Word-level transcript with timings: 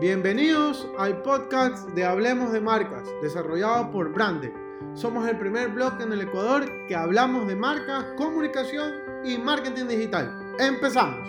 Bienvenidos 0.00 0.88
al 0.96 1.20
podcast 1.20 1.90
de 1.90 2.06
Hablemos 2.06 2.54
de 2.54 2.60
Marcas, 2.62 3.06
desarrollado 3.20 3.90
por 3.90 4.10
Brande. 4.10 4.50
Somos 4.94 5.28
el 5.28 5.38
primer 5.38 5.68
blog 5.68 6.00
en 6.00 6.10
el 6.14 6.22
Ecuador 6.22 6.64
que 6.88 6.96
hablamos 6.96 7.46
de 7.46 7.54
marcas, 7.54 8.06
comunicación 8.16 8.94
y 9.26 9.36
marketing 9.36 9.88
digital. 9.88 10.54
Empezamos. 10.58 11.28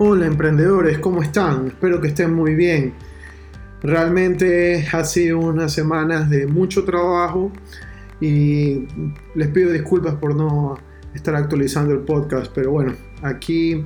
Hola 0.00 0.26
emprendedores, 0.26 0.98
¿cómo 0.98 1.22
están? 1.22 1.68
Espero 1.68 2.00
que 2.00 2.08
estén 2.08 2.34
muy 2.34 2.56
bien. 2.56 2.94
Realmente 3.80 4.88
ha 4.90 5.04
sido 5.04 5.38
unas 5.38 5.72
semanas 5.72 6.28
de 6.28 6.48
mucho 6.48 6.84
trabajo 6.84 7.52
y 8.20 8.86
les 9.34 9.48
pido 9.48 9.72
disculpas 9.72 10.14
por 10.14 10.34
no 10.34 10.76
estar 11.14 11.34
actualizando 11.34 11.92
el 11.92 12.00
podcast, 12.00 12.52
pero 12.54 12.72
bueno, 12.72 12.94
aquí, 13.22 13.84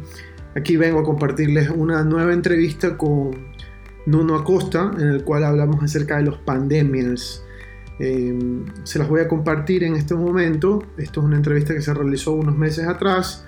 aquí 0.54 0.76
vengo 0.76 1.00
a 1.00 1.04
compartirles 1.04 1.70
una 1.70 2.02
nueva 2.04 2.32
entrevista 2.32 2.96
con 2.96 3.30
Nuno 4.06 4.36
Acosta, 4.36 4.90
en 4.98 5.08
el 5.08 5.24
cual 5.24 5.44
hablamos 5.44 5.82
acerca 5.82 6.16
de 6.16 6.24
los 6.24 6.38
pandemias. 6.38 7.44
Em, 7.98 8.64
se 8.84 8.98
las 8.98 9.08
voy 9.08 9.20
a 9.20 9.28
compartir 9.28 9.84
en 9.84 9.94
este 9.94 10.14
momento. 10.14 10.82
Esto 10.96 11.20
es 11.20 11.26
una 11.26 11.36
entrevista 11.36 11.74
que 11.74 11.82
se 11.82 11.94
realizó 11.94 12.32
unos 12.32 12.56
meses 12.56 12.86
atrás, 12.88 13.44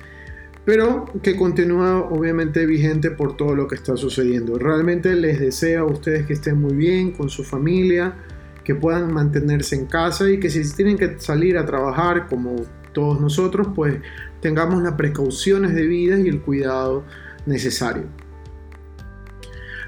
pero 0.64 1.06
que 1.22 1.36
continúa 1.36 2.00
obviamente 2.02 2.64
vigente 2.66 3.10
por 3.10 3.36
todo 3.36 3.54
lo 3.56 3.66
que 3.66 3.74
está 3.74 3.96
sucediendo. 3.96 4.58
Realmente 4.58 5.14
les 5.14 5.40
deseo 5.40 5.88
a 5.88 5.90
ustedes 5.90 6.26
que 6.26 6.34
estén 6.34 6.60
muy 6.60 6.74
bien 6.74 7.12
con 7.12 7.28
su 7.28 7.42
familia, 7.42 8.14
que 8.64 8.74
puedan 8.74 9.12
mantenerse 9.12 9.76
en 9.76 9.86
casa 9.86 10.28
y 10.30 10.40
que 10.40 10.50
si 10.50 10.68
tienen 10.74 10.96
que 10.96 11.20
salir 11.20 11.58
a 11.58 11.66
trabajar 11.66 12.26
como 12.26 12.56
todos 12.92 13.20
nosotros, 13.20 13.68
pues 13.74 13.98
tengamos 14.40 14.82
las 14.82 14.94
precauciones 14.94 15.74
debidas 15.74 16.20
y 16.20 16.28
el 16.28 16.40
cuidado 16.40 17.04
necesario. 17.46 18.04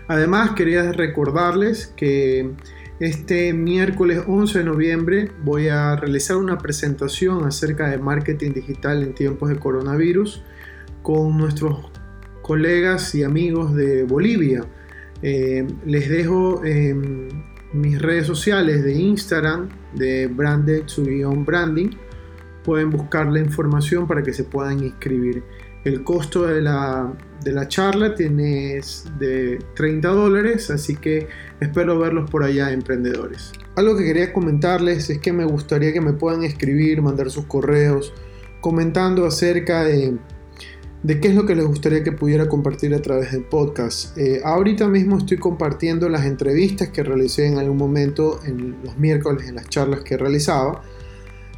Además, 0.09 0.53
quería 0.53 0.93
recordarles 0.93 1.93
que 1.97 2.53
este 3.01 3.53
miércoles 3.53 4.23
11 4.27 4.61
de 4.61 4.65
noviembre 4.65 5.31
voy 5.43 5.69
a 5.69 5.97
realizar 5.97 6.37
una 6.37 6.59
presentación 6.59 7.45
acerca 7.45 7.89
de 7.89 7.99
marketing 7.99 8.53
digital 8.53 9.03
en 9.03 9.15
tiempos 9.15 9.49
de 9.49 9.57
coronavirus 9.57 10.43
con 11.03 11.37
nuestros 11.37 11.91
colegas 12.43 13.15
y 13.15 13.25
amigos 13.25 13.75
de 13.75 14.05
Bolivia. 14.05 14.65
Eh, 15.23 15.67
les 15.85 16.09
dejo 16.09 16.63
mis 17.77 18.01
redes 18.01 18.27
sociales 18.27 18.83
de 18.83 18.95
Instagram, 18.95 19.69
de 19.95 20.27
Branded 20.27 20.85
Branding. 21.45 21.91
Pueden 22.65 22.91
buscar 22.91 23.27
la 23.29 23.39
información 23.39 24.07
para 24.07 24.23
que 24.23 24.33
se 24.33 24.45
puedan 24.45 24.83
inscribir. 24.83 25.43
El 25.85 26.03
costo 26.03 26.47
de 26.47 26.61
la, 26.63 27.13
de 27.45 27.53
la 27.53 27.69
charla 27.69 28.15
tiene 28.15 28.81
de 29.19 29.59
30 29.77 30.09
dólares, 30.09 30.69
así 30.71 30.97
que 30.97 31.29
espero 31.61 31.99
verlos 31.99 32.29
por 32.29 32.43
allá, 32.43 32.73
emprendedores. 32.73 33.53
Algo 33.77 33.97
que 33.97 34.05
quería 34.05 34.33
comentarles 34.33 35.09
es 35.11 35.19
que 35.19 35.33
me 35.33 35.45
gustaría 35.45 35.93
que 35.93 36.01
me 36.01 36.13
puedan 36.13 36.43
escribir, 36.43 37.03
mandar 37.03 37.31
sus 37.31 37.45
correos, 37.45 38.13
comentando 38.61 39.27
acerca 39.27 39.85
de 39.85 40.17
de 41.07 41.21
qué 41.21 41.29
es 41.29 41.37
lo 41.37 41.47
que 41.47 41.55
les 41.55 41.65
gustaría 41.65 42.03
que 42.03 42.11
pudiera 42.11 42.49
compartir 42.49 42.93
a 42.93 43.01
través 43.01 43.31
del 43.31 43.45
podcast. 43.45 44.19
Eh, 44.19 44.41
ahorita 44.45 44.89
mismo 44.89 45.19
estoy 45.19 45.37
compartiendo 45.37 46.09
las 46.09 46.25
entrevistas 46.25 46.89
que 46.89 47.05
realicé 47.05 47.47
en 47.47 47.59
algún 47.59 47.77
momento 47.77 48.41
en 48.45 48.75
los 48.83 48.99
miércoles 48.99 49.49
en 49.49 49.55
las 49.55 49.69
charlas 49.69 50.01
que 50.01 50.17
realizaba. 50.17 50.83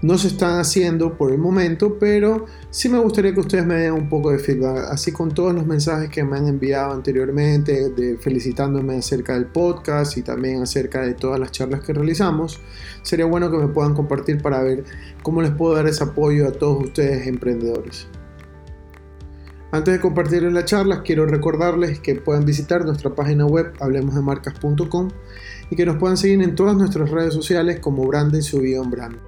No 0.03 0.19
se 0.19 0.29
están 0.29 0.61
haciendo 0.61 1.17
por 1.17 1.33
el 1.33 1.39
momento, 1.39 1.99
pero 1.99 2.45
sí 2.69 2.91
me 2.91 2.99
gustaría 2.99 3.33
que 3.33 3.41
ustedes 3.41 3.65
me 3.65 3.77
den 3.77 3.95
un 3.95 4.11
poco 4.11 4.33
de 4.33 4.39
feedback, 4.39 4.85
así 4.91 5.13
con 5.13 5.33
todos 5.33 5.55
los 5.55 5.65
mensajes 5.65 6.11
que 6.11 6.23
me 6.25 6.37
han 6.37 6.47
enviado 6.47 6.93
anteriormente, 6.93 7.89
de 7.89 8.19
felicitándome 8.19 8.99
acerca 8.99 9.33
del 9.33 9.47
podcast 9.47 10.19
y 10.19 10.23
también 10.23 10.61
acerca 10.61 11.01
de 11.01 11.15
todas 11.15 11.41
las 11.41 11.53
charlas 11.53 11.81
que 11.81 11.95
realizamos. 11.95 12.61
Sería 13.01 13.25
bueno 13.25 13.51
que 13.51 13.57
me 13.57 13.69
puedan 13.69 13.95
compartir 13.95 14.43
para 14.43 14.63
ver 14.63 14.85
cómo 15.23 15.41
les 15.41 15.53
puedo 15.53 15.75
dar 15.75 15.87
ese 15.87 16.05
apoyo 16.05 16.47
a 16.47 16.53
todos 16.53 16.85
ustedes 16.85 17.27
emprendedores. 17.27 18.09
Antes 19.71 19.95
de 19.95 20.01
compartir 20.01 20.43
la 20.45 20.65
charla, 20.65 21.03
quiero 21.03 21.27
recordarles 21.27 22.01
que 22.01 22.15
pueden 22.15 22.47
visitar 22.47 22.87
nuestra 22.87 23.15
página 23.15 23.45
web 23.45 23.75
hablemosdemarcas.com 23.81 25.11
y 25.71 25.77
que 25.77 25.85
nos 25.85 25.97
puedan 25.97 26.17
seguir 26.17 26.41
en 26.43 26.55
todas 26.55 26.75
nuestras 26.75 27.11
redes 27.11 27.35
sociales 27.35 27.79
como 27.81 28.07
Brandon 28.07 28.43
Subión 28.43 28.91
Brand. 28.91 29.19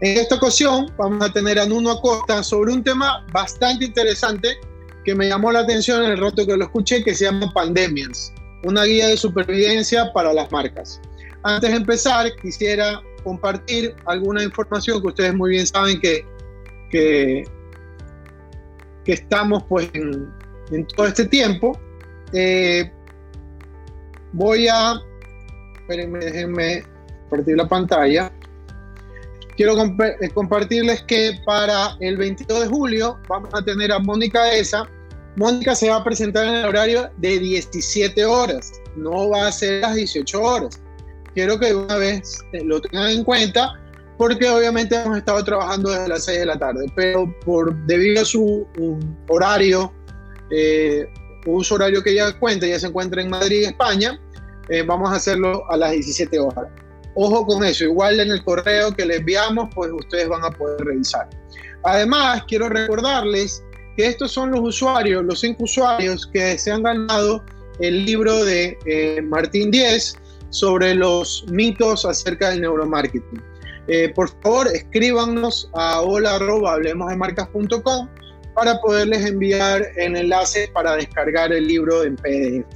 En 0.00 0.16
esta 0.16 0.36
ocasión 0.36 0.92
vamos 0.96 1.28
a 1.28 1.32
tener 1.32 1.58
a 1.58 1.66
Nuno 1.66 1.90
Acosta 1.90 2.44
sobre 2.44 2.72
un 2.72 2.84
tema 2.84 3.26
bastante 3.32 3.86
interesante 3.86 4.58
que 5.04 5.12
me 5.12 5.28
llamó 5.28 5.50
la 5.50 5.60
atención 5.60 6.04
en 6.04 6.12
el 6.12 6.18
rato 6.18 6.46
que 6.46 6.56
lo 6.56 6.64
escuché, 6.64 7.02
que 7.02 7.12
se 7.14 7.24
llama 7.24 7.52
Pandemias, 7.52 8.32
una 8.62 8.84
guía 8.84 9.08
de 9.08 9.16
supervivencia 9.16 10.12
para 10.12 10.32
las 10.32 10.52
marcas. 10.52 11.00
Antes 11.42 11.70
de 11.70 11.76
empezar, 11.76 12.30
quisiera 12.40 13.00
compartir 13.24 13.96
alguna 14.06 14.44
información 14.44 15.00
que 15.00 15.08
ustedes 15.08 15.34
muy 15.34 15.50
bien 15.50 15.66
saben 15.66 16.00
que, 16.00 16.24
que 16.90 17.44
que 19.08 19.14
estamos 19.14 19.64
pues 19.70 19.88
en, 19.94 20.30
todo 20.94 21.06
este 21.06 21.24
tiempo. 21.24 21.80
Eh, 22.34 22.92
voy 24.34 24.68
a, 24.68 25.00
espérenme, 25.80 26.18
déjenme 26.18 26.84
compartir 27.22 27.56
la 27.56 27.66
pantalla. 27.66 28.30
Quiero 29.56 29.82
eh, 29.82 30.28
compartirles 30.34 31.02
que 31.04 31.40
para 31.46 31.96
el 32.00 32.18
22 32.18 32.60
de 32.60 32.66
julio 32.66 33.18
vamos 33.30 33.48
a 33.54 33.64
tener 33.64 33.90
a 33.92 33.98
Mónica 33.98 34.52
Esa. 34.52 34.86
Mónica 35.36 35.74
se 35.74 35.88
va 35.88 35.96
a 35.96 36.04
presentar 36.04 36.44
en 36.44 36.56
el 36.56 36.66
horario 36.66 37.08
de 37.16 37.38
17 37.38 38.26
horas, 38.26 38.72
no 38.94 39.30
va 39.30 39.46
a 39.46 39.52
ser 39.52 39.80
las 39.80 39.94
18 39.94 40.42
horas. 40.42 40.78
Quiero 41.32 41.58
que 41.58 41.74
una 41.74 41.96
vez 41.96 42.44
eh, 42.52 42.62
lo 42.62 42.78
tengan 42.82 43.10
en 43.10 43.24
cuenta 43.24 43.72
porque 44.18 44.50
obviamente 44.50 44.96
hemos 44.96 45.16
estado 45.16 45.42
trabajando 45.44 45.90
desde 45.90 46.08
las 46.08 46.24
6 46.24 46.40
de 46.40 46.46
la 46.46 46.58
tarde, 46.58 46.86
pero 46.96 47.32
por 47.44 47.74
debido 47.86 48.22
a 48.22 48.24
su 48.24 48.66
horario, 49.28 49.92
eh, 50.50 51.08
horario 51.70 52.02
que 52.02 52.14
ya 52.14 52.38
cuenta, 52.38 52.66
ya 52.66 52.78
se 52.78 52.88
encuentra 52.88 53.22
en 53.22 53.30
Madrid, 53.30 53.64
España, 53.64 54.20
eh, 54.68 54.82
vamos 54.82 55.10
a 55.10 55.14
hacerlo 55.14 55.62
a 55.70 55.76
las 55.76 55.92
17 55.92 56.38
horas. 56.38 56.66
Ojo 57.14 57.46
con 57.46 57.64
eso, 57.64 57.84
igual 57.84 58.20
en 58.20 58.30
el 58.30 58.44
correo 58.44 58.92
que 58.92 59.06
les 59.06 59.20
enviamos, 59.20 59.68
pues 59.74 59.90
ustedes 59.92 60.28
van 60.28 60.44
a 60.44 60.50
poder 60.50 60.84
revisar. 60.84 61.28
Además, 61.84 62.42
quiero 62.48 62.68
recordarles 62.68 63.62
que 63.96 64.06
estos 64.06 64.32
son 64.32 64.50
los 64.50 64.60
usuarios, 64.60 65.24
los 65.24 65.40
cinco 65.40 65.64
usuarios 65.64 66.28
que 66.32 66.58
se 66.58 66.70
han 66.70 66.82
ganado 66.82 67.44
el 67.80 68.04
libro 68.04 68.44
de 68.44 68.76
eh, 68.84 69.22
Martín 69.22 69.70
Díez 69.70 70.16
sobre 70.50 70.94
los 70.94 71.44
mitos 71.48 72.04
acerca 72.04 72.50
del 72.50 72.62
neuromarketing. 72.62 73.42
Eh, 73.88 74.12
por 74.14 74.28
favor, 74.42 74.68
escríbanos 74.68 75.70
a 75.74 76.02
hola 76.02 76.38
para 78.54 78.80
poderles 78.80 79.24
enviar 79.24 79.82
el 79.96 80.16
enlace 80.16 80.70
para 80.74 80.96
descargar 80.96 81.52
el 81.52 81.66
libro 81.66 82.04
en 82.04 82.16
PDF. 82.16 82.66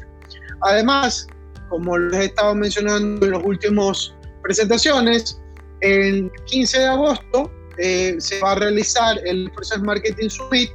Además, 0.62 1.26
como 1.68 1.98
les 1.98 2.20
he 2.20 2.24
estado 2.26 2.54
mencionando 2.54 3.26
en 3.26 3.32
las 3.32 3.42
últimas 3.44 4.14
presentaciones, 4.42 5.38
el 5.80 6.30
15 6.46 6.78
de 6.78 6.86
agosto 6.86 7.50
eh, 7.78 8.16
se 8.18 8.40
va 8.40 8.52
a 8.52 8.54
realizar 8.54 9.18
el 9.26 9.42
Influencer 9.42 9.80
Marketing 9.82 10.28
Summit. 10.28 10.70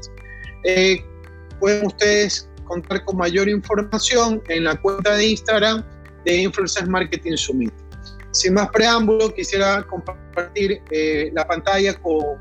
Eh, 0.66 1.04
pueden 1.60 1.88
ustedes 1.88 2.48
contar 2.66 3.04
con 3.06 3.18
mayor 3.18 3.50
información 3.50 4.44
en 4.50 4.66
la 4.66 4.76
cuenta 4.76 5.16
de 5.16 5.30
Instagram 5.30 5.84
de 6.26 6.42
Influencer 6.42 6.88
Marketing 6.88 7.38
Summit. 7.38 7.74
Sin 8.32 8.54
más 8.54 8.70
preámbulo, 8.70 9.34
quisiera 9.34 9.84
compartir 9.84 10.82
eh, 10.92 11.32
la 11.34 11.48
pantalla 11.48 11.94
con, 11.96 12.38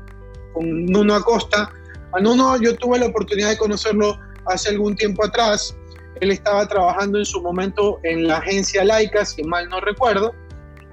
con, 0.53 0.85
Nuno 0.85 1.15
Acosta. 1.15 1.71
A 2.13 2.19
Nuno 2.19 2.57
yo 2.61 2.75
tuve 2.75 2.99
la 2.99 3.07
oportunidad 3.07 3.49
de 3.49 3.57
conocerlo 3.57 4.19
hace 4.45 4.69
algún 4.69 4.95
tiempo 4.95 5.25
atrás. 5.25 5.75
Él 6.21 6.31
estaba 6.31 6.67
trabajando 6.67 7.19
en 7.19 7.25
su 7.25 7.41
momento 7.41 7.99
en 8.03 8.27
la 8.27 8.37
agencia 8.37 8.83
Laika, 8.83 9.25
si 9.25 9.43
mal 9.43 9.69
no 9.69 9.79
recuerdo. 9.79 10.33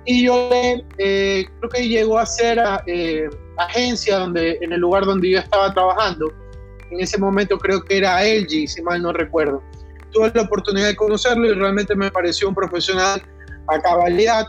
Y 0.07 0.27
yo 0.27 0.51
eh, 0.99 1.47
creo 1.59 1.71
que 1.71 1.89
llegó 1.89 2.19
a 2.19 2.27
ser 2.27 2.63
eh, 2.87 3.29
agencia 3.57 4.19
donde, 4.19 4.59
en 4.61 4.73
el 4.73 4.81
lugar 4.81 5.05
donde 5.05 5.31
yo 5.31 5.39
estaba 5.39 5.73
trabajando. 5.73 6.33
En 6.91 7.01
ese 7.01 7.19
momento 7.19 7.59
creo 7.59 7.83
que 7.83 7.99
era 7.99 8.23
LG, 8.23 8.69
si 8.69 8.83
mal 8.83 9.03
no 9.03 9.13
recuerdo. 9.13 9.63
Tuve 10.13 10.31
la 10.35 10.43
oportunidad 10.43 10.89
de 10.89 10.97
conocerlo 10.97 11.47
y 11.47 11.55
realmente 11.55 11.97
me 11.97 12.11
pareció 12.11 12.49
un 12.49 12.55
profesional 12.55 13.23
a 13.69 13.81
cabalidad 13.81 14.47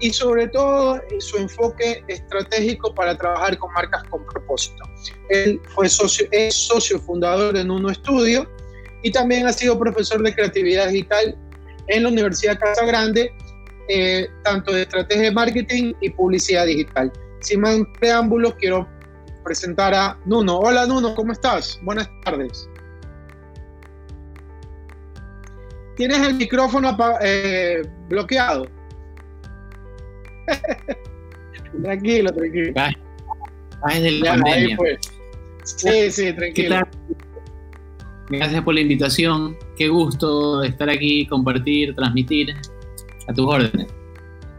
y 0.00 0.12
sobre 0.12 0.48
todo 0.48 1.00
su 1.18 1.36
enfoque 1.38 2.02
estratégico 2.08 2.94
para 2.94 3.16
trabajar 3.16 3.58
con 3.58 3.72
marcas 3.72 4.04
con 4.04 4.24
propósito. 4.26 4.84
Él 5.30 5.60
fue 5.74 5.88
socio, 5.88 6.26
es 6.30 6.54
socio 6.54 6.98
fundador 7.00 7.56
en 7.56 7.70
Uno 7.70 7.90
Estudio 7.90 8.48
y 9.02 9.10
también 9.10 9.46
ha 9.46 9.52
sido 9.52 9.78
profesor 9.78 10.22
de 10.22 10.34
creatividad 10.34 10.88
digital 10.88 11.36
en 11.88 12.02
la 12.02 12.08
Universidad 12.10 12.58
Casa 12.58 12.84
Grande, 12.84 13.32
eh, 13.88 14.28
tanto 14.44 14.72
de 14.72 14.82
estrategia 14.82 15.24
de 15.24 15.32
marketing 15.32 15.94
y 16.00 16.10
publicidad 16.10 16.66
digital. 16.66 17.12
sin 17.40 17.60
más 17.60 17.76
preámbulos, 18.00 18.54
quiero 18.56 18.88
presentar 19.44 19.94
a 19.94 20.18
Nuno. 20.26 20.58
Hola 20.58 20.86
Nuno, 20.86 21.14
¿cómo 21.14 21.32
estás? 21.32 21.78
Buenas 21.82 22.08
tardes. 22.24 22.68
Tienes 25.96 26.18
el 26.18 26.34
micrófono 26.34 26.96
eh, 27.20 27.82
bloqueado. 28.08 28.66
tranquilo, 31.82 32.32
tranquilo. 32.32 32.72
Ah, 32.76 32.92
es 33.92 34.20
la 34.20 34.30
pandemia. 34.32 34.76
Sí, 35.64 36.10
sí, 36.10 36.32
tranquilo. 36.32 36.80
Gracias 38.30 38.62
por 38.62 38.74
la 38.74 38.80
invitación. 38.80 39.56
Qué 39.76 39.88
gusto 39.88 40.62
estar 40.62 40.90
aquí, 40.90 41.26
compartir, 41.26 41.94
transmitir 41.94 42.54
a 43.26 43.32
tus 43.32 43.46
órdenes. 43.46 43.86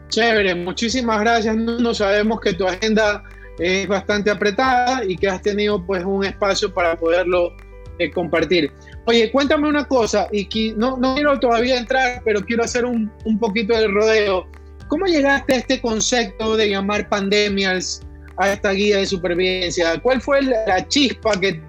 Chévere, 0.09 0.55
muchísimas 0.55 1.19
gracias. 1.21 1.55
No 1.55 1.93
sabemos 1.93 2.39
que 2.41 2.53
tu 2.53 2.67
agenda 2.67 3.23
es 3.59 3.87
bastante 3.87 4.31
apretada 4.31 5.03
y 5.05 5.15
que 5.15 5.27
has 5.27 5.41
tenido 5.41 5.85
pues 5.85 6.03
un 6.03 6.25
espacio 6.25 6.73
para 6.73 6.95
poderlo 6.95 7.55
eh, 7.99 8.09
compartir. 8.09 8.71
Oye, 9.05 9.31
cuéntame 9.31 9.67
una 9.67 9.85
cosa, 9.85 10.27
y 10.31 10.45
que 10.45 10.73
no, 10.75 10.97
no 10.97 11.15
quiero 11.15 11.39
todavía 11.39 11.77
entrar, 11.77 12.21
pero 12.23 12.41
quiero 12.41 12.63
hacer 12.63 12.85
un, 12.85 13.11
un 13.25 13.39
poquito 13.39 13.77
de 13.77 13.87
rodeo. 13.87 14.47
¿Cómo 14.89 15.05
llegaste 15.05 15.53
a 15.53 15.57
este 15.57 15.79
concepto 15.79 16.57
de 16.57 16.71
llamar 16.71 17.07
pandemias 17.07 18.01
a 18.37 18.51
esta 18.51 18.71
guía 18.71 18.97
de 18.97 19.05
supervivencia? 19.05 19.99
¿Cuál 20.01 20.19
fue 20.19 20.41
la 20.41 20.87
chispa 20.87 21.39
que 21.39 21.61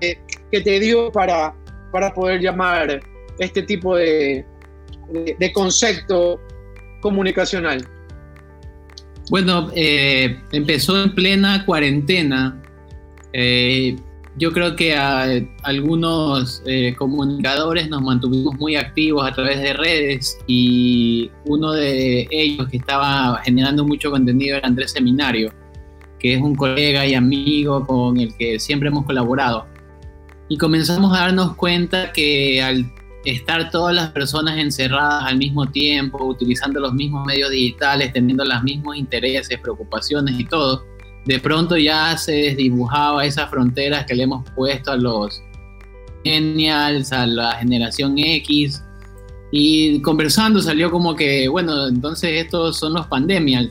te, 0.51 0.81
dio 0.81 1.13
para, 1.13 1.55
poder 2.15 2.41
llamar 2.41 2.99
este 3.39 3.63
tipo 3.63 3.95
de, 3.97 4.45
de, 5.39 5.53
concepto 5.53 6.41
comunicacional? 7.03 7.87
Bueno, 9.29 9.71
eh, 9.77 10.41
empezó 10.53 11.03
en 11.03 11.15
plena 11.15 11.67
cuarentena. 11.67 12.61
Eh, 13.35 13.97
yo 14.41 14.53
creo 14.53 14.75
que 14.75 14.97
a, 14.97 15.27
algunos 15.65 16.63
eh, 16.65 16.95
comunicadores 16.97 17.91
nos 17.91 18.01
mantuvimos 18.01 18.57
muy 18.57 18.75
activos 18.75 19.29
a 19.29 19.35
través 19.35 19.61
de 19.61 19.75
redes 19.75 20.39
y 20.47 21.31
uno 21.45 21.73
de 21.73 22.27
ellos 22.31 22.67
que 22.71 22.79
estaba 22.79 23.39
generando 23.45 23.85
mucho 23.85 24.11
contenido 24.11 24.57
era 24.57 24.67
Andrés 24.67 24.93
Seminario, 24.93 25.53
que 26.19 26.35
es 26.35 26.41
un 26.41 26.55
colega 26.55 27.07
y 27.07 27.15
amigo 27.15 27.87
con 27.87 28.19
el 28.19 28.35
que 28.35 28.59
siempre 28.59 28.89
hemos 28.89 29.05
colaborado. 29.05 29.67
Y 30.49 30.57
comenzamos 30.57 31.15
a 31.15 31.21
darnos 31.21 31.55
cuenta 31.55 32.11
que 32.11 32.63
al 32.63 32.91
estar 33.27 33.71
todas 33.71 33.95
las 33.95 34.11
personas 34.11 34.59
encerradas 34.59 35.25
al 35.25 35.37
mismo 35.37 35.67
tiempo, 35.67 36.25
utilizando 36.25 36.81
los 36.81 36.95
mismos 36.95 37.27
medios 37.27 37.51
digitales, 37.51 38.15
teniendo 38.15 38.47
los 38.47 38.63
mismos 38.63 38.97
intereses, 38.97 39.59
preocupaciones 39.61 40.41
y 40.41 40.45
todo, 40.47 40.83
de 41.27 41.39
pronto 41.39 41.77
ya 41.77 42.17
se 42.17 42.33
desdibujaba 42.33 43.25
esas 43.25 43.51
fronteras 43.51 44.07
que 44.07 44.15
le 44.15 44.25
hemos 44.25 44.49
puesto 44.51 44.93
a 44.93 44.97
los 44.97 45.43
genials, 46.25 47.13
a 47.13 47.27
la 47.27 47.53
generación 47.55 48.19
X, 48.19 48.83
y 49.53 50.01
conversando 50.03 50.61
salió 50.61 50.91
como 50.91 51.15
que, 51.17 51.49
bueno, 51.49 51.89
entonces 51.89 52.45
estos 52.45 52.79
son 52.79 52.95
los 52.95 53.07
pandemias, 53.07 53.69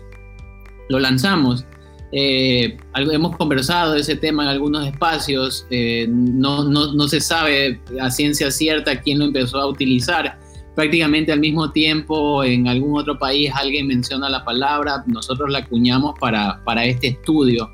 lo 0.89 0.99
lanzamos. 0.99 1.65
Eh, 2.11 2.77
hemos 2.95 3.37
conversado 3.37 3.93
de 3.93 4.01
ese 4.01 4.15
tema 4.15 4.43
en 4.43 4.49
algunos 4.49 4.85
espacios, 4.87 5.65
eh, 5.69 6.07
no, 6.09 6.63
no, 6.63 6.93
no, 6.93 7.07
se 7.07 7.21
sabe 7.21 7.79
a 8.01 8.09
ciencia 8.09 8.49
cierta 8.49 8.99
quién 8.99 9.19
lo 9.19 9.25
empezó 9.25 9.59
a 9.59 9.67
utilizar. 9.67 10.39
Prácticamente 10.75 11.31
al 11.31 11.39
mismo 11.39 11.71
tiempo 11.71 12.43
en 12.43 12.67
algún 12.67 12.97
otro 12.97 13.17
país 13.17 13.51
alguien 13.53 13.87
menciona 13.87 14.29
la 14.29 14.43
palabra, 14.45 15.03
nosotros 15.07 15.49
la 15.51 15.59
acuñamos 15.59 16.13
para, 16.19 16.61
para 16.63 16.85
este 16.85 17.07
estudio 17.07 17.69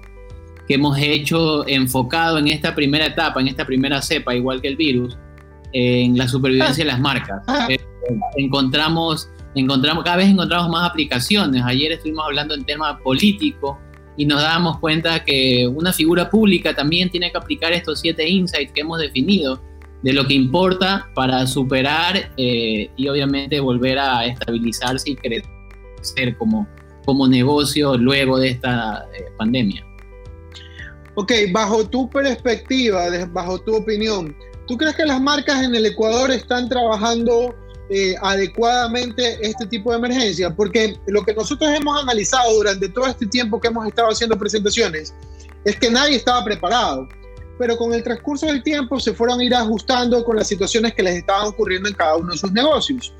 que 0.67 0.75
hemos 0.75 0.97
hecho 0.97 1.67
enfocado 1.67 2.39
en 2.39 2.47
esta 2.47 2.73
primera 2.73 3.05
etapa, 3.05 3.39
en 3.39 3.47
esta 3.47 3.65
primera 3.65 4.01
cepa, 4.01 4.35
igual 4.35 4.61
que 4.61 4.69
el 4.69 4.75
virus, 4.75 5.17
en 5.73 6.17
la 6.17 6.27
supervivencia 6.27 6.83
de 6.83 6.91
las 6.91 6.99
marcas. 6.99 7.43
Eh, 7.69 7.77
encontramos, 8.37 9.29
encontramos, 9.53 10.03
cada 10.03 10.17
vez 10.17 10.29
encontramos 10.29 10.69
más 10.69 10.89
aplicaciones. 10.89 11.61
Ayer 11.63 11.91
estuvimos 11.91 12.25
hablando 12.25 12.55
en 12.55 12.65
tema 12.65 12.97
político 12.99 13.77
y 14.17 14.25
nos 14.25 14.41
dábamos 14.41 14.79
cuenta 14.79 15.23
que 15.23 15.67
una 15.67 15.93
figura 15.93 16.29
pública 16.29 16.73
también 16.73 17.09
tiene 17.09 17.31
que 17.31 17.37
aplicar 17.37 17.73
estos 17.73 17.99
siete 17.99 18.27
insights 18.27 18.71
que 18.71 18.81
hemos 18.81 18.99
definido 18.99 19.61
de 20.05 20.13
lo 20.13 20.27
que 20.27 20.35
importa 20.35 21.09
para 21.15 21.47
superar 21.47 22.31
eh, 22.37 22.91
y 22.95 23.07
obviamente 23.07 23.59
volver 23.59 23.97
a 23.97 24.23
estabilizarse 24.27 25.09
y 25.09 25.15
crecer 25.15 26.37
como, 26.37 26.67
como 27.07 27.27
negocio 27.27 27.97
luego 27.97 28.37
de 28.37 28.49
esta 28.49 29.03
eh, 29.17 29.25
pandemia. 29.39 29.83
Ok, 31.15 31.31
bajo 31.51 31.89
tu 31.89 32.07
perspectiva, 32.07 33.07
bajo 33.31 33.59
tu 33.61 33.77
opinión, 33.77 34.35
¿tú 34.67 34.77
crees 34.77 34.95
que 34.95 35.07
las 35.07 35.19
marcas 35.19 35.63
en 35.63 35.73
el 35.73 35.87
Ecuador 35.87 36.29
están 36.29 36.69
trabajando 36.69 37.55
eh, 37.89 38.13
adecuadamente 38.21 39.39
este 39.41 39.65
tipo 39.65 39.89
de 39.89 39.97
emergencia, 39.97 40.55
porque 40.55 40.99
lo 41.07 41.23
que 41.23 41.33
nosotros 41.33 41.67
hemos 41.75 41.99
analizado 41.99 42.53
durante 42.53 42.89
todo 42.89 43.07
este 43.07 43.25
tiempo 43.25 43.59
que 43.59 43.69
hemos 43.69 43.87
estado 43.87 44.09
haciendo 44.09 44.37
presentaciones 44.37 45.15
es 45.63 45.75
que 45.77 45.89
nadie 45.89 46.17
estaba 46.17 46.43
preparado, 46.43 47.07
pero 47.57 47.77
con 47.77 47.93
el 47.93 48.03
transcurso 48.03 48.47
del 48.47 48.63
tiempo 48.63 48.99
se 48.99 49.13
fueron 49.13 49.39
a 49.39 49.43
ir 49.43 49.53
ajustando 49.55 50.23
con 50.23 50.35
las 50.35 50.47
situaciones 50.47 50.93
que 50.93 51.03
les 51.03 51.17
estaban 51.17 51.47
ocurriendo 51.47 51.89
en 51.89 51.95
cada 51.95 52.17
uno 52.17 52.31
de 52.31 52.37
sus 52.37 52.51
negocios. 52.51 53.13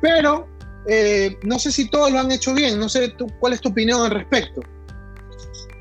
Pero 0.00 0.46
eh, 0.86 1.38
no 1.42 1.58
sé 1.58 1.72
si 1.72 1.88
todos 1.88 2.12
lo 2.12 2.18
han 2.18 2.30
hecho 2.30 2.54
bien, 2.54 2.78
no 2.78 2.88
sé 2.88 3.08
tú, 3.10 3.26
cuál 3.40 3.52
es 3.52 3.60
tu 3.60 3.70
opinión 3.70 4.02
al 4.02 4.10
respecto. 4.10 4.62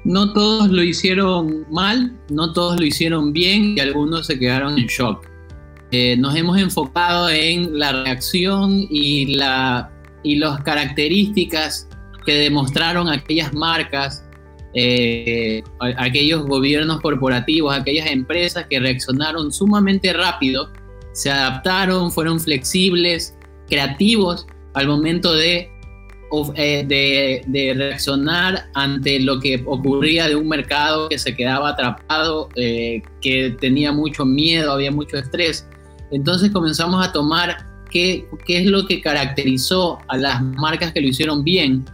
No 0.06 0.34
todos 0.34 0.70
lo 0.70 0.84
hicieron 0.84 1.66
mal, 1.72 2.18
no 2.30 2.52
todos 2.52 2.80
lo 2.80 2.86
hicieron 2.86 3.32
bien 3.32 3.78
y 3.78 3.80
algunos 3.80 4.28
se 4.28 4.38
quedaron 4.38 4.78
en 4.78 4.88
shock. 4.88 5.26
Eh, 5.92 6.18
nos 6.18 6.36
hemos 6.36 6.58
enfocado 6.58 7.30
en 7.30 7.78
la 7.78 8.04
reacción 8.04 8.86
y, 8.90 9.36
la, 9.36 9.92
y 10.24 10.36
las 10.38 10.62
características 10.64 11.88
que 12.26 12.34
demostraron 12.34 13.10
aquellas 13.10 13.54
marcas, 13.54 14.23
eh, 14.74 15.64
aquellos 15.80 16.46
gobiernos 16.46 17.02
corporativos, 17.02 17.76
aquellas 17.76 18.08
empresas 18.08 18.66
que 18.70 18.80
reaccionaron 18.80 19.52
sumamente 19.52 20.14
rápido, 20.14 20.72
se 21.14 21.30
adaptaron, 21.30 22.12
fueron 22.12 22.40
flexibles, 22.40 23.38
creativos 23.70 24.48
al 24.74 24.88
momento 24.88 25.34
de, 25.34 25.70
eh, 26.56 26.84
de, 26.88 27.44
de, 27.46 27.74
reaccionar 27.76 28.66
ante 28.74 29.20
lo 29.20 29.40
que 29.40 29.62
ocurría 29.66 30.28
de 30.28 30.36
un 30.36 30.48
mercado 30.48 31.10
que 31.10 31.20
se 31.20 31.36
quedaba 31.36 31.70
atrapado, 31.70 32.50
que 32.56 33.56
tenía 33.60 33.92
mucho 33.92 34.26
miedo, 34.26 34.72
había 34.72 34.92
mucho 34.92 35.18
estrés. 35.18 35.68
Entonces 36.12 36.52
comenzamos 36.52 37.06
a 37.06 37.12
tomar 37.12 37.66
qué, 37.90 38.28
qué 38.46 38.58
es 38.58 38.66
lo 38.66 38.86
que 38.88 39.02
caracterizó 39.02 40.00
a 40.08 40.18
las 40.18 40.42
marcas 40.42 40.92
que 40.92 41.02
lo 41.02 41.08
hicieron 41.08 41.44
bien. 41.44 41.86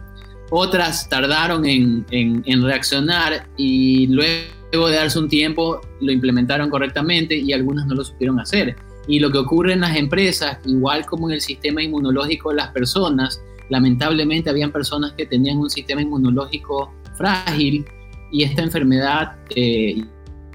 Otras 0.50 1.08
tardaron 1.08 1.64
en, 1.64 2.04
en, 2.10 2.62
reaccionar 2.62 3.48
y 3.56 4.08
luego 4.08 4.88
de 4.88 4.96
darse 4.96 5.18
un 5.18 5.28
tiempo 5.28 5.80
lo 6.00 6.12
implementaron 6.12 6.68
correctamente 6.70 7.36
y 7.36 7.52
algunas 7.52 7.86
no 7.86 7.94
lo 7.94 8.04
supieron 8.04 8.40
hacer. 8.40 8.76
Y 9.06 9.20
lo 9.20 9.30
que 9.30 9.38
ocurre 9.38 9.72
en 9.72 9.80
las 9.80 9.96
empresas, 9.96 10.58
igual 10.66 11.06
como 11.06 11.28
en 11.28 11.34
el 11.34 11.40
sistema 11.40 11.82
inmunológico 11.82 12.50
de 12.50 12.56
las 12.56 12.68
personas, 12.68 13.40
lamentablemente 13.68 14.50
habían 14.50 14.72
personas 14.72 15.12
que 15.12 15.24
tenían 15.24 15.58
un 15.58 15.70
sistema 15.70 16.02
inmunológico 16.02 16.92
frágil 17.16 17.84
y 18.32 18.42
esta 18.42 18.62
enfermedad 18.62 19.36
eh, 19.54 20.02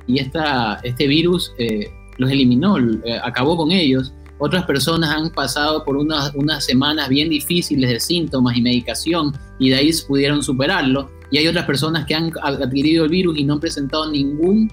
y 0.08 0.20
esta, 0.20 0.80
este 0.84 1.08
virus 1.08 1.54
eh, 1.58 1.90
los 2.18 2.30
eliminó, 2.30 2.78
eh, 2.78 3.20
acabó 3.24 3.58
con 3.58 3.72
ellos. 3.72 4.14
Otras 4.38 4.66
personas 4.66 5.12
han 5.12 5.30
pasado 5.30 5.84
por 5.86 5.96
unas, 5.96 6.34
unas 6.36 6.66
semanas 6.66 7.08
bien 7.08 7.30
difíciles 7.30 7.90
de 7.90 8.00
síntomas 8.00 8.58
y 8.58 8.62
medicación 8.62 9.32
y 9.60 9.70
de 9.70 9.76
ahí 9.76 9.92
pudieron 10.08 10.44
superarlo. 10.44 11.10
Y 11.32 11.38
hay 11.38 11.48
otras 11.48 11.66
personas 11.66 12.06
que 12.06 12.16
han 12.16 12.32
adquirido 12.42 13.06
el 13.06 13.12
virus 13.12 13.38
y 13.38 13.44
no 13.44 13.54
han 13.54 13.60
presentado 13.60 14.12
ningún, 14.12 14.70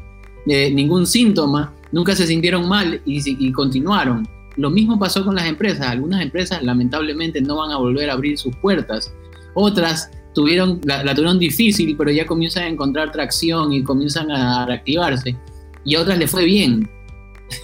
eh, 0.47 0.71
ningún 0.71 1.07
síntoma, 1.07 1.73
nunca 1.93 2.17
se 2.17 2.27
sintieron 2.27 2.69
mal 2.69 3.01
y, 3.05 3.53
continuaron. 3.53 4.27
Lo 4.57 4.69
mismo 4.69 4.99
pasó 4.99 5.25
con 5.25 5.37
las 5.37 5.47
empresas. 5.47 5.87
Algunas 5.87 6.21
empresas 6.21 6.63
lamentablemente 6.63 7.41
no 7.41 7.57
van 7.57 7.71
a 7.71 7.79
volver 7.79 8.11
a 8.11 8.15
abrir 8.15 8.37
sus 8.39 8.55
puertas. 8.57 9.13
Otras 9.55 10.11
tuvieron, 10.35 10.81
la, 10.85 11.05
la 11.05 11.15
tuvieron 11.15 11.39
difícil, 11.39 11.97
pero 11.97 12.11
ya 12.11 12.27
comienzan 12.27 12.65
a 12.65 12.69
encontrar 12.69 13.13
tracción 13.13 13.73
y 13.73 13.83
comienzan 13.83 14.31
a 14.31 14.67
reactivarse. 14.67 15.37
Y 15.85 15.95
a 15.95 16.01
otras 16.01 16.19
le 16.19 16.27
fue 16.27 16.45
bien 16.45 16.89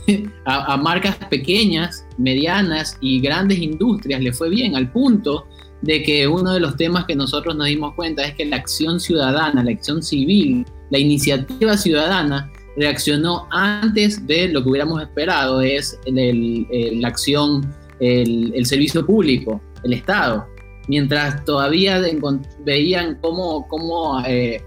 a, 0.45 0.77
marcas 0.77 1.17
pequeñas, 1.31 2.07
medianas 2.17 2.97
y 3.01 3.21
grandes 3.21 3.59
industrias 3.59 4.21
le 4.21 4.33
fue 4.33 4.49
bien, 4.51 4.77
al 4.77 4.91
punto 4.91 5.47
de 5.83 6.03
que 6.03 6.27
uno 6.27 6.53
de 6.55 6.61
los 6.61 6.77
temas 6.77 7.05
que 7.05 7.15
nosotros 7.15 7.55
nos 7.57 7.69
dimos 7.69 7.95
cuenta 7.95 8.25
es 8.25 8.35
que 8.35 8.45
la 8.45 8.57
acción 8.57 8.99
ciudadana, 8.99 9.63
la 9.63 9.71
acción 9.71 10.03
civil, 10.03 10.67
la 10.91 10.99
iniciativa 10.99 11.77
ciudadana 11.77 12.51
reaccionó 12.77 13.47
antes 13.51 14.27
de 14.27 14.49
lo 14.49 14.63
que 14.63 14.71
hubiéramos 14.71 15.03
esperado, 15.03 15.61
es 15.61 15.99
la 16.07 17.09
acción, 17.09 17.75
el, 18.01 18.67
servicio 18.67 19.05
público, 19.05 19.61
el 19.85 19.93
Estado. 19.93 20.47
Mientras 20.89 21.45
todavía 21.45 22.01
veían 22.65 23.19
cómo, 23.21 23.67
cómo 23.69 24.21
eh, 24.27 24.63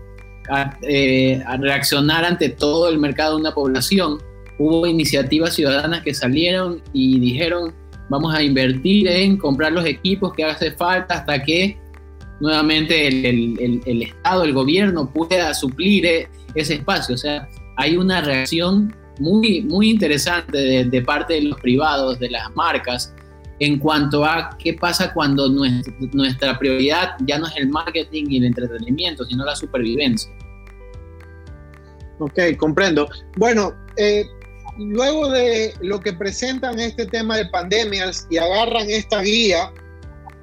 eh, 0.82 1.42
reaccionar 1.60 2.26
ante 2.26 2.50
todo 2.50 2.90
el 2.90 3.00
mercado 3.00 3.36
de 3.36 3.42
una 3.42 3.54
población. 3.54 4.18
Hubo 4.64 4.86
iniciativas 4.86 5.56
ciudadanas 5.56 6.04
que 6.04 6.14
salieron 6.14 6.84
y 6.94 7.20
dijeron, 7.20 7.74
vamos 8.10 8.32
a 8.36 8.44
invertir 8.44 9.08
en 9.08 9.36
comprar 9.36 9.72
los 9.72 9.84
equipos 9.86 10.34
que 10.34 10.44
hace 10.44 10.70
falta 10.74 11.16
hasta 11.16 11.42
que 11.42 11.80
nuevamente 12.40 13.08
el, 13.08 14.04
Estado, 14.04 14.44
el 14.44 14.54
gobierno 14.54 15.12
pueda 15.12 15.52
suplir 15.56 16.06
e, 16.06 16.30
ese 16.54 16.76
espacio. 16.76 17.16
O 17.16 17.18
sea, 17.18 17.50
hay 17.76 17.98
una 17.98 18.22
reacción 18.22 18.96
muy, 19.20 19.64
muy 19.64 19.90
interesante 19.90 20.86
de, 20.86 21.02
parte 21.02 21.34
de 21.34 21.42
los 21.42 21.60
privados, 21.60 22.20
de 22.20 22.30
las 22.30 22.56
marcas, 22.56 23.16
en 23.58 23.80
cuanto 23.80 24.24
a 24.24 24.56
qué 24.60 24.76
pasa 24.76 25.12
cuando 25.12 25.50
nuestra, 25.50 26.60
prioridad 26.60 27.16
ya 27.26 27.40
no 27.40 27.48
es 27.48 27.58
el 27.58 27.68
marketing 27.70 28.26
y 28.30 28.38
el 28.38 28.46
entretenimiento, 28.46 29.26
sino 29.26 29.44
la 29.44 29.56
supervivencia. 29.56 30.32
Ok, 32.20 32.40
comprendo. 32.60 33.10
Bueno, 33.38 33.74
eh, 33.98 34.24
luego 34.78 35.30
de 35.30 35.74
lo 35.82 36.00
que 36.00 36.14
presentan 36.14 36.80
este 36.80 37.06
tema 37.06 37.38
de 37.38 37.46
pandemias 37.48 38.28
y 38.30 38.38
agarran 38.38 38.90
esta 38.90 39.22
guía, 39.22 39.72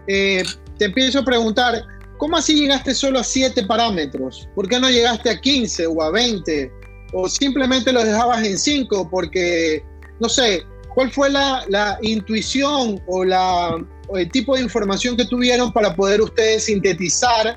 eh, 0.07 0.43
te 0.79 0.87
empiezo 0.87 1.21
a 1.21 1.25
preguntar, 1.25 1.85
¿cómo 2.19 2.37
así 2.37 2.55
llegaste 2.55 2.95
solo 2.95 3.21
a 3.21 3.25
siete 3.25 3.65
parámetros? 3.65 4.49
¿Por 4.55 4.69
qué 4.69 4.79
no 4.79 4.91
llegaste 4.91 5.31
a 5.31 5.41
15 5.41 5.87
o 5.87 6.03
a 6.03 6.11
20? 6.11 6.73
¿O 7.13 7.29
simplemente 7.29 7.93
los 7.93 8.05
dejabas 8.05 8.45
en 8.45 8.59
5 8.59 9.09
porque, 9.11 9.83
no 10.21 10.29
sé, 10.29 10.65
¿Cuál 10.99 11.13
fue 11.13 11.31
la, 11.31 11.97
intuición 12.03 13.01
o, 13.07 13.23
el 13.23 14.31
tipo 14.33 14.57
de 14.57 14.63
información 14.63 15.17
que 15.17 15.25
tuvieron 15.27 15.73
para 15.73 15.95
poder 15.95 16.21
ustedes 16.21 16.65
sintetizar 16.65 17.57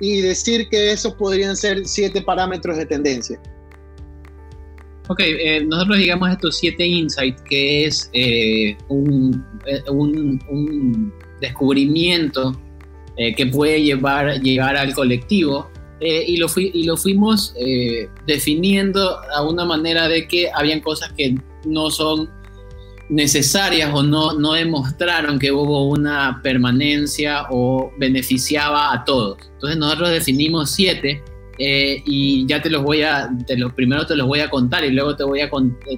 y 0.00 0.22
decir 0.22 0.68
que 0.68 0.90
esos 0.90 1.14
podrían 1.14 1.56
ser 1.56 1.86
siete 1.86 2.20
parámetros 2.20 2.76
de 2.78 2.86
tendencia? 2.86 3.40
Ok, 5.10 5.18
eh, 5.22 5.64
nosotros 5.66 5.98
digamos 5.98 6.30
estos 6.30 6.58
siete 6.58 6.86
insights, 6.86 7.42
que 7.42 7.84
es 7.84 8.08
eh, 8.12 8.78
un, 8.86 9.44
eh, 9.66 9.82
un, 9.90 10.40
un, 10.48 11.12
descubrimiento 11.40 12.56
que 13.36 13.46
puede 13.46 13.82
llevar, 13.82 14.40
llegar 14.40 14.76
al 14.76 14.94
colectivo, 14.94 15.68
y, 16.00 16.36
lo 16.38 16.48
fui, 16.48 16.70
y 16.72 16.84
lo 16.84 16.96
fuimos 16.96 17.54
definiendo 18.26 19.18
a 19.34 19.42
una 19.42 19.66
manera 19.66 20.08
de 20.08 20.26
que 20.26 20.48
habían 20.54 20.80
cosas 20.80 21.12
que 21.12 21.34
no 21.66 21.90
son 21.90 22.30
necesarias 23.10 23.90
o 23.92 24.02
no, 24.02 24.32
no 24.38 24.52
demostraron 24.52 25.38
que 25.38 25.52
hubo 25.52 25.88
una 25.88 26.40
permanencia 26.42 27.46
o 27.50 27.92
beneficiaba 27.98 28.94
a 28.94 29.04
todos. 29.04 29.38
Entonces 29.54 29.78
nosotros 29.78 30.10
definimos 30.10 30.70
siete 30.70 31.22
eh, 31.60 32.02
y 32.06 32.46
ya 32.46 32.60
te 32.60 32.70
los 32.70 32.82
voy 32.82 33.02
a, 33.02 33.30
te 33.46 33.56
los, 33.56 33.72
primero 33.74 34.06
te 34.06 34.16
los 34.16 34.26
voy 34.26 34.40
a 34.40 34.48
contar 34.48 34.84
y 34.84 34.90
luego 34.90 35.14
te 35.14 35.24
voy 35.24 35.40
a, 35.40 35.50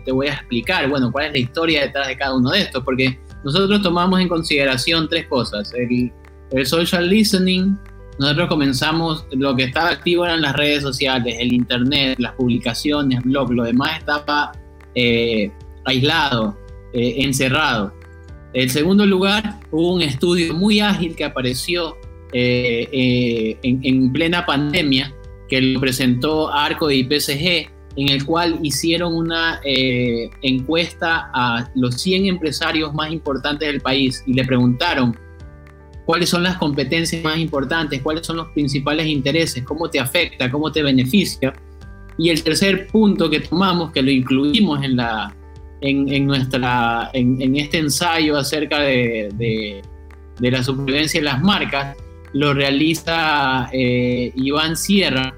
te 0.04 0.12
voy 0.12 0.26
a 0.26 0.34
explicar, 0.34 0.88
bueno, 0.90 1.10
cuál 1.12 1.26
es 1.26 1.32
la 1.32 1.38
historia 1.38 1.82
detrás 1.82 2.08
de 2.08 2.16
cada 2.16 2.34
uno 2.34 2.50
de 2.50 2.60
estos, 2.62 2.82
porque 2.84 3.18
nosotros 3.44 3.80
tomamos 3.82 4.20
en 4.20 4.28
consideración 4.28 5.08
tres 5.08 5.26
cosas, 5.28 5.72
el, 5.74 6.12
el 6.50 6.66
social 6.66 7.08
listening, 7.08 7.76
nosotros 8.18 8.48
comenzamos, 8.48 9.24
lo 9.32 9.56
que 9.56 9.64
estaba 9.64 9.90
activo 9.90 10.24
eran 10.24 10.42
las 10.42 10.54
redes 10.54 10.82
sociales, 10.82 11.36
el 11.38 11.52
internet, 11.52 12.18
las 12.18 12.32
publicaciones, 12.32 13.22
blog, 13.22 13.52
lo 13.52 13.64
demás 13.64 13.98
estaba 13.98 14.52
eh, 14.94 15.50
aislado. 15.84 16.58
Eh, 16.94 17.24
encerrado. 17.24 17.94
En 18.52 18.68
segundo 18.68 19.06
lugar, 19.06 19.60
hubo 19.70 19.94
un 19.94 20.02
estudio 20.02 20.52
muy 20.52 20.80
ágil 20.80 21.16
que 21.16 21.24
apareció 21.24 21.96
eh, 22.34 22.86
eh, 22.92 23.58
en, 23.62 24.12
plena 24.12 24.44
pandemia, 24.44 25.10
que 25.52 25.60
lo 25.60 25.80
presentó 25.80 26.50
Arco 26.50 26.90
y 26.90 27.04
PSG, 27.04 27.68
en 27.96 28.08
el 28.08 28.24
cual 28.24 28.58
hicieron 28.62 29.12
una 29.14 29.60
encuesta 29.62 31.30
a 31.34 31.70
los 31.74 32.00
100 32.00 32.24
empresarios 32.24 32.94
más 32.94 33.12
importantes 33.12 33.68
del 33.68 33.82
país 33.82 34.24
y 34.26 34.32
le 34.32 34.46
preguntaron 34.46 35.14
cuáles 36.06 36.30
son 36.30 36.42
las 36.42 36.56
competencias 36.56 37.22
más 37.22 37.36
importantes, 37.36 38.00
cuáles 38.00 38.26
son 38.26 38.38
los 38.38 38.48
principales 38.54 39.06
intereses, 39.06 39.62
cómo 39.62 39.90
te 39.90 40.00
afecta, 40.00 40.50
cómo 40.50 40.72
te 40.72 40.82
beneficia. 40.82 41.52
Y 42.16 42.30
el 42.30 42.42
tercer 42.42 42.86
punto 42.86 43.28
que 43.28 43.40
tomamos, 43.40 43.92
que 43.92 44.00
lo 44.00 44.10
incluimos 44.10 44.82
en 44.82 44.96
la, 44.96 45.36
en, 45.82 46.26
nuestra, 46.26 47.10
en, 47.12 47.56
este 47.56 47.76
ensayo 47.76 48.38
acerca 48.38 48.80
de, 48.80 49.82
la 50.40 50.62
supervivencia 50.62 51.20
de 51.20 51.26
las 51.26 51.42
marcas, 51.42 51.94
lo 52.32 52.54
realiza 52.54 53.68
eh, 53.70 54.32
Iván 54.34 54.78
Sierra 54.78 55.34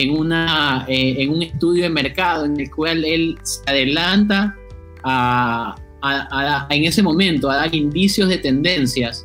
en, 0.00 0.10
una, 0.10 0.84
eh, 0.88 1.16
en 1.18 1.30
un 1.30 1.42
estudio 1.42 1.84
de 1.84 1.90
mercado 1.90 2.44
en 2.44 2.58
el 2.58 2.70
cual 2.70 3.04
él 3.04 3.38
se 3.42 3.62
adelanta 3.66 4.54
a, 5.02 5.76
en 6.70 6.84
ese 6.84 7.02
momento 7.02 7.50
a 7.50 7.56
dar 7.56 7.74
indicios 7.74 8.28
de 8.28 8.38
tendencias 8.38 9.24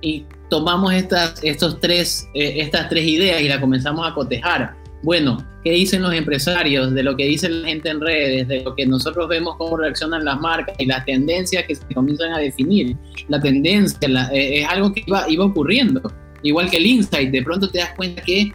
y 0.00 0.24
tomamos 0.48 0.92
estas, 0.94 1.42
estos 1.42 1.80
tres, 1.80 2.28
eh, 2.34 2.54
estas 2.58 2.88
tres 2.88 3.04
ideas 3.04 3.42
y 3.42 3.48
las 3.48 3.58
comenzamos 3.58 4.10
a 4.10 4.14
cotejar 4.14 4.84
bueno, 5.04 5.36
¿qué 5.62 5.72
dicen 5.72 6.02
los 6.02 6.14
empresarios? 6.14 6.94
De 6.94 7.02
lo 7.02 7.14
que 7.14 7.26
dice 7.26 7.48
la 7.50 7.68
gente 7.68 7.90
en 7.90 8.00
redes, 8.00 8.48
de 8.48 8.62
lo 8.62 8.74
que 8.74 8.86
nosotros 8.86 9.28
vemos 9.28 9.56
cómo 9.56 9.76
reaccionan 9.76 10.24
las 10.24 10.40
marcas 10.40 10.74
y 10.78 10.86
las 10.86 11.04
tendencias 11.04 11.64
que 11.64 11.74
se 11.74 11.84
comienzan 11.94 12.32
a 12.32 12.38
definir. 12.38 12.96
La 13.28 13.38
tendencia 13.38 14.08
eh, 14.32 14.62
es 14.62 14.66
algo 14.68 14.94
que 14.94 15.04
iba, 15.06 15.26
iba 15.28 15.44
ocurriendo. 15.44 16.00
Igual 16.42 16.70
que 16.70 16.78
el 16.78 16.86
insight, 16.86 17.30
de 17.30 17.42
pronto 17.42 17.68
te 17.68 17.78
das 17.78 17.92
cuenta 17.96 18.22
que 18.22 18.52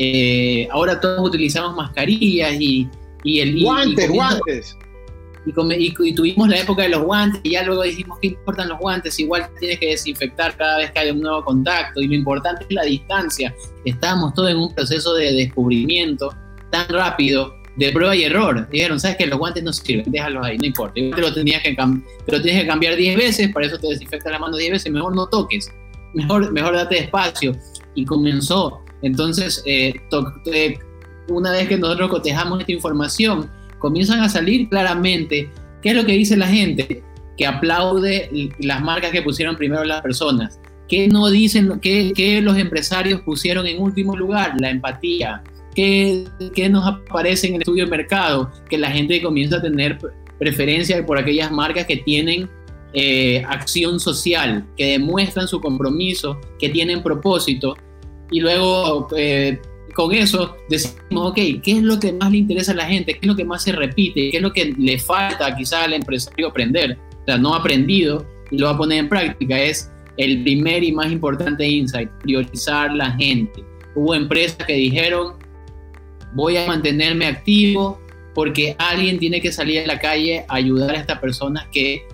eh, 0.00 0.68
ahora 0.70 0.98
todos 0.98 1.28
utilizamos 1.28 1.76
mascarillas 1.76 2.58
y, 2.58 2.88
y 3.22 3.40
el... 3.40 3.62
Guantes, 3.62 4.10
guantes 4.10 4.76
y, 5.46 6.14
tuvimos 6.14 6.48
la 6.48 6.60
época 6.60 6.82
de 6.82 6.90
los 6.90 7.02
guantes 7.02 7.40
y 7.44 7.50
ya 7.50 7.62
luego 7.64 7.82
dijimos 7.82 8.18
que 8.20 8.28
importan 8.28 8.68
los 8.68 8.78
guantes, 8.78 9.18
igual 9.18 9.48
tienes 9.58 9.78
que 9.78 9.90
desinfectar 9.90 10.56
cada 10.56 10.78
vez 10.78 10.90
que 10.90 10.98
hay 11.00 11.10
un 11.10 11.20
nuevo 11.20 11.44
contacto 11.44 12.00
y 12.00 12.08
lo 12.08 12.14
importante 12.14 12.64
es 12.68 12.74
la 12.74 12.82
distancia. 12.82 13.54
Estábamos 13.84 14.34
todos 14.34 14.50
en 14.50 14.58
un 14.58 14.74
proceso 14.74 15.14
de 15.14 15.32
descubrimiento 15.32 16.34
tan 16.70 16.88
rápido 16.88 17.54
de 17.76 17.92
prueba 17.92 18.14
y 18.14 18.24
error. 18.24 18.68
Dijeron, 18.70 19.00
¿sabes 19.00 19.16
que 19.16 19.26
Los 19.26 19.38
guantes 19.38 19.62
no 19.62 19.72
sirven, 19.72 20.10
déjalos 20.10 20.44
ahí, 20.44 20.58
no 20.58 20.66
importa. 20.66 20.94
Te 20.94 21.20
lo, 21.20 21.32
tenías 21.32 21.62
que 21.62 21.74
tienes 22.26 22.62
que 22.62 22.66
cambiar 22.66 22.96
10 22.96 23.16
veces, 23.16 23.52
para 23.52 23.66
eso 23.66 23.78
te 23.78 23.88
desinfectas 23.88 24.32
la 24.32 24.38
mano 24.38 24.56
10 24.56 24.72
veces, 24.72 24.92
mejor 24.92 25.14
no 25.14 25.26
toques, 25.26 25.70
mejor, 26.14 26.52
mejor 26.52 26.74
date 26.74 26.98
espacio. 26.98 27.52
Y 27.94 28.04
comenzó. 28.04 28.84
Entonces, 29.02 29.62
eh, 29.66 29.94
eh, 30.52 30.78
una 31.28 31.52
vez 31.52 31.68
que 31.68 31.78
nosotros 31.78 32.10
cotejamos 32.10 32.60
esta 32.60 32.72
información, 32.72 33.50
comienzan 33.78 34.20
a 34.20 34.28
salir 34.28 34.68
claramente 34.68 35.50
qué 35.82 35.90
es 35.90 35.96
lo 35.96 36.04
que 36.04 36.12
dice 36.12 36.36
la 36.36 36.46
gente, 36.46 37.02
que 37.36 37.46
aplaude 37.46 38.30
las 38.60 38.82
marcas 38.82 39.10
que 39.10 39.22
pusieron 39.22 39.56
primero 39.56 39.82
las 39.84 40.02
personas, 40.02 40.60
qué 40.88 41.08
no 41.08 41.30
dicen, 41.30 41.80
qué, 41.80 42.40
los 42.42 42.58
empresarios 42.58 43.22
pusieron 43.22 43.66
en 43.66 43.80
último 43.80 44.16
lugar, 44.16 44.54
la 44.60 44.70
empatía, 44.70 45.42
qué, 45.74 46.26
nos 46.68 46.86
aparece 46.86 47.46
en 47.46 47.54
el 47.54 47.60
estudio 47.62 47.84
de 47.84 47.90
mercado, 47.90 48.50
que 48.68 48.76
la 48.76 48.90
gente 48.90 49.22
comienza 49.22 49.56
a 49.56 49.62
tener 49.62 49.98
preferencia 50.38 51.04
por 51.06 51.16
aquellas 51.16 51.50
marcas 51.50 51.86
que 51.86 51.96
tienen 51.96 52.50
eh, 52.92 53.42
acción 53.48 54.00
social, 54.00 54.66
que 54.76 54.92
demuestran 54.92 55.46
su 55.46 55.60
compromiso, 55.60 56.38
que 56.58 56.68
tienen 56.68 57.02
propósito, 57.02 57.76
y 58.30 58.40
luego 58.40 59.08
eh, 59.16 59.60
con 59.94 60.14
eso 60.14 60.56
decimos, 60.68 61.30
ok, 61.30 61.36
¿qué 61.62 61.72
es 61.72 61.82
lo 61.82 61.98
que 61.98 62.12
más 62.12 62.30
le 62.30 62.38
interesa 62.38 62.72
a 62.72 62.76
la 62.76 62.86
gente? 62.86 63.14
¿Qué 63.14 63.20
es 63.22 63.26
lo 63.26 63.36
que 63.36 63.44
más 63.44 63.62
se 63.62 63.72
repite? 63.72 64.30
¿Qué 64.30 64.36
es 64.36 64.42
lo 64.42 64.52
que 64.52 64.72
le 64.78 64.98
falta 64.98 65.54
quizá 65.56 65.84
al 65.84 65.94
empresario 65.94 66.48
aprender? 66.48 66.98
O 67.22 67.24
sea, 67.24 67.38
no 67.38 67.54
ha 67.54 67.58
aprendido 67.58 68.24
y 68.50 68.58
lo 68.58 68.66
va 68.66 68.72
a 68.72 68.76
poner 68.78 68.98
en 68.98 69.08
práctica. 69.08 69.60
Es 69.60 69.90
el 70.16 70.42
primer 70.42 70.84
y 70.84 70.92
más 70.92 71.10
importante 71.10 71.66
insight, 71.66 72.08
priorizar 72.22 72.94
la 72.94 73.12
gente. 73.12 73.64
Hubo 73.94 74.14
empresas 74.14 74.64
que 74.66 74.74
dijeron, 74.74 75.34
voy 76.34 76.56
a 76.56 76.66
mantenerme 76.66 77.26
activo 77.26 78.00
porque 78.34 78.76
alguien 78.78 79.18
tiene 79.18 79.40
que 79.40 79.50
salir 79.50 79.80
a 79.80 79.86
la 79.86 79.98
calle 79.98 80.44
a 80.48 80.54
ayudar 80.54 80.90
a 80.90 81.00
estas 81.00 81.18
personas 81.18 81.66
que 81.72 82.06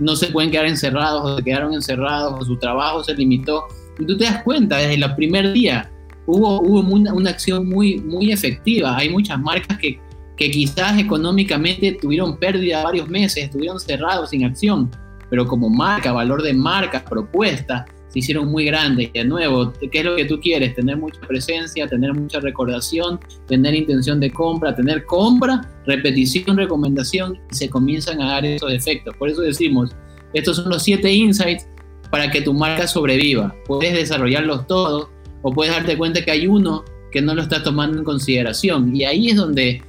no 0.00 0.16
se 0.16 0.26
pueden 0.28 0.50
quedar 0.50 0.66
encerrados 0.66 1.22
o 1.24 1.36
se 1.36 1.44
quedaron 1.44 1.72
encerrados 1.72 2.34
o 2.40 2.44
su 2.44 2.56
trabajo 2.56 3.04
se 3.04 3.14
limitó. 3.14 3.66
Y 4.02 4.06
tú 4.06 4.16
te 4.16 4.24
das 4.24 4.42
cuenta 4.42 4.78
desde 4.78 4.94
el 4.94 5.14
primer 5.14 5.52
día, 5.52 5.88
hubo, 6.26 6.60
hubo 6.60 6.80
una, 6.80 7.14
una, 7.14 7.30
acción 7.30 7.68
muy, 7.68 8.00
muy 8.00 8.32
efectiva. 8.32 8.96
Hay 8.96 9.08
muchas 9.08 9.40
marcas 9.40 9.78
que, 9.78 10.00
que 10.36 10.50
quizás 10.50 10.98
económicamente 10.98 11.96
tuvieron 12.00 12.36
pérdida 12.36 12.82
varios 12.82 13.08
meses, 13.08 13.44
estuvieron 13.44 13.78
cerrados 13.78 14.30
sin 14.30 14.44
acción, 14.44 14.90
pero 15.30 15.46
como 15.46 15.70
marca, 15.70 16.10
valor 16.10 16.42
de 16.42 16.52
marca, 16.52 17.04
propuesta, 17.04 17.84
se 18.08 18.18
hicieron 18.18 18.48
muy 18.48 18.64
grandes. 18.64 19.12
De 19.12 19.24
nuevo, 19.24 19.72
¿qué 19.72 20.00
es 20.00 20.04
lo 20.04 20.16
que 20.16 20.24
tú 20.24 20.40
quieres? 20.40 20.74
Tener 20.74 20.96
mucha 20.96 21.20
presencia, 21.20 21.86
tener 21.86 22.12
mucha 22.12 22.40
recordación, 22.40 23.20
tener 23.46 23.72
intención 23.72 24.18
de 24.18 24.32
compra, 24.32 24.74
tener 24.74 25.04
compra, 25.04 25.60
repetición, 25.86 26.56
recomendación, 26.56 27.38
y 27.52 27.54
se 27.54 27.70
comienzan 27.70 28.20
a 28.20 28.32
dar 28.32 28.44
esos 28.44 28.72
efectos. 28.72 29.14
Por 29.16 29.28
eso 29.28 29.42
decimos, 29.42 29.94
estos 30.32 30.56
son 30.56 30.70
los 30.70 30.82
siete 30.82 31.12
insights 31.12 31.68
para 32.12 32.30
que 32.30 32.42
tu 32.42 32.52
marca 32.52 32.86
sobreviva. 32.86 33.56
Puedes 33.64 33.94
desarrollarlos 33.94 34.66
todos 34.66 35.08
o 35.40 35.50
puedes 35.50 35.74
darte 35.74 35.96
cuenta 35.96 36.22
que 36.22 36.30
hay 36.30 36.46
uno 36.46 36.84
que 37.10 37.22
no 37.22 37.34
lo 37.34 37.40
está 37.40 37.62
tomando 37.62 37.96
en 37.96 38.04
consideración. 38.04 38.94
Y 38.94 39.04
ahí 39.04 39.30
es 39.30 39.36
donde 39.36 39.82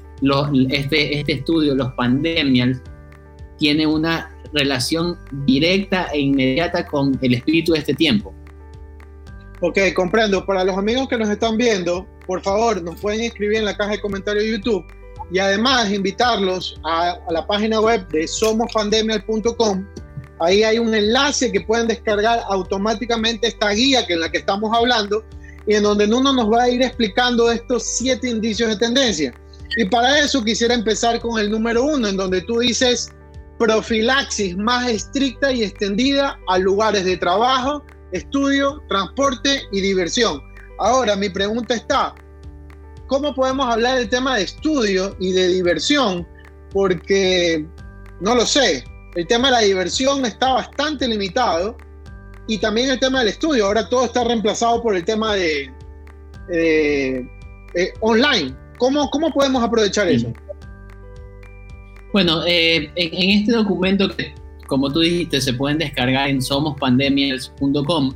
este, 0.70 1.20
este 1.20 1.34
estudio, 1.34 1.75
los 1.75 1.92
pandemias, 1.96 2.82
tiene 3.60 3.86
una 3.86 4.34
relación 4.53 5.18
directa 5.46 6.08
e 6.13 6.22
inmediata 6.22 6.88
con 6.88 7.20
el 7.22 7.34
espíritu 7.34 7.74
de 7.74 7.80
este 7.80 7.94
tiempo. 7.94 8.34
Ok, 9.60 9.80
comprendo. 9.94 10.46
Para 10.46 10.63
los 10.63 10.77
amigos 10.77 11.10
que 11.10 11.18
nos 11.18 11.27
están 11.27 11.58
viendo, 11.58 12.08
por 12.25 12.42
favor, 12.42 12.82
nos 12.82 13.01
pueden 13.01 13.20
escribir 13.20 13.58
en 13.58 13.65
la 13.65 13.75
caja 13.75 13.92
de 13.92 14.00
comentarios 14.00 14.46
de 14.46 14.51
YouTube 14.53 14.86
y 15.30 15.39
además 15.39 15.92
invitarlos 15.92 16.80
a, 16.86 17.18
la 17.30 17.46
página 17.46 17.82
web 17.82 18.08
de 18.08 18.25
somospandemia.com. 18.30 19.86
Ahí 20.40 20.63
hay 20.63 20.80
un 20.80 20.94
enlace 20.94 21.52
que 21.52 21.62
pueden 21.62 21.88
descargar 21.88 22.42
automáticamente 22.50 23.48
esta 23.48 23.70
guía 23.70 24.06
que 24.06 24.13
en 24.13 24.22
la 24.22 24.32
que 24.32 24.40
estamos 24.40 24.75
hablando 24.75 25.24
y 25.68 25.75
en 25.75 25.84
donde 25.84 26.06
uno 26.06 26.34
nos 26.34 26.52
va 26.52 26.63
a 26.63 26.70
ir 26.70 26.82
explicando 26.82 27.52
estos 27.52 27.84
siete 27.84 28.30
indicios 28.30 28.70
de 28.70 28.78
tendencia. 28.78 29.34
Y 29.78 29.86
para 29.86 30.20
eso 30.20 30.44
quisiera 30.44 30.74
empezar 30.74 31.20
con 31.20 31.40
el 31.40 31.50
número 31.50 31.84
uno, 31.84 32.08
en 32.08 32.18
donde 32.18 32.42
tú 32.42 32.60
dices 32.60 33.12
profilaxis 33.58 34.58
más 34.58 34.88
estricta 34.90 35.52
y 35.52 35.63
extendida 35.63 36.38
a 36.48 36.58
lugares 36.58 37.06
de 37.06 37.18
trabajo, 37.18 37.84
estudio, 38.12 38.82
transporte 38.90 39.62
y 39.72 39.82
diversión. 39.82 40.42
Ahora, 40.80 41.16
mi 41.16 41.30
pregunta 41.30 41.75
está, 41.75 42.13
¿cómo 43.08 43.34
podemos 43.34 43.72
hablar 43.72 43.98
del 43.98 44.10
tema 44.10 44.36
de 44.36 44.44
estudio 44.44 45.16
y 45.20 45.32
de 45.32 45.48
diversión? 45.48 46.28
Porque, 46.72 47.66
no 48.20 48.36
lo 48.36 48.46
sé, 48.46 48.84
el 49.15 49.27
tema 49.27 49.50
de 49.50 49.51
la 49.53 49.60
diversión 49.60 50.25
está 50.25 50.53
bastante 50.53 51.08
limitado 51.08 51.77
y 52.48 52.58
también 52.58 52.89
el 52.89 53.00
tema 53.00 53.20
del 53.20 53.29
estudio. 53.29 53.65
Ahora 53.65 53.88
todo 53.88 54.05
está 54.05 54.24
reemplazado 54.24 54.82
por 54.82 54.96
el 54.96 55.05
tema 55.05 55.36
de 55.36 55.72
eh, 56.51 57.25
online. 58.01 58.53
¿Cómo, 58.77 59.10
¿Cómo 59.10 59.32
podemos 59.32 59.63
aprovechar 59.63 60.08
eso? 60.08 60.34
Bueno, 62.12 62.46
eh, 62.46 62.91
en, 62.96 63.29
este 63.29 63.53
documento 63.53 64.08
que, 64.10 64.34
como 64.67 64.91
tú 64.91 65.00
dijiste, 65.00 65.41
se 65.41 65.53
pueden 65.53 65.79
descargar 65.79 66.29
en 66.29 66.41
somospandemias.com. 66.41 68.13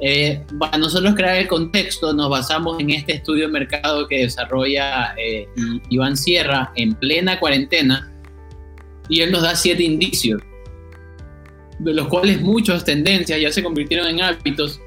Eh, 0.00 0.42
para 0.58 0.78
nosotros 0.78 1.14
crear 1.14 1.36
el 1.36 1.48
contexto, 1.48 2.12
nos 2.12 2.30
basamos 2.30 2.80
en 2.80 2.90
este 2.90 3.14
estudio 3.14 3.46
de 3.46 3.52
mercado 3.52 4.08
que 4.08 4.18
desarrolla 4.18 5.14
eh, 5.16 5.46
Iván 5.90 6.16
Sierra 6.16 6.72
en 6.74 6.94
plena 6.94 7.38
cuarentena 7.38 8.13
y 9.08 9.20
él 9.20 9.32
nos 9.32 9.42
da 9.42 9.54
siete 9.54 9.82
indicios, 9.82 10.42
de 11.78 11.94
los 11.94 12.08
cuales 12.08 12.40
muchas 12.40 12.84
tendencias 12.84 13.40
ya 13.40 13.52
se 13.52 13.62
convirtieron 13.62 14.06
en 14.08 14.22
hábitos 14.22 14.80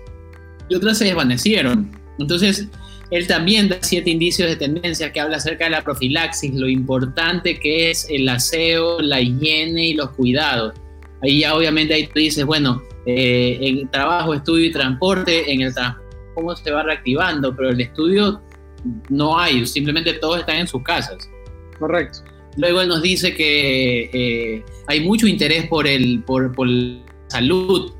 y 0.69 0.75
otras 0.75 0.97
se 0.97 1.05
desvanecieron. 1.05 1.91
Entonces, 2.19 2.67
él 3.11 3.27
también 3.27 3.69
da 3.69 3.77
siete 3.81 4.09
indicios 4.09 4.49
de 4.49 4.55
tendencia 4.55 5.11
que 5.11 5.19
habla 5.19 5.37
acerca 5.37 5.65
de 5.65 5.71
la 5.71 5.83
profilaxis, 5.83 6.53
lo 6.53 6.67
importante 6.67 7.59
que 7.59 7.91
es 7.91 8.07
el 8.09 8.27
aseo, 8.27 8.99
la 9.01 9.21
higiene 9.21 9.87
y 9.87 9.93
los 9.93 10.09
cuidados. 10.11 10.73
Ahí 11.21 11.39
ya 11.41 11.55
obviamente 11.55 11.93
ahí 11.93 12.07
tú 12.07 12.19
dices, 12.19 12.45
bueno, 12.45 12.81
eh, 13.05 13.57
en 13.61 13.89
trabajo, 13.89 14.33
estudio 14.33 14.65
y 14.65 14.71
transporte, 14.71 15.51
en 15.51 15.61
el 15.61 15.73
cómo 16.35 16.55
se 16.55 16.69
va 16.71 16.83
reactivando, 16.83 17.55
pero 17.55 17.69
el 17.69 17.79
estudio 17.79 18.41
no 19.09 19.39
hay, 19.39 19.65
simplemente 19.65 20.13
todos 20.13 20.39
están 20.39 20.57
en 20.57 20.67
sus 20.67 20.83
casas. 20.83 21.29
Correcto. 21.79 22.19
Luego 22.57 22.81
él 22.81 22.87
nos 22.87 23.01
dice 23.01 23.35
que 23.35 24.09
eh, 24.13 24.65
hay 24.87 25.01
mucho 25.01 25.27
interés 25.27 25.67
por, 25.67 25.87
el, 25.87 26.23
por, 26.23 26.53
por 26.53 26.67
salud, 27.27 27.91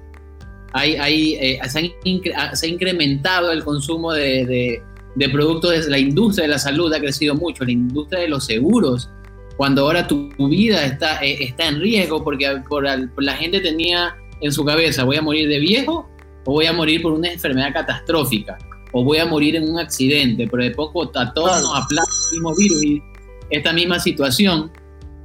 hay, 0.73 0.95
hay, 0.95 1.33
eh, 1.35 1.59
se, 1.69 1.93
ha 2.35 2.67
incrementado 2.67 3.51
el 3.51 3.63
consumo 3.63 4.13
de, 4.13 4.81
de 5.15 5.29
productos 5.29 5.85
de 5.85 5.89
la 5.89 5.97
industria 5.97 6.43
de 6.43 6.49
la 6.49 6.59
salud 6.59 6.93
ha 6.93 6.99
crecido 6.99 7.33
mucho, 7.33 7.65
la 7.65 7.71
industria 7.71 8.21
de 8.21 8.27
los 8.27 8.45
seguros, 8.45 9.09
cuando 9.57 9.81
ahora 9.81 10.07
tu, 10.07 10.29
vida 10.47 10.85
está, 10.85 11.19
eh, 11.25 11.37
está 11.43 11.67
en 11.67 11.81
riesgo 11.81 12.23
porque 12.23 12.61
por, 12.69 12.83
la 12.83 13.33
gente 13.33 13.59
tenía 13.59 14.15
en 14.39 14.51
su 14.51 14.63
cabeza, 14.63 15.03
voy 15.03 15.17
a 15.17 15.21
morir 15.23 15.49
de 15.49 15.59
viejo 15.59 16.07
o 16.45 16.53
voy 16.53 16.67
a 16.67 16.73
morir 16.73 17.01
por 17.01 17.13
una 17.13 17.31
enfermedad 17.31 17.73
catastrófica 17.73 18.57
o 18.91 19.03
voy 19.03 19.17
a 19.17 19.25
morir 19.25 19.55
en 19.55 19.67
un 19.67 19.79
accidente, 19.79 20.47
pero 20.49 20.63
de 20.63 20.71
poco 20.71 21.09
a 21.15 21.33
todos 21.33 21.61
nos 21.63 21.75
aplasta 21.75 22.13
el 22.29 22.35
mismo 22.35 22.55
virus 22.55 22.83
y 22.83 23.01
esta 23.49 23.73
misma 23.73 23.99
situación, 23.99 24.71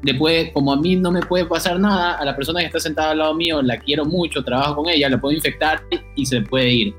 después 0.02 0.50
como 0.52 0.72
a 0.72 0.76
mí 0.76 0.96
no 0.96 1.11
me 1.11 1.20
puede 1.20 1.46
pasar 1.46 1.78
nada, 1.78 2.14
a 2.14 2.24
la 2.24 2.37
persona 2.37 2.61
que 2.61 2.66
está 2.66 2.80
sentada 2.80 3.11
al 3.11 3.18
lado 3.18 3.35
mío 3.35 3.62
la 3.62 3.78
quiero 3.78 4.04
mucho, 4.04 4.42
trabajo 4.42 4.76
con 4.76 4.88
ella, 4.88 5.08
la 5.08 5.20
puedo 5.20 5.35
infectar 5.35 5.82
y 6.16 6.26
se 6.26 6.40
puede 6.42 6.70
ir. 6.70 6.94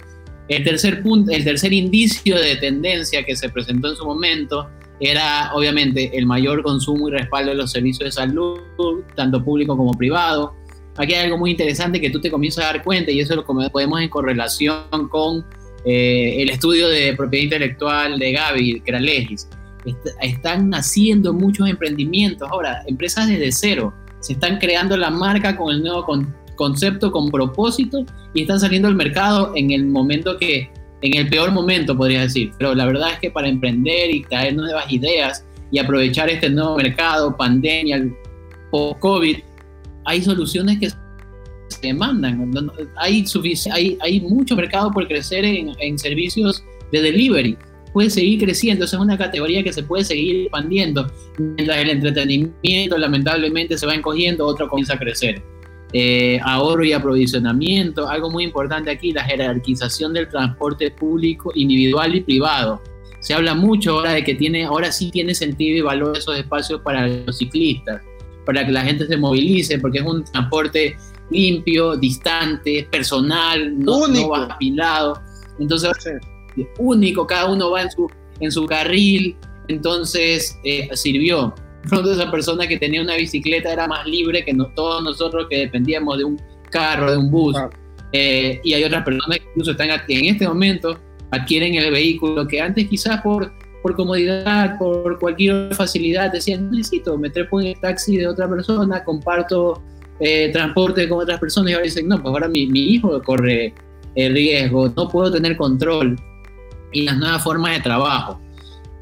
El 0.50 0.64
tercer, 0.64 1.02
punto, 1.02 1.32
el 1.32 1.44
tercer 1.44 1.72
indicio 1.72 2.38
de 2.38 2.58
tendencia 2.58 3.24
que 3.24 3.36
se 3.36 3.50
presentó 3.50 3.90
en 3.90 3.96
su 3.96 4.06
momento 4.06 4.70
era 5.00 5.52
obviamente 5.54 6.18
el 6.18 6.26
mayor 6.26 6.64
consumo 6.64 7.10
y 7.10 7.12
respaldo 7.12 7.52
de 7.52 7.58
los 7.58 7.72
servicios 7.72 8.08
de 8.08 8.12
salud, 8.12 8.60
tanto 9.16 9.44
público 9.44 9.76
como 9.76 9.94
privado. 9.94 10.54
Aquí 10.98 11.14
hay 11.14 11.26
algo 11.26 11.38
muy 11.38 11.52
interesante 11.52 12.00
que 12.00 12.10
tú 12.10 12.22
te 12.22 12.30
comienzas 12.30 12.66
a 12.66 12.68
dar 12.74 12.84
cuenta 12.84 13.12
y 13.12 13.20
eso 13.20 13.36
lo 13.36 13.46
podemos 13.46 14.02
en 14.02 14.10
correlación 14.10 15.10
con 15.10 15.46
eh, 15.86 16.42
el 16.42 16.50
estudio 16.50 16.88
de 16.88 17.14
propiedad 17.16 17.44
intelectual 17.44 18.20
de 18.20 18.32
Gaby, 18.32 18.82
que 18.82 18.92
están 20.22 20.70
naciendo 20.70 21.34
muchos 21.34 21.70
emprendimientos 21.70 22.50
ahora, 22.50 22.84
empresas 22.88 23.28
desde 23.28 23.52
cero. 23.52 23.94
Se 24.20 24.34
están 24.34 24.58
creando 24.58 24.96
la 24.96 25.10
marca 25.10 25.56
con 25.58 25.74
el 25.74 25.82
nuevo 25.82 26.06
concepto 26.56 27.12
con 27.12 27.30
propósito 27.30 28.06
y 28.34 28.42
están 28.44 28.60
saliendo 28.60 28.88
al 28.88 28.96
mercado 28.96 29.52
en 29.56 29.72
el 29.72 29.86
momento 29.86 30.38
que, 30.38 30.70
en 31.02 31.14
el 31.16 31.30
peor 31.30 31.52
momento 31.52 31.98
podría 31.98 32.22
decir. 32.22 32.52
Pero 32.58 32.74
la 32.74 32.86
verdad 32.86 33.12
es 33.14 33.20
que 33.20 33.32
para 33.32 33.50
emprender 33.50 34.10
y 34.10 34.24
traer 34.24 34.56
nuevas 34.56 34.90
ideas 34.92 35.46
y 35.72 35.80
aprovechar 35.80 36.30
este 36.30 36.50
nuevo 36.50 36.78
mercado, 36.78 37.36
pandemia, 37.36 38.08
o 38.72 38.98
COVID, 38.98 39.38
hay 40.06 40.22
soluciones 40.22 40.80
que 40.80 40.90
se 40.90 40.98
demandan. 41.82 42.52
Hay, 42.96 43.26
hay, 43.72 43.98
hay 44.00 44.22
mucho 44.22 44.56
mercado 44.56 44.92
por 44.92 45.08
crecer 45.08 45.44
en, 45.44 45.72
en 45.80 46.00
servicios 46.00 46.64
de 46.92 47.02
delivery 47.02 47.58
puede 47.94 48.10
seguir 48.10 48.40
creciendo, 48.44 48.86
esa 48.86 48.98
es 48.98 49.02
una 49.02 49.18
categoría 49.18 49.64
que 49.64 49.72
se 49.72 49.84
puede 49.84 50.04
seguir 50.04 50.42
expandiendo, 50.42 51.08
mientras 51.38 51.78
el 51.78 51.92
entretenimiento 51.92 52.98
lamentablemente 52.98 53.78
se 53.78 53.86
va 53.86 53.94
encogiendo, 53.94 54.46
otro 54.46 54.68
comienza 54.68 54.96
a 54.96 55.00
crecer. 55.00 55.42
Eh, 55.96 56.40
ahorro 56.44 56.84
y 56.84 56.92
aprovisionamiento. 56.92 58.10
Algo 58.10 58.32
muy 58.32 58.44
importante 58.44 58.90
aquí, 58.90 59.12
la 59.12 59.24
jerarquización 59.24 60.12
del 60.12 60.28
transporte 60.28 60.90
público, 60.90 61.52
individual 61.54 62.16
y 62.16 62.22
privado. 62.22 62.82
Se 63.20 63.36
habla 63.36 63.54
mucho 63.54 64.00
ahora 64.00 64.14
de 64.14 64.24
que 64.24 64.34
tiene, 64.34 64.66
ahora 64.66 64.92
sí 64.92 65.12
tiene 65.12 65.36
sentido 65.36 65.78
y 65.78 65.82
valor 65.82 66.18
esos 66.18 66.36
espacios 66.36 66.82
para 66.82 67.08
los 67.08 67.38
ciclistas, 67.38 68.02
para 68.44 68.66
que 68.66 68.72
la 68.72 68.82
gente 68.82 69.06
se 69.06 69.16
movilice, 69.18 69.78
porque 69.78 70.00
es 70.00 70.04
un 70.04 70.24
transporte 70.24 70.98
limpio, 71.30 71.96
distante, 71.96 72.88
personal, 72.92 73.80
no, 73.80 74.08
no 74.08 74.34
apilado. 74.36 75.22
Entonces, 75.60 75.92
único, 76.78 77.28
cada 77.28 77.52
uno 77.52 77.72
va 77.72 77.84
en 77.84 77.92
su, 77.92 78.10
en 78.40 78.52
su 78.52 78.66
carril, 78.66 79.36
entonces 79.68 80.58
eh, 80.64 80.90
sirvió 80.94 81.54
pronto 81.90 82.14
esa 82.14 82.32
persona 82.32 82.68
que 82.68 82.78
tenía 82.78 83.02
una 83.02 83.16
bicicleta 83.16 83.72
era 83.72 83.88
más 83.88 84.06
libre 84.06 84.44
que 84.46 84.56
todos 84.76 85.04
nosotros 85.04 85.48
que 85.50 85.58
dependíamos 85.58 86.18
de 86.18 86.24
un 86.24 86.42
carro, 86.70 87.12
de 87.12 87.18
un 87.18 87.30
bus. 87.30 87.56
Eh, 88.14 88.62
y 88.64 88.74
hay 88.74 88.84
otras 88.84 89.04
personas 89.04 89.40
que 89.40 89.46
incluso 89.50 89.72
están 89.72 89.90
en 89.90 90.26
este 90.26 90.48
momento 90.48 90.98
adquieren 91.32 91.74
el 91.76 91.92
vehículo 91.92 92.48
que 92.48 92.62
antes 92.62 92.88
quizás 92.88 93.22
por, 93.22 93.52
por 93.82 93.96
comodidad, 93.96 94.78
por 94.78 95.18
cualquier 95.20 95.74
facilidad 95.74 96.32
decían, 96.32 96.70
necesito 96.70 97.18
meter 97.18 97.50
por 97.50 97.64
el 97.64 97.80
taxi 97.80 98.18
de 98.18 98.28
otra 98.28 98.48
persona, 98.48 99.04
comparto 99.04 99.82
eh, 100.20 100.52
transporte 100.54 101.10
con 101.10 101.24
otras 101.24 101.40
personas 101.40 101.72
y 101.72 101.74
ahora 101.74 101.86
dicen, 101.86 102.08
no, 102.08 102.22
pues 102.22 102.32
ahora 102.32 102.48
mi, 102.48 102.68
mi 102.68 102.82
hijo 102.82 103.20
corre 103.24 103.74
el 104.16 104.34
riesgo, 104.34 104.94
no 104.96 105.10
puedo 105.10 105.32
tener 105.32 105.58
control. 105.58 106.16
Y 106.94 107.04
las 107.04 107.18
nuevas 107.18 107.44
formas 107.44 107.74
de 107.74 107.82
trabajo 107.82 108.40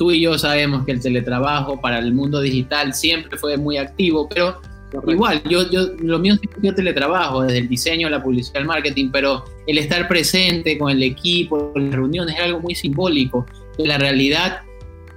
tú 0.01 0.09
y 0.09 0.19
yo 0.19 0.35
sabemos 0.35 0.83
que 0.83 0.93
el 0.93 0.99
teletrabajo 0.99 1.79
para 1.79 1.99
el 1.99 2.11
mundo 2.11 2.41
digital 2.41 2.91
siempre 2.95 3.37
fue 3.37 3.55
muy 3.55 3.77
activo, 3.77 4.27
pero 4.27 4.59
igual, 5.05 5.43
yo, 5.47 5.69
yo, 5.69 5.89
lo 5.99 6.17
mío 6.17 6.39
es 6.63 6.75
teletrabajo, 6.75 7.43
desde 7.43 7.59
el 7.59 7.69
diseño, 7.69 8.09
la 8.09 8.23
publicidad, 8.23 8.61
el 8.61 8.67
marketing, 8.67 9.09
pero 9.13 9.45
el 9.67 9.77
estar 9.77 10.07
presente 10.07 10.79
con 10.79 10.89
el 10.89 11.03
equipo, 11.03 11.71
las 11.75 11.93
reuniones, 11.93 12.33
es 12.35 12.41
algo 12.41 12.61
muy 12.61 12.73
simbólico. 12.73 13.45
la 13.77 13.99
realidad, 13.99 14.61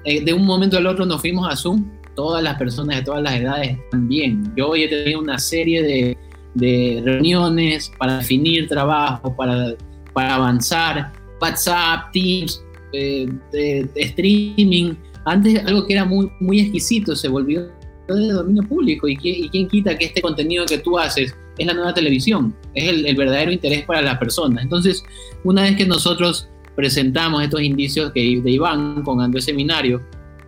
eh, 0.05 0.23
de 0.23 0.35
un 0.35 0.45
momento 0.45 0.77
al 0.77 0.87
otro 0.87 1.07
nos 1.07 1.23
fuimos 1.23 1.51
a 1.51 1.57
Zoom, 1.57 1.91
todas 2.15 2.43
las 2.43 2.59
personas 2.59 2.97
de 2.97 3.05
todas 3.05 3.23
las 3.23 3.37
edades 3.37 3.79
también. 3.91 4.53
Yo 4.55 4.69
hoy 4.69 4.83
he 4.83 4.89
tenido 4.89 5.19
una 5.19 5.39
serie 5.39 5.83
de, 5.83 6.19
de 6.53 7.01
reuniones 7.03 7.91
para 7.97 8.19
definir 8.19 8.69
trabajo, 8.69 9.35
para, 9.35 9.77
para 10.13 10.35
avanzar, 10.35 11.24
WhatsApp, 11.45 12.11
Teams, 12.13 12.63
de, 12.93 13.89
streaming. 13.97 14.95
Antes 15.25 15.65
algo 15.65 15.87
que 15.87 15.95
era 15.95 16.05
muy, 16.05 16.31
muy 16.41 16.61
exquisito 16.61 17.17
se 17.17 17.29
volvió 17.29 17.63
de 18.09 18.33
dominio 18.33 18.63
público. 18.63 19.09
¿Y, 19.09 19.17
quién 19.17 19.69
quita 19.69 19.97
que 19.97 20.07
este 20.07 20.21
contenido 20.21 20.67
que 20.67 20.79
tú 20.79 20.99
haces 20.99 21.35
es 21.59 21.67
la 21.67 21.75
nueva 21.75 21.95
televisión? 21.95 22.55
Es 22.75 22.89
el, 22.89 23.17
verdadero 23.17 23.53
interés 23.53 23.85
para 23.85 24.03
las 24.03 24.19
personas. 24.19 24.63
Entonces, 24.63 25.03
una 25.45 25.63
vez 25.63 25.77
que 25.77 25.87
nosotros 25.87 26.49
presentamos 26.77 27.43
estos 27.43 27.63
indicios 27.63 28.13
que 28.13 28.41
de 28.43 28.51
Iván 28.51 29.03
con 29.03 29.21
Andrés 29.21 29.45
Seminario, 29.45 30.03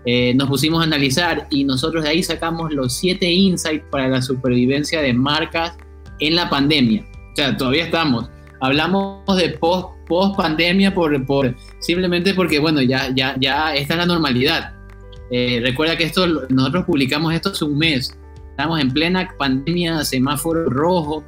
eh, 0.05 0.35
nos 0.35 0.49
pusimos 0.49 0.81
a 0.81 0.85
analizar 0.85 1.49
y 1.51 1.65
nosotros 1.65 2.05
de 2.05 2.11
ahí 2.11 2.23
sacamos 2.23 2.73
los 2.73 2.93
siete 2.93 3.31
insights 3.31 3.85
para 3.91 4.09
la 4.09 4.23
supervivencia 4.23 5.01
de 5.03 5.13
marcas 5.13 5.77
en 6.21 6.37
la 6.37 6.49
pandemia. 6.49 7.05
O 7.33 7.37
sea, 7.37 7.57
todavía 7.57 7.85
estamos. 7.85 8.29
Hablamos 8.61 9.25
de 9.37 9.51
post, 9.51 9.89
post 10.07 10.37
pandemia 10.37 10.95
por, 10.95 11.25
por, 11.27 11.55
simplemente 11.81 12.35
porque, 12.35 12.59
bueno, 12.59 12.81
ya, 12.83 13.13
ya, 13.15 13.37
ya 13.39 13.75
está 13.75 13.97
la 13.97 14.07
normalidad. 14.07 14.75
Eh, 15.31 15.61
recuerda 15.63 15.97
que 15.97 16.05
esto, 16.05 16.27
nosotros 16.49 16.85
publicamos 16.85 17.35
esto 17.35 17.51
hace 17.51 17.65
un 17.65 17.79
mes. 17.79 18.17
Estamos 18.51 18.81
en 18.81 18.91
plena 18.91 19.29
pandemia, 19.39 20.05
semáforo 20.05 20.71
rojo. 20.71 21.25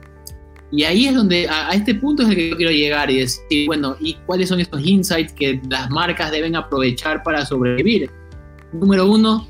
Y 0.70 0.84
ahí 0.84 1.06
es 1.06 1.14
donde, 1.14 1.48
a, 1.48 1.70
este 1.72 1.94
punto 1.94 2.22
es 2.22 2.30
el 2.30 2.34
que 2.36 2.50
yo 2.50 2.56
quiero 2.56 2.72
llegar 2.72 3.10
y 3.10 3.20
decir, 3.20 3.66
bueno, 3.66 3.96
¿y 4.00 4.14
cuáles 4.26 4.48
son 4.48 4.60
estos 4.60 4.84
insights 4.84 5.32
que 5.32 5.60
las 5.68 5.90
marcas 5.90 6.30
deben 6.30 6.56
aprovechar 6.56 7.22
para 7.22 7.44
sobrevivir? 7.44 8.10
Número 8.72 9.10
uno, 9.10 9.46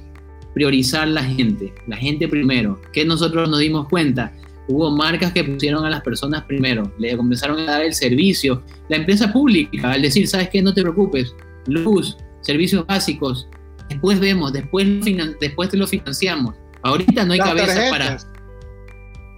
priorizar 0.54 1.08
la 1.08 1.22
gente, 1.22 1.74
la 1.86 1.96
gente 1.96 2.28
primero. 2.28 2.80
Que 2.92 3.04
nosotros 3.04 3.48
nos 3.48 3.60
dimos 3.60 3.88
cuenta, 3.88 4.32
hubo 4.68 4.90
marcas 4.90 5.32
que 5.32 5.42
pusieron 5.42 5.84
a 5.84 5.90
las 5.90 6.02
personas 6.02 6.44
primero, 6.44 6.92
le 6.98 7.16
comenzaron 7.16 7.60
a 7.60 7.64
dar 7.64 7.82
el 7.82 7.94
servicio. 7.94 8.62
La 8.88 8.96
empresa 8.96 9.32
pública, 9.32 9.92
al 9.92 10.02
decir, 10.02 10.28
¿sabes 10.28 10.50
qué? 10.50 10.62
No 10.62 10.72
te 10.72 10.82
preocupes, 10.82 11.34
luz, 11.66 12.16
servicios 12.42 12.86
básicos, 12.86 13.48
después 13.88 14.20
vemos, 14.20 14.52
después, 14.52 14.86
después 15.40 15.68
te 15.70 15.76
lo 15.76 15.86
financiamos. 15.86 16.54
Ahorita 16.82 17.24
no 17.24 17.32
hay 17.32 17.40
cabeza 17.40 17.90
para... 17.90 18.18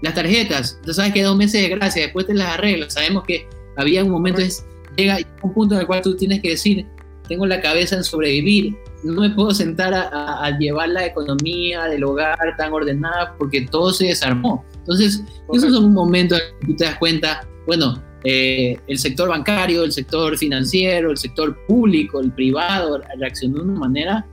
Las 0.02 0.14
tarjetas, 0.14 0.78
tú 0.82 0.94
sabes 0.94 1.12
que 1.12 1.22
dos 1.22 1.36
meses 1.36 1.60
de 1.60 1.68
gracia, 1.68 2.02
después 2.02 2.26
te 2.26 2.32
las 2.32 2.54
arreglas. 2.54 2.94
Sabemos 2.94 3.22
que 3.24 3.46
había 3.76 4.02
un 4.02 4.10
momento, 4.10 4.40
es, 4.40 4.64
llega 4.96 5.18
un 5.42 5.52
punto 5.52 5.74
en 5.74 5.82
el 5.82 5.86
cual 5.86 6.00
tú 6.00 6.16
tienes 6.16 6.40
que 6.40 6.50
decir, 6.50 6.86
tengo 7.28 7.46
la 7.46 7.60
cabeza 7.60 7.96
en 7.96 8.04
sobrevivir, 8.04 8.76
no 9.04 9.20
me 9.20 9.30
puedo 9.30 9.52
sentar 9.52 9.92
a, 9.94 10.58
llevar 10.58 10.88
la 10.88 11.06
economía 11.06 11.84
del 11.84 12.02
hogar 12.04 12.38
tan 12.56 12.72
ordenada 12.72 13.34
porque 13.38 13.62
todo 13.62 13.92
se 13.92 14.06
desarmó. 14.06 14.64
Entonces, 14.80 15.22
esos 15.52 15.72
son 15.72 15.92
momentos 15.92 16.38
en 16.40 16.60
que 16.60 16.66
tú 16.66 16.76
te 16.76 16.84
das 16.84 16.98
cuenta, 16.98 17.46
bueno, 17.66 18.02
eh, 18.24 18.76
el 18.86 18.98
sector 18.98 19.28
bancario, 19.28 19.84
el 19.84 19.92
sector 19.92 20.36
financiero, 20.36 21.10
el 21.10 21.16
sector 21.16 21.56
público, 21.66 22.20
el 22.20 22.32
privado, 22.32 23.00
reaccionó 23.18 23.58
de 23.58 23.70
una 23.70 23.78
manera 23.78 24.26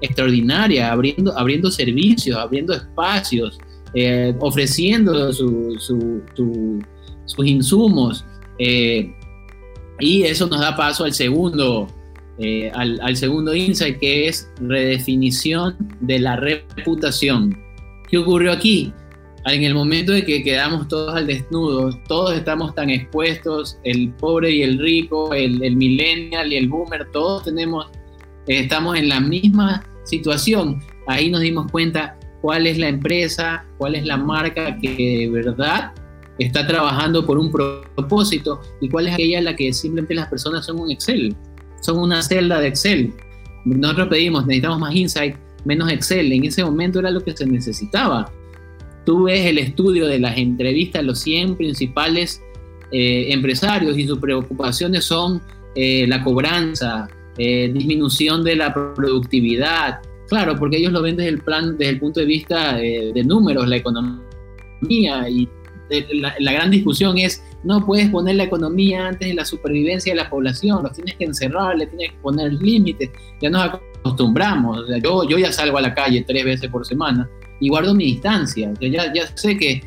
extraordinaria, 0.00 0.92
abriendo, 0.92 1.36
abriendo 1.36 1.70
servicios, 1.70 2.36
abriendo 2.36 2.74
espacios, 2.74 3.58
eh, 3.94 4.34
ofreciendo 4.40 5.32
sus 5.32 5.82
insumos. 7.44 8.24
Eh, 8.58 9.14
y 10.00 10.22
eso 10.24 10.46
nos 10.46 10.60
da 10.60 10.74
paso 10.76 11.04
al 11.04 11.12
segundo, 11.12 11.86
eh, 12.38 12.70
al, 12.74 13.16
segundo 13.16 13.54
insight, 13.54 13.98
que 13.98 14.28
es 14.28 14.50
redefinición 14.60 15.76
de 16.00 16.18
la 16.18 16.36
reputación. 16.36 17.56
¿Qué 18.08 18.18
ocurrió 18.18 18.52
aquí? 18.52 18.92
En 19.44 19.64
el 19.64 19.74
momento 19.74 20.12
de 20.12 20.24
que 20.24 20.42
quedamos 20.42 20.88
todos 20.88 21.14
al 21.14 21.26
desnudo, 21.26 21.90
todos 22.06 22.34
estamos 22.34 22.74
tan 22.74 22.90
expuestos, 22.90 23.78
el 23.84 24.10
pobre 24.12 24.50
y 24.52 24.62
el 24.62 24.78
rico, 24.78 25.34
el, 25.34 25.62
el 25.62 25.76
millennial 25.76 26.52
y 26.52 26.56
el 26.56 26.68
boomer, 26.68 27.08
todos 27.12 27.44
tenemos, 27.44 27.90
estamos 28.46 28.96
en 28.96 29.08
la 29.08 29.20
misma 29.20 29.84
situación. 30.04 30.80
Ahí 31.08 31.30
nos 31.30 31.40
dimos 31.40 31.70
cuenta 31.72 32.18
cuál 32.40 32.66
es 32.66 32.78
la 32.78 32.88
empresa, 32.88 33.64
cuál 33.78 33.96
es 33.96 34.04
la 34.04 34.16
marca 34.16 34.76
que 34.78 34.94
de 34.96 35.28
verdad 35.28 35.92
está 36.38 36.66
trabajando 36.66 37.26
por 37.26 37.38
un 37.38 37.50
propósito 37.50 38.60
y 38.80 38.88
cuál 38.88 39.08
es 39.08 39.14
aquella 39.14 39.38
en 39.38 39.44
la 39.44 39.56
que 39.56 39.72
simplemente 39.72 40.14
las 40.14 40.28
personas 40.28 40.66
son 40.66 40.80
un 40.80 40.90
Excel 40.90 41.36
son 41.82 41.98
una 41.98 42.22
celda 42.22 42.60
de 42.60 42.68
Excel. 42.68 43.12
Nosotros 43.64 44.08
pedimos, 44.08 44.46
necesitamos 44.46 44.78
más 44.78 44.94
insight, 44.94 45.36
menos 45.64 45.90
Excel. 45.90 46.32
En 46.32 46.44
ese 46.44 46.64
momento 46.64 47.00
era 47.00 47.10
lo 47.10 47.20
que 47.22 47.36
se 47.36 47.44
necesitaba. 47.44 48.32
Tú 49.04 49.24
ves 49.24 49.46
el 49.46 49.58
estudio 49.58 50.06
de 50.06 50.18
las 50.18 50.38
entrevistas, 50.38 51.04
los 51.04 51.18
100 51.20 51.56
principales 51.56 52.42
eh, 52.92 53.32
empresarios 53.32 53.98
y 53.98 54.06
sus 54.06 54.18
preocupaciones 54.18 55.04
son 55.04 55.42
eh, 55.74 56.06
la 56.06 56.22
cobranza, 56.22 57.08
eh, 57.36 57.70
disminución 57.72 58.44
de 58.44 58.56
la 58.56 58.72
productividad. 58.72 60.00
Claro, 60.28 60.56
porque 60.56 60.76
ellos 60.76 60.92
lo 60.92 61.02
ven 61.02 61.16
desde 61.16 61.30
el, 61.30 61.38
plan, 61.40 61.76
desde 61.76 61.92
el 61.92 61.98
punto 61.98 62.20
de 62.20 62.26
vista 62.26 62.76
de 62.76 63.24
números, 63.24 63.66
la 63.68 63.76
economía 63.76 65.28
y 65.28 65.48
la, 65.90 66.34
la, 66.38 66.52
gran 66.52 66.70
discusión 66.70 67.18
es 67.18 67.42
no 67.64 67.84
puedes 67.84 68.08
poner 68.08 68.36
la 68.36 68.44
economía 68.44 69.08
antes 69.08 69.28
de 69.28 69.34
la 69.34 69.44
supervivencia 69.44 70.12
de 70.12 70.16
la 70.16 70.30
población, 70.30 70.82
los 70.82 70.92
tienes 70.92 71.16
que 71.16 71.24
encerrar, 71.24 71.76
le 71.76 71.86
tienes 71.86 72.12
que 72.12 72.16
poner 72.22 72.52
límites, 72.54 73.10
ya 73.42 73.50
nos 73.50 73.80
acostumbramos, 74.00 74.86
yo, 75.02 75.28
yo 75.28 75.38
ya 75.38 75.52
salgo 75.52 75.76
a 75.76 75.82
la 75.82 75.94
calle 75.94 76.24
tres 76.26 76.44
veces 76.44 76.70
por 76.70 76.86
semana 76.86 77.28
y 77.62 77.68
guardo 77.68 77.94
mi 77.94 78.06
distancia, 78.06 78.74
ya, 78.80 79.12
ya 79.14 79.36
sé 79.36 79.56
que 79.56 79.84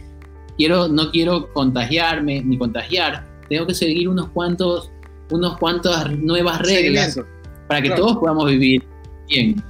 quiero, 0.58 0.88
no 0.88 1.12
quiero 1.12 1.52
contagiarme 1.52 2.42
ni 2.42 2.58
contagiar, 2.58 3.28
tengo 3.50 3.68
que 3.68 3.74
seguir 3.74 4.08
unos 4.08 4.30
cuantos, 4.30 4.90
unos 5.30 5.58
cuantas 5.58 6.10
nuevas 6.18 6.62
reglas 6.62 7.20
para 7.68 7.82
que 7.82 7.90
todos 7.90 8.16
podamos 8.16 8.50
vivir 8.50 8.82
bien. 9.28 9.62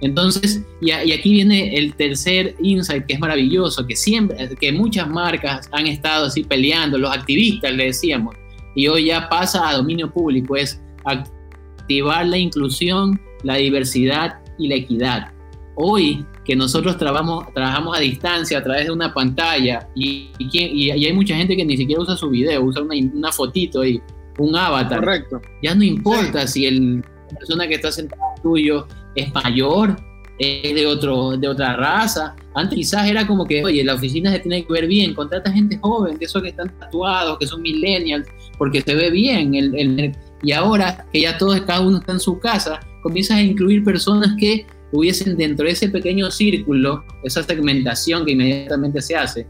Entonces, 0.00 0.62
y, 0.80 0.90
aquí 0.90 1.32
viene 1.32 1.76
el 1.76 1.94
tercer 1.96 2.56
insight 2.62 3.04
que 3.04 3.12
es 3.12 3.20
maravilloso, 3.20 3.86
que 3.86 3.94
siempre, 3.94 4.48
que 4.58 4.72
muchas 4.72 5.06
marcas 5.06 5.68
han 5.70 5.88
estado 5.88 6.28
así 6.28 6.44
peleando, 6.44 6.96
los 6.96 7.14
activistas 7.14 7.74
le 7.74 7.84
decíamos, 7.84 8.34
y 8.74 8.88
hoy 8.88 9.08
ya 9.08 9.28
pasa 9.28 9.68
a 9.68 9.74
dominio 9.74 10.10
público, 10.10 10.56
es 10.56 10.80
activar 11.04 12.26
la 12.26 12.38
inclusión, 12.38 13.20
la 13.42 13.56
diversidad 13.56 14.38
y 14.58 14.68
la 14.68 14.76
equidad. 14.76 15.30
Hoy 15.74 16.24
que 16.44 16.56
nosotros 16.56 16.98
trabajamos, 16.98 17.52
trabajamos 17.54 17.96
a 17.96 18.00
distancia 18.00 18.58
a 18.58 18.62
través 18.62 18.86
de 18.86 18.92
una 18.92 19.14
pantalla 19.14 19.88
y, 19.94 20.30
y, 20.38 20.90
hay 20.90 21.12
mucha 21.12 21.36
gente 21.36 21.56
que 21.56 21.64
ni 21.64 21.76
siquiera 21.76 22.02
usa 22.02 22.16
su 22.16 22.30
video, 22.30 22.64
usa 22.64 22.82
una, 22.82 22.94
una 23.14 23.30
fotito 23.32 23.84
y 23.84 24.02
un 24.38 24.56
avatar. 24.56 25.00
Correcto. 25.00 25.40
Ya 25.62 25.74
no 25.74 25.84
importa 25.84 26.46
si 26.46 26.66
el, 26.66 26.96
la 26.96 27.38
persona 27.38 27.68
que 27.68 27.74
está 27.74 27.92
sentada 27.92 28.34
tuyo 28.42 28.86
es 29.14 29.32
mayor, 29.32 29.96
es 30.38 30.74
de, 30.74 30.86
otro, 30.86 31.36
de 31.36 31.48
otra 31.48 31.76
raza. 31.76 32.34
Antes 32.54 32.76
quizás 32.76 33.08
era 33.08 33.26
como 33.26 33.46
que, 33.46 33.64
oye, 33.64 33.84
la 33.84 33.94
oficina 33.94 34.32
se 34.32 34.40
tiene 34.40 34.64
que 34.64 34.72
ver 34.72 34.86
bien, 34.86 35.14
contrata 35.14 35.52
gente 35.52 35.78
joven, 35.80 36.18
de 36.18 36.24
esos 36.24 36.42
que 36.42 36.48
están 36.48 36.76
tatuados, 36.78 37.38
que 37.38 37.46
son 37.46 37.62
millennials, 37.62 38.26
porque 38.58 38.80
se 38.80 38.94
ve 38.94 39.10
bien. 39.10 39.54
El, 39.54 40.16
y 40.42 40.52
ahora 40.52 41.06
que 41.12 41.20
ya 41.20 41.38
todos, 41.38 41.60
cada 41.62 41.80
uno 41.80 41.98
está 41.98 42.12
en 42.12 42.20
su 42.20 42.38
casa, 42.38 42.80
comienzas 43.02 43.38
a 43.38 43.42
incluir 43.42 43.84
personas 43.84 44.34
que 44.38 44.66
hubiesen 44.92 45.36
dentro 45.36 45.66
de 45.66 45.72
ese 45.72 45.88
pequeño 45.88 46.30
círculo, 46.30 47.04
esa 47.24 47.42
segmentación 47.42 48.24
que 48.24 48.32
inmediatamente 48.32 49.00
se 49.00 49.16
hace. 49.16 49.46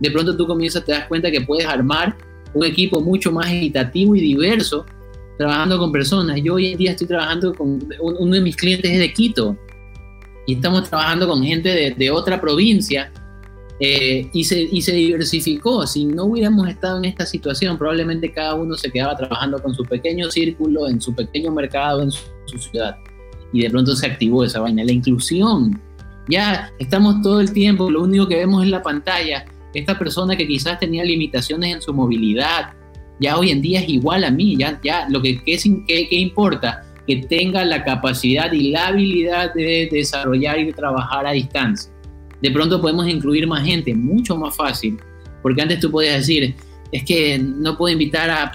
De 0.00 0.10
pronto 0.10 0.36
tú 0.36 0.46
comienzas, 0.46 0.84
te 0.84 0.92
das 0.92 1.06
cuenta 1.06 1.30
que 1.30 1.40
puedes 1.40 1.66
armar 1.66 2.16
un 2.54 2.64
equipo 2.64 3.00
mucho 3.00 3.32
más 3.32 3.50
equitativo 3.50 4.14
y 4.14 4.20
diverso 4.20 4.86
trabajando 5.36 5.78
con 5.78 5.92
personas. 5.92 6.40
Yo 6.42 6.54
hoy 6.54 6.68
en 6.68 6.78
día 6.78 6.92
estoy 6.92 7.08
trabajando 7.08 7.54
con 7.54 7.80
uno 8.00 8.34
de 8.34 8.40
mis 8.40 8.56
clientes 8.56 8.90
es 8.90 8.98
de 8.98 9.12
Quito 9.12 9.56
y 10.46 10.54
estamos 10.54 10.88
trabajando 10.88 11.26
con 11.26 11.42
gente 11.42 11.94
de, 11.96 12.10
otra 12.10 12.40
provincia 12.40 13.12
eh, 13.80 14.28
y, 14.32 14.44
se, 14.44 14.62
y 14.62 14.80
se 14.82 14.92
diversificó. 14.92 15.86
Si 15.86 16.04
no 16.04 16.26
hubiéramos 16.26 16.68
estado 16.68 16.98
en 16.98 17.06
esta 17.06 17.26
situación, 17.26 17.76
probablemente 17.76 18.30
cada 18.30 18.54
uno 18.54 18.76
se 18.76 18.90
quedaba 18.90 19.16
trabajando 19.16 19.60
con 19.60 19.74
su 19.74 19.84
pequeño 19.84 20.30
círculo, 20.30 20.88
en 20.88 21.00
su 21.00 21.14
pequeño 21.14 21.50
mercado, 21.50 22.02
en 22.02 22.12
su, 22.12 22.22
su 22.46 22.58
ciudad. 22.58 22.96
Y 23.54 23.62
de 23.62 23.70
pronto 23.70 23.96
se 23.96 24.04
activó 24.06 24.44
esa 24.44 24.60
vaina. 24.60 24.84
La 24.84 24.92
inclusión. 24.92 25.80
Ya 26.28 26.70
estamos 26.78 27.22
todo 27.22 27.40
el 27.40 27.52
tiempo, 27.52 27.90
lo 27.90 28.02
único 28.02 28.28
que 28.28 28.36
vemos 28.36 28.62
en 28.62 28.70
la 28.70 28.82
pantalla, 28.82 29.46
esta 29.74 29.98
persona 29.98 30.36
que 30.36 30.46
quizás 30.46 30.78
tenía 30.78 31.04
limitaciones 31.04 31.74
en 31.74 31.82
su 31.82 31.92
movilidad, 31.92 32.72
ya 33.20 33.36
hoy 33.38 33.50
en 33.50 33.62
día 33.62 33.80
es 33.80 33.88
igual 33.88 34.24
a 34.24 34.30
mí, 34.30 34.56
ya, 34.56 34.80
ya 34.82 35.06
lo 35.08 35.20
que, 35.20 35.42
que, 35.42 35.56
que, 35.86 36.16
importa, 36.16 36.82
que 37.06 37.16
tenga 37.16 37.64
la 37.64 37.84
capacidad 37.84 38.50
y 38.52 38.70
la 38.70 38.88
habilidad 38.88 39.54
de 39.54 39.88
desarrollar 39.90 40.58
y 40.58 40.66
de 40.66 40.72
trabajar 40.72 41.26
a 41.26 41.32
distancia. 41.32 41.92
De 42.40 42.50
pronto 42.50 42.80
podemos 42.80 43.08
incluir 43.08 43.46
más 43.46 43.64
gente, 43.64 43.94
mucho 43.94 44.36
más 44.36 44.56
fácil, 44.56 44.98
porque 45.42 45.62
antes 45.62 45.80
tú 45.80 45.90
podías 45.90 46.16
decir, 46.16 46.54
es 46.94 47.02
que 47.02 47.40
no 47.40 47.76
puedo 47.76 47.92
invitar 47.92 48.30
a, 48.30 48.52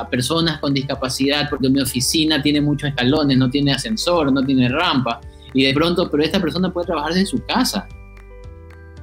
a, 0.00 0.08
personas 0.08 0.60
con 0.60 0.72
discapacidad 0.72 1.50
porque 1.50 1.68
mi 1.68 1.80
oficina 1.80 2.40
tiene 2.40 2.60
muchos 2.60 2.90
escalones, 2.90 3.36
no 3.36 3.50
tiene 3.50 3.72
ascensor, 3.72 4.32
no 4.32 4.40
tiene 4.44 4.68
rampa, 4.68 5.20
y 5.52 5.64
de 5.64 5.74
pronto, 5.74 6.08
pero 6.08 6.22
esta 6.22 6.40
persona 6.40 6.72
puede 6.72 6.86
trabajar 6.86 7.12
desde 7.12 7.26
su 7.26 7.44
casa. 7.44 7.88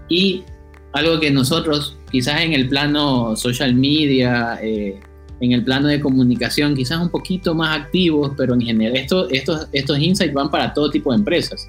Y 0.07 0.45
algo 0.93 1.19
que 1.19 1.29
nosotros, 1.29 1.97
quizás 2.09 2.39
en 2.39 2.53
el 2.53 2.69
plano 2.69 3.35
social 3.35 3.75
media, 3.75 4.57
eh, 4.63 4.97
en 5.41 5.51
el 5.51 5.65
plano 5.65 5.89
de 5.89 5.99
comunicación, 5.99 6.73
quizás 6.73 7.01
un 7.01 7.09
poquito 7.09 7.53
más 7.53 7.81
activos, 7.81 8.31
pero 8.37 8.53
en 8.53 8.61
general 8.61 8.95
esto, 8.95 9.29
estos, 9.29 9.67
estos 9.73 9.99
insights 9.99 10.33
van 10.33 10.49
para 10.49 10.73
todo 10.73 10.89
tipo 10.89 11.11
de 11.11 11.17
empresas. 11.17 11.67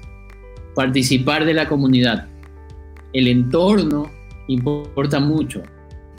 Participar 0.75 1.43
de 1.43 1.55
la 1.55 1.67
comunidad. 1.67 2.29
El 3.11 3.27
entorno 3.27 4.09
importa 4.47 5.19
mucho. 5.19 5.61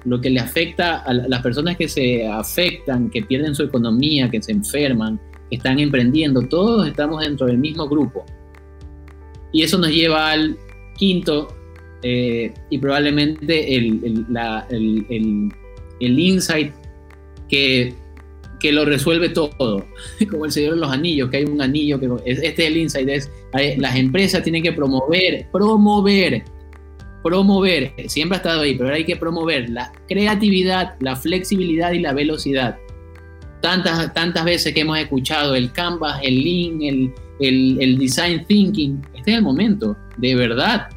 Lo 0.05 0.21
que 0.21 0.31
le 0.31 0.41
afecta 0.41 0.99
a 0.99 1.13
las 1.13 1.43
personas 1.43 1.77
que 1.77 1.89
se 1.89 2.27
afectan, 2.27 3.11
que 3.11 3.23
pierden 3.23 3.55
su 3.55 3.63
economía, 3.63 4.31
que 4.31 4.43
se 4.43 4.53
enferman, 4.53 5.21
que 5.49 5.57
están 5.57 5.79
emprendiendo, 5.79 6.43
todos 6.43 6.87
estamos 6.87 7.23
dentro 7.23 7.47
del 7.47 7.59
mismo 7.59 7.89
grupo. 7.89 8.25
Y 9.53 9.63
eso 9.63 9.79
nos 9.79 9.91
lleva 9.91 10.33
al 10.33 10.57
quinto 10.97 11.49
eh, 12.03 12.53
y 12.71 12.79
probablemente 12.79 13.77
el, 13.77 14.27
el, 16.01 16.19
insight 16.19 16.73
que, 17.49 17.95
que, 18.59 18.73
lo 18.73 18.85
resuelve 18.85 19.29
todo, 19.29 19.51
como 20.31 20.47
el 20.47 20.53
Señor 20.53 20.75
de 20.75 20.81
los 20.81 20.91
Anillos, 20.91 21.31
que 21.31 21.37
hay 21.39 21.45
un 21.45 21.61
anillo 21.61 22.01
que 22.01 22.09
este 22.25 22.49
es 22.49 22.59
el 22.59 22.77
insight, 22.77 23.09
es 23.09 23.31
las 23.79 23.97
empresas 23.97 24.43
tienen 24.43 24.63
que 24.63 24.73
promover, 24.73 25.47
promover 25.53 26.43
promover, 27.23 27.95
siempre 28.07 28.37
ha 28.37 28.39
estado 28.39 28.63
ahí, 28.63 28.75
pero 28.75 28.87
ahora 28.87 28.97
hay 28.97 29.05
que 29.05 29.17
promover 29.17 29.71
la 29.71 29.93
creatividad, 30.09 30.95
la 31.01 31.17
flexibilidad 31.17 31.93
y 31.93 32.01
la 32.01 32.13
velocidad. 32.13 32.79
Tantas, 33.61 34.13
tantas 34.13 34.45
veces 34.45 34.75
que 34.75 34.81
hemos 34.81 34.99
escuchado 34.99 35.55
el 35.55 35.73
Canvas, 35.73 36.21
el 36.23 36.43
Lean, 36.43 36.83
el, 36.83 37.15
el, 37.81 37.99
Design 37.99 38.45
Thinking, 38.47 39.01
este 39.15 39.31
es 39.33 39.37
el 39.39 39.43
momento, 39.43 39.97
de 40.17 40.35
verdad. 40.35 40.89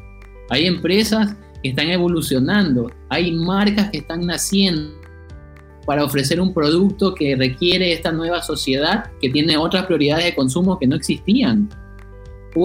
Hay 0.50 0.66
empresas 0.66 1.36
que 1.62 1.70
están 1.70 1.88
evolucionando, 1.88 2.90
hay 3.08 3.32
marcas 3.32 3.90
que 3.90 3.98
están 3.98 4.26
naciendo 4.26 4.96
para 5.86 6.04
ofrecer 6.04 6.40
un 6.40 6.52
producto 6.52 7.14
que 7.14 7.36
requiere 7.36 7.92
esta 7.92 8.10
nueva 8.10 8.42
sociedad 8.42 9.10
que 9.20 9.30
tiene 9.30 9.56
otras 9.56 9.86
prioridades 9.86 10.24
de 10.24 10.34
consumo 10.34 10.78
que 10.78 10.88
no 10.88 10.96
existían 10.96 11.68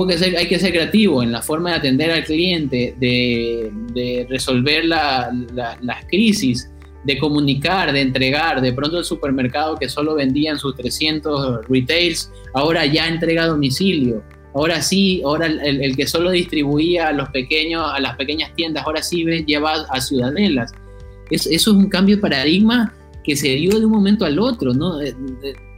que 0.08 0.18
ser, 0.18 0.38
hay 0.38 0.48
que 0.48 0.60
ser 0.60 0.72
creativo 0.72 1.22
en 1.22 1.32
la 1.32 1.42
forma 1.42 1.72
de 1.72 1.76
atender 1.78 2.12
al 2.12 2.24
cliente, 2.24 2.96
de, 3.00 4.26
resolver 4.30 4.86
las 4.86 6.06
crisis, 6.08 6.70
de 7.04 7.18
comunicar, 7.18 7.92
de 7.92 8.02
entregar. 8.02 8.62
De 8.62 8.74
pronto 8.74 9.00
el 9.00 9.06
supermercado 9.06 9.76
que 9.76 9.90
solo 9.90 10.16
vendía 10.16 10.52
en 10.52 10.58
sus 10.58 10.76
300 10.76 11.68
retails, 11.68 12.32
ahora 12.54 12.86
ya 12.86 13.08
entrega 13.08 13.44
a 13.44 13.48
domicilio. 13.48 14.24
Ahora 14.54 14.82
sí, 14.82 15.22
ahora 15.24 15.48
el, 15.48 15.96
que 15.96 16.08
solo 16.08 16.32
distribuía 16.32 17.08
a 17.08 17.14
los 17.14 17.30
pequeños, 17.30 17.86
a 17.94 18.00
las 18.00 18.18
pequeñas 18.18 18.54
tiendas, 18.56 18.86
ahora 18.86 19.02
sí 19.02 19.24
lleva 19.46 19.86
a 19.90 20.02
ciudadelas. 20.02 20.74
eso 21.30 21.50
es 21.50 21.68
un 21.68 21.88
cambio 21.90 22.18
de 22.18 22.22
paradigma 22.22 22.94
que 23.24 23.36
se 23.36 23.50
dio 23.50 23.80
de 23.80 23.86
un 23.86 23.92
momento 23.92 24.26
al 24.26 24.40
otro, 24.40 24.74
¿no? 24.74 25.00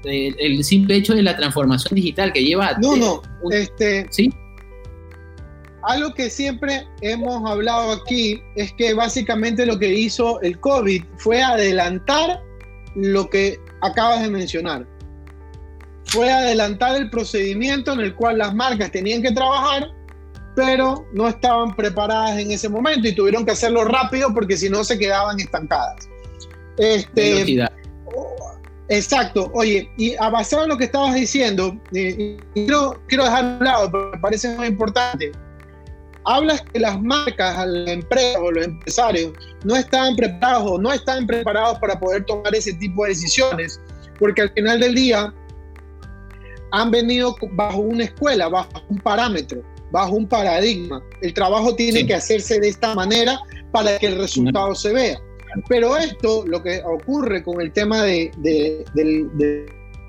el 0.05 0.63
simple 0.63 0.95
hecho 0.95 1.13
de 1.13 1.23
la 1.23 1.35
transformación 1.35 1.95
digital 1.95 2.33
que 2.33 2.43
lleva... 2.43 2.73
No, 2.81 2.95
no, 2.95 3.21
este... 3.51 4.05
¿Sí? 4.09 4.33
Algo 5.83 6.13
que 6.13 6.29
siempre 6.29 6.87
hemos 7.01 7.49
hablado 7.49 7.91
aquí 7.91 8.41
es 8.55 8.71
que 8.73 8.93
básicamente 8.93 9.65
lo 9.65 9.77
que 9.77 9.93
hizo 9.93 10.39
el 10.41 10.57
COVID 10.59 11.03
fue 11.17 11.41
adelantar 11.41 12.41
lo 12.95 13.29
que 13.29 13.59
acabas 13.81 14.21
de 14.21 14.29
mencionar. 14.29 14.87
Fue 16.05 16.31
adelantar 16.31 16.95
el 16.95 17.09
procedimiento 17.09 17.91
en 17.93 17.99
el 17.99 18.15
cual 18.15 18.37
las 18.37 18.55
marcas 18.55 18.91
tenían 18.91 19.21
que 19.21 19.31
trabajar, 19.31 19.89
pero 20.55 21.05
no 21.13 21.27
estaban 21.27 21.75
preparadas 21.75 22.39
en 22.39 22.51
ese 22.51 22.69
momento 22.69 23.07
y 23.07 23.15
tuvieron 23.15 23.45
que 23.45 23.51
hacerlo 23.51 23.83
rápido 23.83 24.33
porque 24.33 24.55
si 24.55 24.69
no 24.69 24.85
se 24.85 24.97
quedaban 24.97 25.39
estancadas. 25.39 26.07
Este, 26.77 27.65
Exacto, 28.89 29.49
oye, 29.53 29.89
y 29.97 30.13
a 30.15 30.29
basado 30.29 30.63
en 30.63 30.69
lo 30.69 30.77
que 30.77 30.83
estabas 30.83 31.15
diciendo, 31.15 31.75
eh, 31.93 32.37
quiero, 32.53 33.01
quiero 33.07 33.23
dejar 33.23 33.45
un 33.45 33.65
lado, 33.65 33.91
pero 33.91 34.11
me 34.11 34.17
parece 34.19 34.55
muy 34.55 34.67
importante. 34.67 35.31
Hablas 36.25 36.61
que 36.61 36.79
las 36.79 37.01
marcas, 37.01 37.65
las 37.65 37.89
empresas 37.89 38.37
o 38.41 38.51
los 38.51 38.65
empresarios 38.65 39.33
no 39.63 39.75
están 39.75 40.15
preparados 40.15 40.71
o 40.71 40.77
no 40.77 40.91
están 40.91 41.25
preparados 41.25 41.79
para 41.79 41.99
poder 41.99 42.25
tomar 42.25 42.53
ese 42.53 42.73
tipo 42.73 43.03
de 43.03 43.09
decisiones, 43.09 43.79
porque 44.19 44.43
al 44.43 44.51
final 44.51 44.79
del 44.79 44.95
día 44.95 45.33
han 46.71 46.91
venido 46.91 47.35
bajo 47.53 47.79
una 47.79 48.03
escuela, 48.03 48.47
bajo 48.49 48.69
un 48.89 48.99
parámetro, 48.99 49.61
bajo 49.91 50.13
un 50.13 50.27
paradigma. 50.27 51.01
El 51.21 51.33
trabajo 51.33 51.75
tiene 51.75 52.05
que 52.05 52.15
hacerse 52.15 52.59
de 52.59 52.69
esta 52.69 52.95
manera 52.95 53.39
para 53.71 53.97
que 53.97 54.07
el 54.07 54.17
resultado 54.17 54.75
se 54.75 54.93
vea. 54.93 55.19
Pero 55.67 55.97
esto, 55.97 56.45
lo 56.47 56.61
que 56.61 56.81
ocurre 56.83 57.43
con 57.43 57.61
el 57.61 57.71
tema 57.71 58.03
de, 58.03 58.31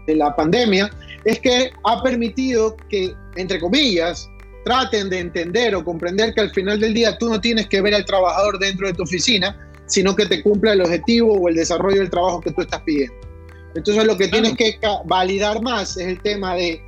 la 0.07 0.35
pandemia, 0.37 0.91
es 1.25 1.41
que 1.41 1.71
ha 1.85 2.03
permitido 2.03 2.77
que, 2.89 3.15
entre 3.37 3.59
comillas, 3.61 4.29
traten 4.65 5.11
de 5.11 5.21
entender 5.21 5.75
o 5.75 5.85
comprender 5.85 6.35
que 6.35 6.41
al 6.41 6.51
final 6.51 6.81
del 6.81 6.95
día 6.95 7.17
tú 7.19 7.29
no 7.29 7.41
tienes 7.41 7.69
que 7.69 7.81
ver 7.81 7.95
al 7.95 8.05
trabajador 8.05 8.59
dentro 8.59 8.87
de 8.87 8.95
tu 8.95 9.03
oficina, 9.03 9.57
sino 9.87 10.17
que 10.17 10.27
te 10.27 10.43
cumpla 10.43 10.73
el 10.73 10.81
objetivo 10.81 11.35
o 11.35 11.49
el 11.49 11.57
desarrollo 11.57 12.01
del 12.01 12.11
trabajo 12.11 12.41
que 12.41 12.51
tú 12.53 12.63
estás 12.63 12.81
pidiendo. 12.83 13.15
Entonces 13.75 14.05
lo 14.05 14.17
que 14.17 14.29
tienes 14.29 14.57
que 14.57 14.79
validar 15.05 15.61
más 15.61 15.97
es 15.97 16.07
el 16.07 16.21
tema 16.21 16.55
de 16.55 16.81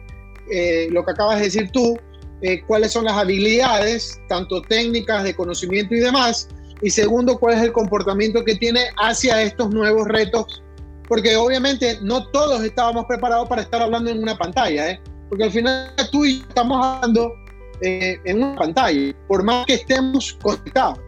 eh, 0.51 0.89
lo 0.91 1.05
que 1.05 1.11
acabas 1.11 1.39
de 1.39 1.45
decir 1.45 1.71
tú, 1.73 1.99
eh, 2.43 2.63
cuáles 2.67 2.93
son 2.93 3.05
las 3.05 3.15
habilidades, 3.15 4.21
tanto 4.29 4.63
técnicas, 4.63 5.25
de 5.25 5.35
conocimiento 5.35 5.95
y 5.95 6.01
demás, 6.01 6.49
y 6.83 6.91
segundo, 6.91 7.39
cuál 7.39 7.55
es 7.55 7.63
el 7.63 7.73
comportamiento 7.73 8.45
que 8.45 8.55
tiene 8.57 8.81
hacia 8.99 9.43
estos 9.43 9.71
nuevos 9.71 10.07
retos, 10.09 10.63
porque 11.09 11.37
obviamente 11.37 11.99
no 12.03 12.27
todos 12.29 12.63
estábamos 12.63 13.07
preparados 13.07 13.49
para 13.49 13.63
estar 13.63 13.81
hablando 13.81 14.11
en 14.11 14.23
una 14.23 14.37
pantalla, 14.37 14.91
¿eh? 14.91 15.01
porque 15.29 15.45
al 15.45 15.51
final 15.51 15.91
tú 16.13 16.25
y 16.25 16.41
yo 16.41 16.45
estamos 16.49 16.85
hablando 16.85 17.33
eh, 17.81 18.19
en 18.25 18.43
una 18.43 18.57
pantalla, 18.57 19.15
por 19.29 19.43
más 19.43 19.67
que 19.67 19.75
estemos 19.75 20.37
conectados. 20.43 20.99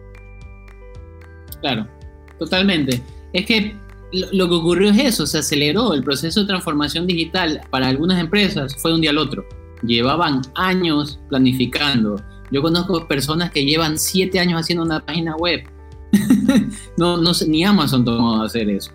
Claro, 1.61 1.87
totalmente. 2.37 3.01
Es 3.33 3.45
que 3.45 3.75
lo, 4.11 4.47
que 4.47 4.55
ocurrió 4.55 4.89
es 4.89 4.97
eso, 4.97 5.27
se 5.27 5.39
aceleró 5.39 5.93
el 5.93 6.03
proceso 6.03 6.41
de 6.41 6.47
transformación 6.47 7.05
digital 7.05 7.61
para 7.69 7.87
algunas 7.87 8.19
empresas, 8.19 8.75
fue 8.81 8.91
de 8.91 8.95
un 8.95 9.01
día 9.01 9.11
al 9.11 9.17
otro. 9.17 9.45
Llevaban 9.83 10.41
años 10.55 11.19
planificando, 11.29 12.21
yo 12.51 12.61
conozco 12.61 13.07
personas 13.07 13.51
que 13.51 13.65
llevan 13.65 13.97
siete 13.97 14.39
años 14.39 14.61
haciendo 14.61 14.83
una 14.83 15.05
página 15.05 15.35
web. 15.35 15.63
no, 16.97 17.17
no 17.17 17.31
ni 17.47 17.63
Amazon 17.63 18.03
tomó 18.03 18.41
a 18.41 18.45
hacer 18.45 18.69
eso. 18.69 18.91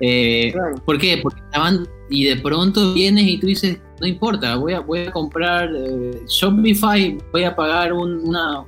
Eh, 0.00 0.52
¿Por 0.84 0.98
qué? 0.98 1.18
Porque 1.22 1.40
estaban 1.40 1.86
y 2.10 2.24
de 2.24 2.36
pronto 2.36 2.94
vienes 2.94 3.26
y 3.26 3.38
tú 3.38 3.46
dices, 3.46 3.78
no 4.00 4.06
importa, 4.06 4.56
voy 4.56 4.74
a, 4.74 4.80
voy 4.80 5.00
a 5.00 5.12
comprar 5.12 5.70
eh, 5.74 6.22
Shopify, 6.28 7.18
voy 7.32 7.44
a 7.44 7.56
pagar 7.56 7.92
una, 7.92 8.64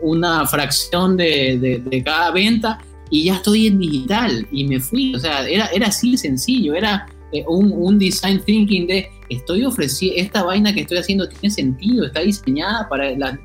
una 0.00 0.46
fracción 0.46 1.16
de, 1.16 1.82
de, 1.84 2.02
cada 2.02 2.30
venta 2.30 2.78
y 3.10 3.24
ya 3.24 3.34
estoy 3.34 3.66
en 3.66 3.78
digital 3.78 4.46
y 4.50 4.64
me 4.64 4.80
fui. 4.80 5.14
O 5.14 5.18
sea, 5.18 5.46
era, 5.46 5.66
era 5.66 5.88
así 5.88 6.16
sencillo, 6.16 6.74
era 6.74 7.06
eh, 7.32 7.44
un, 7.48 7.72
un 7.72 7.98
design 7.98 8.40
thinking 8.44 8.86
de 8.86 9.10
estoy 9.28 9.64
ofreciendo, 9.64 10.20
esta 10.20 10.42
vaina 10.42 10.72
que 10.74 10.82
estoy 10.82 10.98
haciendo 10.98 11.28
tiene 11.28 11.50
sentido, 11.50 12.06
está 12.06 12.20
diseñada 12.20 12.88
para 12.88 13.10
las, 13.16 13.38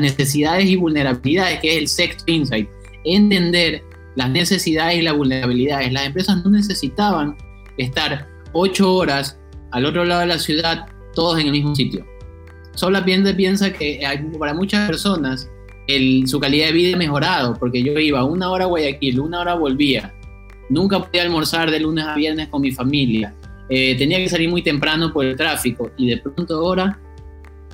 necesidades 0.00 0.66
y 0.66 0.76
vulnerabilidades, 0.76 1.60
que 1.60 1.72
es 1.72 1.78
el 1.78 1.88
Sex 1.88 2.22
Insight. 2.26 2.68
Entender 3.04 3.82
las 4.14 4.30
necesidades 4.30 4.98
y 4.98 5.02
las 5.02 5.16
vulnerabilidades. 5.16 5.92
Las 5.92 6.06
empresas 6.06 6.44
no 6.44 6.50
necesitaban 6.50 7.36
estar 7.78 8.28
ocho 8.52 8.94
horas 8.94 9.38
al 9.70 9.86
otro 9.86 10.04
lado 10.04 10.20
de 10.20 10.26
la 10.26 10.38
ciudad, 10.38 10.86
todos 11.14 11.40
en 11.40 11.46
el 11.46 11.52
mismo 11.52 11.74
sitio. 11.74 12.06
Solamente 12.74 13.34
piensa 13.34 13.72
que 13.72 14.00
para 14.38 14.54
muchas 14.54 14.86
personas 14.88 15.50
su 16.26 16.40
calidad 16.40 16.66
de 16.66 16.72
vida 16.72 16.94
ha 16.94 16.98
mejorado, 16.98 17.54
porque 17.58 17.82
yo 17.82 17.98
iba 17.98 18.24
una 18.24 18.50
hora 18.50 18.64
a 18.64 18.68
Guayaquil, 18.68 19.20
una 19.20 19.40
hora 19.40 19.54
volvía. 19.54 20.14
Nunca 20.72 21.00
podía 21.00 21.22
almorzar 21.22 21.70
de 21.70 21.80
lunes 21.80 22.04
a 22.04 22.14
viernes 22.14 22.48
con 22.48 22.62
mi 22.62 22.72
familia 22.72 23.34
eh, 23.74 23.96
tenía 23.96 24.18
que 24.18 24.28
salir 24.28 24.50
muy 24.50 24.62
temprano 24.62 25.10
por 25.12 25.24
el 25.24 25.34
tráfico 25.34 25.90
y 25.96 26.08
de 26.08 26.18
pronto 26.18 26.54
ahora 26.54 27.00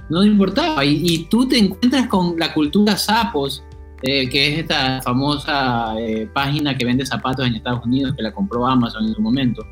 no 0.09 0.25
importaba. 0.25 0.85
Y, 0.85 1.27
tú 1.29 1.49
te 1.49 1.59
encuentras 1.59 2.07
con 2.07 2.39
la 2.39 2.55
cultura 2.55 2.97
sapos, 2.97 3.65
eh, 4.03 4.29
que 4.29 4.53
es 4.53 4.59
esta 4.61 5.03
famosa 5.03 5.95
eh, 5.99 6.29
página 6.33 6.77
que 6.77 6.85
vende 6.85 7.05
zapatos 7.05 7.47
en 7.47 7.57
Estados 7.57 7.85
Unidos, 7.85 8.15
que 8.17 8.23
la 8.23 8.33
compró 8.33 8.65
Amazon 8.65 9.09
en 9.09 9.15
su 9.15 9.21
momento, 9.21 9.67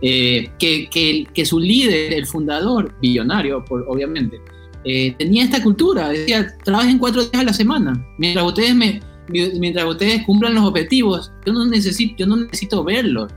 que, 0.00 0.50
que, 0.58 1.26
que, 1.32 1.44
su 1.44 1.60
líder, 1.60 2.14
el 2.14 2.24
fundador, 2.24 2.94
billonario, 3.02 3.62
por, 3.62 3.84
obviamente, 3.86 4.40
tenía 5.18 5.44
esta 5.44 5.62
cultura, 5.62 6.08
decía, 6.08 6.56
trabajen 6.64 6.98
cuatro 6.98 7.22
días 7.22 7.42
a 7.42 7.44
la 7.44 7.52
semana, 7.52 7.92
mientras 8.16 8.46
ustedes, 8.46 8.74
me, 8.74 9.00
mientras 9.28 9.84
ustedes 9.86 10.24
cumplan 10.24 10.54
los 10.54 10.64
objetivos, 10.64 11.32
yo 11.44 11.52
no 11.52 11.66
necesito, 11.66 12.14
yo 12.16 12.26
no 12.26 12.36
necesito 12.36 12.84
verlos 12.84 13.32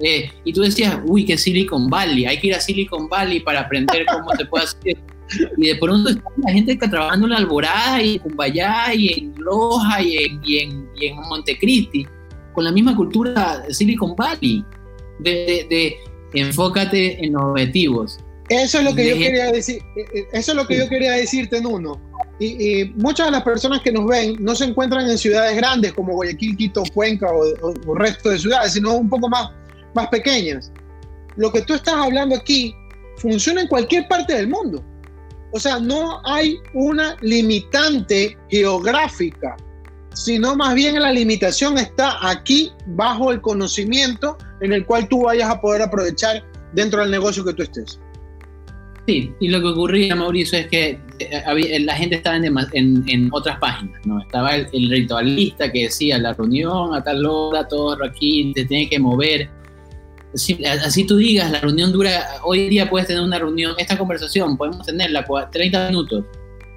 eh, 0.00 0.30
y 0.44 0.52
tú 0.52 0.62
decías, 0.62 0.98
uy, 1.06 1.24
que 1.24 1.38
Silicon 1.38 1.88
Valley, 1.88 2.26
hay 2.26 2.38
que 2.38 2.48
ir 2.48 2.54
a 2.54 2.60
Silicon 2.60 3.08
Valley 3.08 3.40
para 3.40 3.60
aprender 3.60 4.04
cómo 4.06 4.30
se 4.36 4.44
puede 4.44 4.64
hacer. 4.64 4.96
Y 5.56 5.68
de 5.68 5.76
pronto 5.76 6.10
está 6.10 6.22
la 6.36 6.52
gente 6.52 6.72
que 6.72 6.84
está 6.84 6.90
trabajando 6.90 7.26
en 7.26 7.32
la 7.32 7.38
Alborada 7.38 8.02
y 8.02 8.14
en 8.14 8.18
Cumbayá 8.20 8.94
y 8.94 9.12
en 9.12 9.34
Loja 9.38 10.02
y 10.02 10.18
en, 10.18 10.40
y 10.44 10.58
en, 10.58 10.88
y 10.96 11.06
en 11.06 11.16
Montecristi, 11.16 12.06
con 12.52 12.64
la 12.64 12.72
misma 12.72 12.94
cultura 12.94 13.64
de 13.66 13.72
Silicon 13.72 14.14
Valley, 14.16 14.64
de, 15.20 15.66
de, 15.70 15.96
enfócate 16.34 17.24
en 17.24 17.36
objetivos. 17.36 18.18
Eso 18.48 18.78
es 18.78 18.84
lo 18.84 18.94
que 18.94 19.08
yo 19.08 19.16
quería 19.16 19.50
decir, 19.50 19.76
eh, 19.96 20.04
eh, 20.14 20.26
eso 20.32 20.52
es 20.52 20.56
lo 20.56 20.66
que 20.66 20.76
yo 20.76 20.88
quería 20.88 21.12
decirte 21.12 21.56
en 21.56 21.66
uno. 22.38 22.46
y, 22.46 22.92
muchas 22.96 23.26
de 23.26 23.32
las 23.32 23.42
personas 23.42 23.80
que 23.80 23.92
nos 23.92 24.06
ven 24.06 24.36
no 24.40 24.54
se 24.54 24.64
encuentran 24.64 25.08
en 25.08 25.18
ciudades 25.18 25.56
grandes 25.56 25.92
como 25.92 26.14
Guayaquil, 26.14 26.56
Quito, 26.56 26.82
Cuenca 26.92 27.26
o, 27.30 27.74
o, 27.86 27.94
resto 27.94 28.30
de 28.30 28.38
ciudades, 28.38 28.72
sino 28.72 28.94
un 28.94 29.08
poco 29.08 29.28
más, 29.28 29.50
más 29.94 30.08
pequeñas. 30.08 30.70
Lo 31.36 31.52
que 31.52 31.62
tú 31.62 31.74
estás 31.74 31.94
hablando 31.94 32.36
aquí 32.36 32.74
funciona 33.16 33.62
en 33.62 33.68
cualquier 33.68 34.06
parte 34.08 34.34
del 34.34 34.48
mundo. 34.48 34.84
O 35.52 35.60
sea, 35.60 35.78
no 35.78 36.20
hay 36.24 36.58
una 36.72 37.16
limitante 37.20 38.36
geográfica, 38.50 39.56
sino 40.12 40.56
más 40.56 40.74
bien 40.74 41.00
la 41.00 41.12
limitación 41.12 41.78
está 41.78 42.16
aquí 42.28 42.72
bajo 42.86 43.30
el 43.30 43.40
conocimiento 43.40 44.36
en 44.60 44.72
el 44.72 44.84
cual 44.84 45.08
tú 45.08 45.22
vayas 45.22 45.50
a 45.50 45.60
poder 45.60 45.82
aprovechar 45.82 46.44
dentro 46.72 47.00
del 47.00 47.10
negocio 47.10 47.44
que 47.44 47.52
tú 47.52 47.62
estés. 47.62 48.00
Sí, 49.06 49.32
y 49.38 49.48
lo 49.48 49.60
que 49.60 49.68
ocurría, 49.68 50.16
Mauricio, 50.16 50.58
es 50.58 50.66
que 50.68 50.98
la 51.80 51.94
gente 51.94 52.16
estaba 52.16 52.36
en, 52.36 53.28
otras 53.32 53.58
páginas, 53.58 54.00
¿no? 54.04 54.20
Estaba 54.20 54.56
el, 54.56 54.90
ritualista 54.90 55.70
que 55.70 55.84
decía 55.84 56.18
la 56.18 56.32
reunión 56.32 56.94
a 56.94 57.02
tal 57.02 57.24
hora, 57.24 57.66
todo 57.68 57.96
aquí, 58.04 58.52
te 58.54 58.64
tiene 58.64 58.88
que 58.88 58.98
mover. 58.98 59.48
así 60.32 61.04
tú 61.06 61.16
digas, 61.16 61.50
la 61.50 61.60
reunión 61.60 61.92
dura, 61.92 62.24
hoy 62.42 62.68
día 62.68 62.90
puedes 62.90 63.06
tener 63.06 63.22
una 63.22 63.38
reunión, 63.38 63.74
esta 63.78 63.96
conversación, 63.96 64.56
podemos 64.56 64.84
tenerla 64.84 65.24
30 65.50 65.88
minutos, 65.88 66.24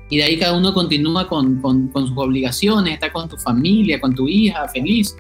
y 0.10 0.18
de 0.18 0.24
ahí 0.24 0.38
cada 0.38 0.58
uno 0.58 0.74
continúa 0.74 1.28
con, 1.28 1.60
con, 1.60 1.88
con 1.90 2.08
sus 2.08 2.18
obligaciones, 2.18 2.94
está 2.94 3.12
con 3.12 3.28
tu 3.28 3.38
familia, 3.38 4.00
con 4.00 4.16
tu 4.16 4.28
hija, 4.28 4.68
feliz. 4.70 5.16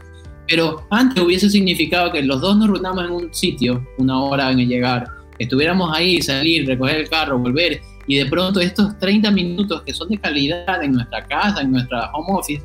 Pero 0.47 0.87
antes 0.89 1.21
hubiese 1.21 1.49
significado 1.49 2.11
que 2.11 2.21
los 2.21 2.39
dos 2.39 2.55
nos 2.55 2.69
reunamos 2.69 3.03
en 3.03 3.11
un 3.11 3.33
sitio, 3.33 3.85
una 3.97 4.21
hora 4.21 4.49
en 4.49 4.59
el 4.59 4.67
llegar, 4.69 5.05
estuviéramos 5.39 5.91
ahí, 5.93 6.21
salir, 6.21 6.65
recoger 6.65 7.01
el 7.01 7.09
carro, 7.09 7.37
volver, 7.37 7.81
y 8.07 8.17
de 8.17 8.25
pronto 8.25 8.59
estos 8.59 8.97
30 8.99 9.29
minutos 9.31 9.83
que 9.83 9.93
son 9.93 10.09
de 10.09 10.17
calidad 10.17 10.81
en 10.81 10.93
nuestra 10.93 11.25
casa, 11.27 11.61
en 11.61 11.71
nuestra 11.71 12.09
home 12.13 12.39
office, 12.39 12.63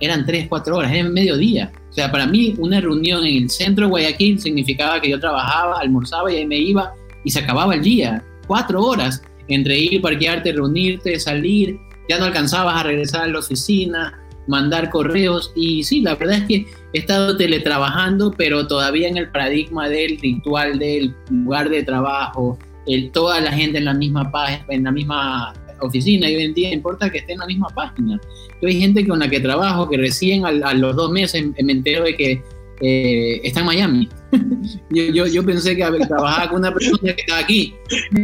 eran 0.00 0.24
3, 0.24 0.46
4 0.48 0.76
horas, 0.76 0.92
era 0.92 1.08
mediodía. 1.08 1.72
O 1.90 1.92
sea, 1.92 2.10
para 2.10 2.26
mí 2.26 2.54
una 2.58 2.80
reunión 2.80 3.24
en 3.24 3.42
el 3.42 3.50
centro 3.50 3.86
de 3.86 3.90
Guayaquil 3.90 4.38
significaba 4.38 5.00
que 5.00 5.10
yo 5.10 5.18
trabajaba, 5.18 5.80
almorzaba 5.80 6.32
y 6.32 6.36
ahí 6.36 6.46
me 6.46 6.58
iba 6.58 6.92
y 7.24 7.30
se 7.30 7.40
acababa 7.40 7.74
el 7.74 7.82
día. 7.82 8.24
Cuatro 8.46 8.82
horas 8.82 9.22
entre 9.48 9.78
ir, 9.78 10.00
parquearte, 10.00 10.52
reunirte, 10.52 11.18
salir, 11.18 11.78
ya 12.08 12.18
no 12.18 12.26
alcanzabas 12.26 12.80
a 12.80 12.82
regresar 12.84 13.22
a 13.22 13.28
la 13.28 13.38
oficina, 13.38 14.20
mandar 14.46 14.90
correos 14.90 15.52
y 15.56 15.82
sí, 15.82 16.00
la 16.00 16.14
verdad 16.14 16.38
es 16.38 16.44
que 16.44 16.66
he 16.92 16.98
estado 16.98 17.36
teletrabajando, 17.36 18.30
pero 18.30 18.66
todavía 18.66 19.08
en 19.08 19.16
el 19.16 19.30
paradigma 19.30 19.88
del 19.88 20.18
ritual 20.18 20.78
del 20.78 21.14
lugar 21.30 21.68
de 21.68 21.82
trabajo, 21.82 22.58
el, 22.86 23.10
toda 23.10 23.40
la 23.40 23.52
gente 23.52 23.78
en 23.78 23.84
la 23.84 23.94
misma 23.94 24.30
en 24.68 24.84
la 24.84 24.92
misma 24.92 25.52
oficina 25.80 26.30
y 26.30 26.36
hoy 26.36 26.42
en 26.44 26.54
día 26.54 26.72
importa 26.72 27.10
que 27.10 27.18
esté 27.18 27.32
en 27.32 27.40
la 27.40 27.46
misma 27.46 27.68
página. 27.68 28.20
Yo 28.60 28.68
hay 28.68 28.80
gente 28.80 29.06
con 29.06 29.18
la 29.18 29.28
que 29.28 29.40
trabajo 29.40 29.88
que 29.88 29.96
recién 29.96 30.44
a, 30.46 30.74
los 30.74 30.96
dos 30.96 31.10
meses 31.10 31.44
me 31.62 31.72
entero 31.72 32.04
de 32.04 32.16
que 32.16 32.42
eh, 32.80 33.40
está 33.44 33.60
en 33.60 33.66
Miami. 33.66 34.08
yo, 34.90 35.26
yo, 35.26 35.44
pensé 35.44 35.76
que 35.76 35.84
trabajaba 36.06 36.50
con 36.50 36.58
una 36.60 36.72
persona 36.72 37.14
que 37.14 37.20
estaba 37.20 37.40
aquí 37.40 37.74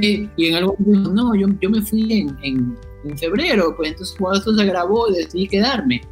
y, 0.01 0.29
en 0.47 0.55
algún 0.57 0.77
momento 0.79 1.13
no, 1.13 1.35
yo, 1.35 1.49
yo 1.61 1.71
me 1.71 1.81
fui 1.83 2.13
en, 2.13 2.37
en, 2.43 2.77
en, 3.05 3.19
febrero, 3.19 3.75
pues 3.77 3.93
entonces 3.93 4.17
cuando 4.19 4.39
esto 4.39 4.55
se 4.55 4.65
grabó 4.65 5.11
decidí 5.11 5.49
quedarme. 5.49 6.03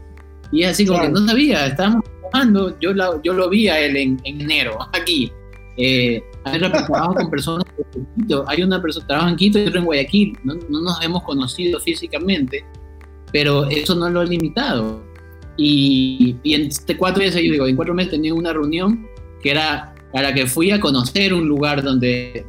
Y 0.52 0.64
así 0.64 0.84
como 0.84 1.00
que 1.02 1.08
no 1.10 1.26
sabía, 1.26 1.66
estábamos 1.66 2.04
trabajando, 2.04 2.78
yo, 2.80 2.92
yo 3.22 3.32
lo 3.32 3.48
vi 3.48 3.68
a 3.68 3.80
él 3.80 3.96
en, 3.96 4.20
enero, 4.24 4.78
aquí. 4.92 5.30
Eh, 5.76 6.22
trabajo 6.42 7.14
con 7.14 7.30
personas 7.30 7.64
de 7.76 8.02
Quito, 8.16 8.44
hay 8.48 8.62
una 8.62 8.80
persona, 8.80 9.06
trabaja 9.06 9.30
en 9.30 9.36
Quito 9.36 9.58
y 9.58 9.66
otra 9.66 9.80
en 9.80 9.84
Guayaquil, 9.84 10.38
no, 10.44 10.54
no, 10.54 10.80
nos 10.82 11.02
hemos 11.02 11.22
conocido 11.22 11.80
físicamente, 11.80 12.64
pero 13.32 13.68
eso 13.68 13.94
no 13.94 14.08
lo 14.08 14.20
ha 14.20 14.24
limitado. 14.24 15.02
Y, 15.56 16.36
y 16.42 16.54
en 16.54 16.62
este 16.62 16.96
cuatro 16.96 17.22
días, 17.22 17.34
yo 17.34 17.40
digo, 17.40 17.66
en 17.66 17.76
cuatro 17.76 17.94
meses 17.94 18.12
tenía 18.12 18.32
una 18.32 18.52
reunión 18.52 19.06
que 19.42 19.50
era 19.50 19.94
a 20.12 20.22
la 20.22 20.34
que 20.34 20.46
fui 20.46 20.70
a 20.70 20.80
conocer 20.80 21.32
un 21.32 21.46
lugar 21.46 21.82
donde, 21.82 22.44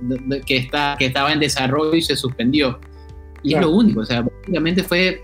que, 0.45 0.58
está, 0.58 0.95
que 0.97 1.06
estaba 1.06 1.32
en 1.32 1.39
desarrollo 1.39 1.93
y 1.93 2.01
se 2.01 2.15
suspendió. 2.15 2.80
Y 3.43 3.56
es 3.56 3.62
lo 3.62 3.71
único, 3.71 4.01
o 4.01 4.06
sea, 4.06 4.21
básicamente 4.21 4.84
fue 4.84 5.21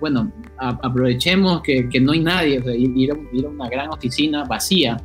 bueno, 0.00 0.30
aprovechemos 0.58 1.62
que, 1.62 1.88
que, 1.88 2.00
no 2.00 2.12
hay 2.12 2.20
nadie, 2.20 2.58
o 2.58 2.64
sea, 2.64 2.74
ir, 2.74 3.10
a, 3.10 3.48
una 3.48 3.68
gran 3.68 3.88
oficina 3.88 4.44
vacía, 4.44 4.96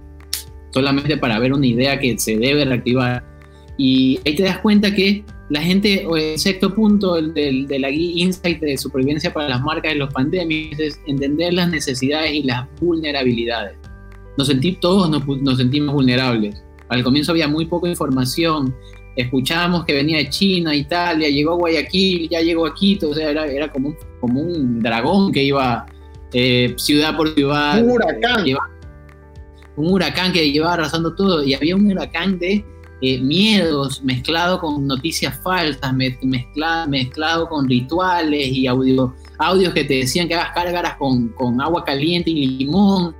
solamente 0.74 1.18
para 1.18 1.40
ver 1.40 1.54
una 1.54 1.68
idea 1.68 2.00
que 2.00 2.18
se 2.18 2.38
debe 2.38 2.66
reactivar. 2.66 3.24
Y 3.78 4.20
ahí 4.26 4.36
te 4.36 4.44
das 4.44 4.60
cuenta 4.60 4.94
que 4.94 5.24
la 5.50 5.62
gente, 5.62 6.06
o 6.08 6.18
el 6.18 6.38
sexto 6.38 6.74
punto 6.74 7.22
de, 7.22 7.66
de 7.68 7.80
la 7.80 7.90
guía 7.90 8.24
Insight 8.26 8.60
de 8.60 8.78
supervivencia 8.78 9.34
para 9.34 9.50
las 9.50 9.62
marcas 9.62 9.94
de 9.94 10.00
los 10.00 10.14
pandemias 10.14 10.80
es 10.80 11.00
entender 11.08 11.54
las 11.54 11.70
necesidades 11.70 12.34
y 12.34 12.44
las 12.44 12.68
vulnerabilidades. 12.80 13.78
Nos 14.38 14.48
sentimos, 14.48 14.80
todos 14.80 15.10
nos, 15.10 15.26
nos 15.42 15.58
sentimos 15.58 15.94
vulnerables. 15.94 16.64
Al 16.90 17.04
comienzo 17.04 17.32
había 17.32 17.48
muy 17.48 17.66
poca 17.66 17.88
información, 17.88 18.74
escuchábamos 19.16 19.86
que 19.86 19.94
venía 19.94 20.18
de 20.18 20.30
China, 20.30 20.76
Italia, 20.76 21.30
llegó 21.30 21.52
a 21.52 21.56
Guayaquil, 21.56 22.30
ya 22.30 22.42
llegó 22.42 22.66
a 22.66 22.74
Quito, 22.74 23.10
o 23.10 23.14
sea, 23.14 23.30
era, 23.30 23.46
era 23.46 23.72
como, 23.72 23.90
un, 23.90 23.96
como 24.20 24.42
un 24.42 24.80
dragón 24.80 25.32
que 25.32 25.44
iba 25.44 25.86
eh, 26.34 26.74
ciudad 26.78 27.16
por 27.16 27.34
ciudad. 27.34 27.84
Un 27.84 27.92
huracán. 27.92 28.46
Un 29.76 29.92
huracán 29.92 30.32
que 30.32 30.52
llevaba 30.52 30.74
arrasando 30.74 31.16
todo 31.16 31.44
y 31.44 31.54
había 31.54 31.76
un 31.76 31.92
huracán 31.92 32.38
de 32.40 32.66
eh, 33.02 33.20
miedos 33.20 34.02
mezclado 34.04 34.60
con 34.60 34.88
noticias 34.88 35.38
falsas, 35.42 35.94
mezclado, 35.94 36.88
mezclado 36.88 37.50
con 37.50 37.68
rituales 37.68 38.48
y 38.48 38.68
audio, 38.68 39.14
audios 39.40 39.74
que 39.74 39.84
te 39.84 39.96
decían 39.96 40.28
que 40.28 40.36
hagas 40.36 40.54
cárgaras 40.54 40.96
con, 40.98 41.30
con 41.30 41.60
agua 41.60 41.84
caliente 41.84 42.30
y 42.30 42.48
limón 42.48 43.16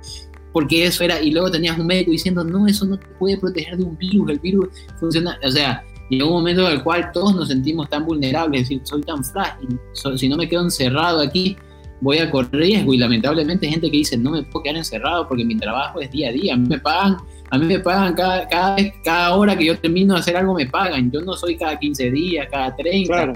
porque 0.54 0.86
eso 0.86 1.02
era, 1.02 1.20
y 1.20 1.32
luego 1.32 1.50
tenías 1.50 1.76
un 1.76 1.86
médico 1.86 2.12
diciendo, 2.12 2.44
no, 2.44 2.68
eso 2.68 2.86
no 2.86 2.96
te 2.96 3.06
puede 3.18 3.36
proteger 3.36 3.76
de 3.76 3.82
un 3.82 3.98
virus, 3.98 4.30
el 4.30 4.38
virus 4.38 4.68
funciona, 5.00 5.36
o 5.44 5.50
sea, 5.50 5.84
llegó 6.08 6.28
un 6.28 6.34
momento 6.34 6.64
en 6.68 6.74
el 6.74 6.82
cual 6.84 7.10
todos 7.12 7.34
nos 7.34 7.48
sentimos 7.48 7.88
tan 7.88 8.06
vulnerables, 8.06 8.62
es 8.62 8.68
decir, 8.68 8.80
soy 8.84 9.02
tan 9.02 9.24
frágil, 9.24 9.80
si 10.16 10.28
no 10.28 10.36
me 10.36 10.48
quedo 10.48 10.62
encerrado 10.62 11.20
aquí, 11.20 11.56
voy 12.00 12.18
a 12.18 12.30
correr 12.30 12.52
riesgo, 12.52 12.92
y 12.92 12.98
lamentablemente 12.98 13.66
hay 13.66 13.72
gente 13.72 13.90
que 13.90 13.98
dice, 13.98 14.16
no 14.16 14.32
me 14.32 14.42
puedo 14.42 14.64
quedar 14.64 14.76
encerrado 14.76 15.26
porque 15.28 15.44
mi 15.44 15.56
trabajo 15.56 16.00
es 16.00 16.10
día 16.10 16.28
a 16.28 16.32
día, 16.32 16.54
a 16.54 16.56
mí 16.56 16.68
me 16.68 16.78
pagan, 16.78 17.16
a 17.50 17.58
mí 17.58 17.66
me 17.66 17.78
pagan 17.78 18.14
cada, 18.14 18.48
cada, 18.48 18.76
cada 19.02 19.34
hora 19.34 19.56
que 19.56 19.66
yo 19.66 19.78
termino 19.78 20.14
de 20.14 20.20
hacer 20.20 20.36
algo 20.36 20.54
me 20.54 20.66
pagan, 20.66 21.10
yo 21.10 21.20
no 21.22 21.34
soy 21.34 21.56
cada 21.56 21.78
15 21.78 22.10
días, 22.10 22.48
cada 22.50 22.74
30, 22.76 23.32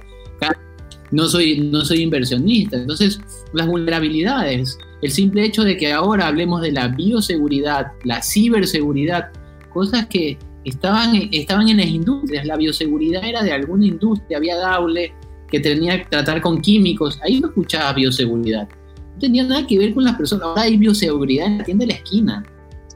no, 1.10 1.26
soy, 1.26 1.60
no 1.60 1.82
soy 1.84 2.02
inversionista, 2.02 2.76
entonces 2.76 3.20
las 3.52 3.66
vulnerabilidades, 3.66 4.78
el 5.00 5.10
simple 5.10 5.44
hecho 5.44 5.62
de 5.64 5.76
que 5.76 5.92
ahora 5.92 6.26
hablemos 6.26 6.60
de 6.60 6.72
la 6.72 6.88
bioseguridad, 6.88 7.92
la 8.04 8.22
ciberseguridad, 8.22 9.30
cosas 9.72 10.06
que 10.06 10.36
estaban, 10.64 11.28
estaban 11.32 11.68
en 11.68 11.78
las 11.78 11.86
industrias. 11.86 12.44
La 12.46 12.56
bioseguridad 12.56 13.24
era 13.24 13.42
de 13.42 13.52
alguna 13.52 13.86
industria, 13.86 14.38
había 14.38 14.56
Daule 14.56 15.12
que 15.50 15.60
tenía 15.60 16.02
que 16.02 16.08
tratar 16.08 16.40
con 16.40 16.60
químicos. 16.60 17.18
Ahí 17.22 17.40
no 17.40 17.48
escuchaba 17.48 17.92
bioseguridad. 17.92 18.68
No 19.14 19.18
tenía 19.20 19.44
nada 19.44 19.66
que 19.66 19.78
ver 19.78 19.94
con 19.94 20.04
las 20.04 20.16
personas. 20.16 20.48
Ahora 20.48 20.62
hay 20.62 20.76
bioseguridad 20.76 21.46
en 21.46 21.58
la 21.58 21.64
tienda 21.64 21.86
de 21.86 21.92
la 21.92 21.98
esquina. 21.98 22.44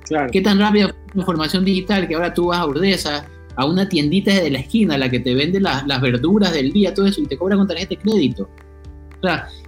Claro. 0.04 0.30
¿Qué 0.30 0.40
tan 0.40 0.58
rápida 0.58 0.88
fue 0.88 0.96
la 1.14 1.20
información 1.20 1.64
digital 1.64 2.08
que 2.08 2.14
ahora 2.14 2.34
tú 2.34 2.46
vas 2.46 2.58
a 2.58 2.66
Urdesa, 2.66 3.26
a 3.56 3.66
una 3.66 3.88
tiendita 3.88 4.32
de 4.32 4.50
la 4.50 4.58
esquina, 4.58 4.98
la 4.98 5.10
que 5.10 5.20
te 5.20 5.34
vende 5.34 5.60
las 5.60 6.00
verduras 6.00 6.52
del 6.52 6.72
día, 6.72 6.94
todo 6.94 7.06
eso, 7.06 7.20
y 7.20 7.26
te 7.26 7.36
cobra 7.36 7.56
con 7.56 7.66
tarjeta 7.66 7.90
de 7.90 7.98
crédito? 7.98 8.48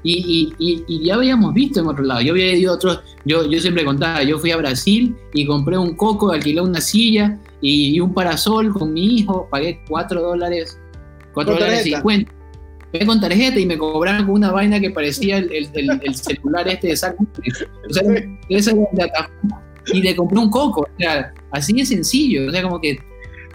y, 0.03 0.53
y, 0.59 1.05
ya 1.05 1.15
habíamos 1.15 1.55
visto 1.55 1.81
en 1.81 1.87
otro 1.87 2.05
lado. 2.05 2.21
Yo 2.21 2.33
había 2.33 2.55
ido 2.55 2.73
a 2.73 2.75
otros, 2.75 3.01
yo, 3.25 3.49
yo 3.49 3.61
siempre 3.61 3.85
contaba, 3.85 4.23
yo 4.23 4.39
fui 4.39 4.51
a 4.51 4.57
Brasil 4.57 5.15
y 5.33 5.47
compré 5.47 5.79
un 5.79 5.95
coco, 5.95 6.33
alquilé 6.33 6.61
una 6.61 6.81
silla 6.81 7.39
y, 7.61 7.99
un 8.01 8.13
parasol 8.13 8.73
con 8.73 8.93
mi 8.93 9.19
hijo, 9.19 9.49
pagué 9.51 9.81
4 9.89 10.21
dólares, 10.21 10.79
4 11.33 11.55
dólares 11.55 11.83
50. 11.85 12.33
Pagué 12.95 13.07
con 13.07 13.21
tarjeta 13.21 13.59
y 13.59 13.67
me 13.67 13.77
cobraron 13.77 14.25
con 14.25 14.37
una 14.37 14.53
vaina 14.53 14.79
que 14.79 14.91
parecía 14.91 15.39
el, 15.39 15.51
el, 15.53 16.15
celular 16.15 16.69
este 16.69 16.89
de 16.89 16.97
saco. 16.97 17.27
O 17.91 17.93
sea, 17.93 18.05
esa 18.49 18.73
y 19.87 20.01
le 20.01 20.15
compré 20.15 20.39
un 20.39 20.49
coco. 20.49 20.83
O 20.83 20.99
sea, 20.99 21.35
así 21.51 21.73
de 21.73 21.85
sencillo. 21.85 22.49
O 22.49 22.53
sea, 22.53 22.63
como 22.63 22.81
que 22.81 22.97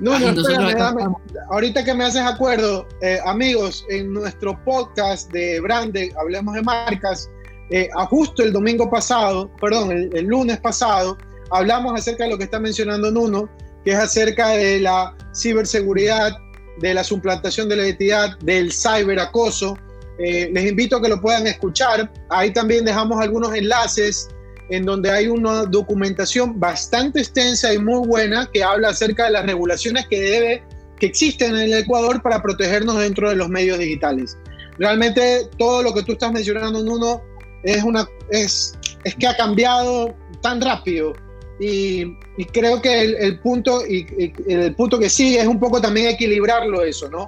no, 0.01 0.17
no, 0.19 1.21
ahorita 1.51 1.85
que 1.85 1.93
me 1.93 2.05
haces 2.05 2.21
acuerdo, 2.21 2.85
eh, 3.01 3.19
amigos, 3.25 3.85
en 3.89 4.13
nuestro 4.13 4.61
podcast 4.63 5.31
de 5.31 5.61
Brande, 5.61 6.13
Hablemos 6.19 6.55
de 6.55 6.61
Marcas, 6.61 7.29
eh, 7.69 7.89
justo 8.09 8.43
el 8.43 8.53
domingo 8.53 8.89
pasado, 8.89 9.49
perdón, 9.59 9.91
el, 9.91 10.25
lunes 10.25 10.59
pasado, 10.59 11.17
hablamos 11.51 11.93
acerca 11.99 12.23
de 12.23 12.31
lo 12.31 12.37
que 12.37 12.45
está 12.45 12.59
mencionando 12.59 13.11
Nuno, 13.11 13.49
que 13.83 13.91
es 13.91 13.97
acerca 13.97 14.49
de 14.49 14.79
la 14.79 15.15
ciberseguridad, 15.35 16.31
de 16.80 16.93
la 16.93 17.03
suplantación 17.03 17.69
de 17.69 17.75
la 17.75 17.86
identidad, 17.86 18.38
del 18.39 18.71
ciberacoso. 18.71 19.77
Eh, 20.17 20.49
les 20.51 20.69
invito 20.69 20.97
a 20.97 21.01
que 21.01 21.09
lo 21.09 21.21
puedan 21.21 21.47
escuchar. 21.47 22.11
Ahí 22.30 22.51
también 22.51 22.86
dejamos 22.86 23.21
algunos 23.21 23.53
enlaces 23.55 24.27
en 24.69 24.86
donde 24.86 25.09
hay 25.09 25.27
una 25.27 25.63
documentación 25.65 26.59
bastante 26.59 27.19
extensa 27.19 27.73
y 27.73 27.80
muy 27.80 28.07
buena 28.07 28.49
que 28.53 28.63
habla 28.63 28.89
acerca 28.89 29.25
de 29.25 29.32
las 29.32 29.45
regulaciones 29.45 30.05
que 30.07 30.21
debe 30.21 30.63
que 30.99 31.07
existen 31.07 31.55
en 31.55 31.61
el 31.61 31.73
Ecuador 31.73 32.21
para 32.21 32.41
protegernos 32.41 32.99
dentro 32.99 33.30
de 33.30 33.36
los 33.36 33.49
medios 33.49 33.80
digitales. 33.80 34.38
realmente 34.77 35.49
todo 35.57 35.82
lo 35.82 35.93
que 35.93 36.03
tú 36.03 36.13
estás 36.13 36.32
mencionando 36.32 36.80
en 36.80 36.89
uno 36.89 37.21
es, 37.63 37.84
una, 37.84 38.07
es, 38.32 38.77
es 39.03 39.15
que 39.15 39.27
ha 39.27 39.36
cambiado 39.36 40.15
tan 40.41 40.61
rápido 40.61 41.13
y, 41.60 42.16
creo 42.53 42.82
que 42.82 43.01
el, 43.01 43.39
punto, 43.39 43.86
y, 43.86 44.05
el 44.47 44.74
punto 44.76 44.97
que 44.97 45.10
sigue 45.10 45.39
es 45.39 45.47
un 45.47 45.60
poco 45.60 45.82
también 45.82 46.07
equilibrarlo 46.07 46.84
eso, 46.84 47.10
¿no? 47.10 47.28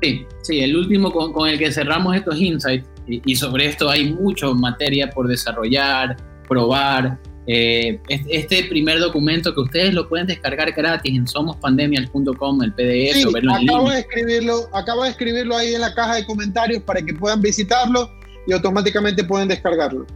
Sí, 0.00 0.26
sí, 0.42 0.60
el 0.60 0.76
último 0.76 1.12
con, 1.12 1.48
el 1.48 1.58
que 1.58 1.70
cerramos 1.70 2.16
estos 2.16 2.40
insights, 2.40 2.88
y, 3.06 3.36
sobre 3.36 3.66
esto 3.66 3.90
hay 3.90 4.10
mucho 4.10 4.54
materia 4.54 5.10
por 5.10 5.28
desarrollar, 5.28 6.16
probar. 6.48 7.18
Eh, 7.48 8.00
este 8.06 8.64
primer 8.68 9.00
documento 9.00 9.52
que 9.52 9.60
ustedes 9.60 9.92
lo 9.92 10.08
pueden 10.08 10.28
descargar 10.28 10.70
gratis 10.70 11.12
en 11.12 11.26
somospandemial.com, 11.26 12.62
el 12.62 12.72
PDF, 12.72 13.16
sí, 13.16 13.24
acabo 13.50 13.90
de 13.90 13.98
escribirlo, 13.98 14.68
acabo 14.72 15.02
de 15.02 15.10
escribirlo 15.10 15.56
ahí 15.56 15.74
en 15.74 15.80
la 15.80 15.92
caja 15.92 16.14
de 16.14 16.24
comentarios 16.24 16.84
para 16.84 17.02
que 17.02 17.12
puedan 17.12 17.42
visitarlo 17.42 18.08
y 18.46 18.52
automáticamente 18.52 19.24
pueden 19.24 19.48
descargarlo. 19.48 20.06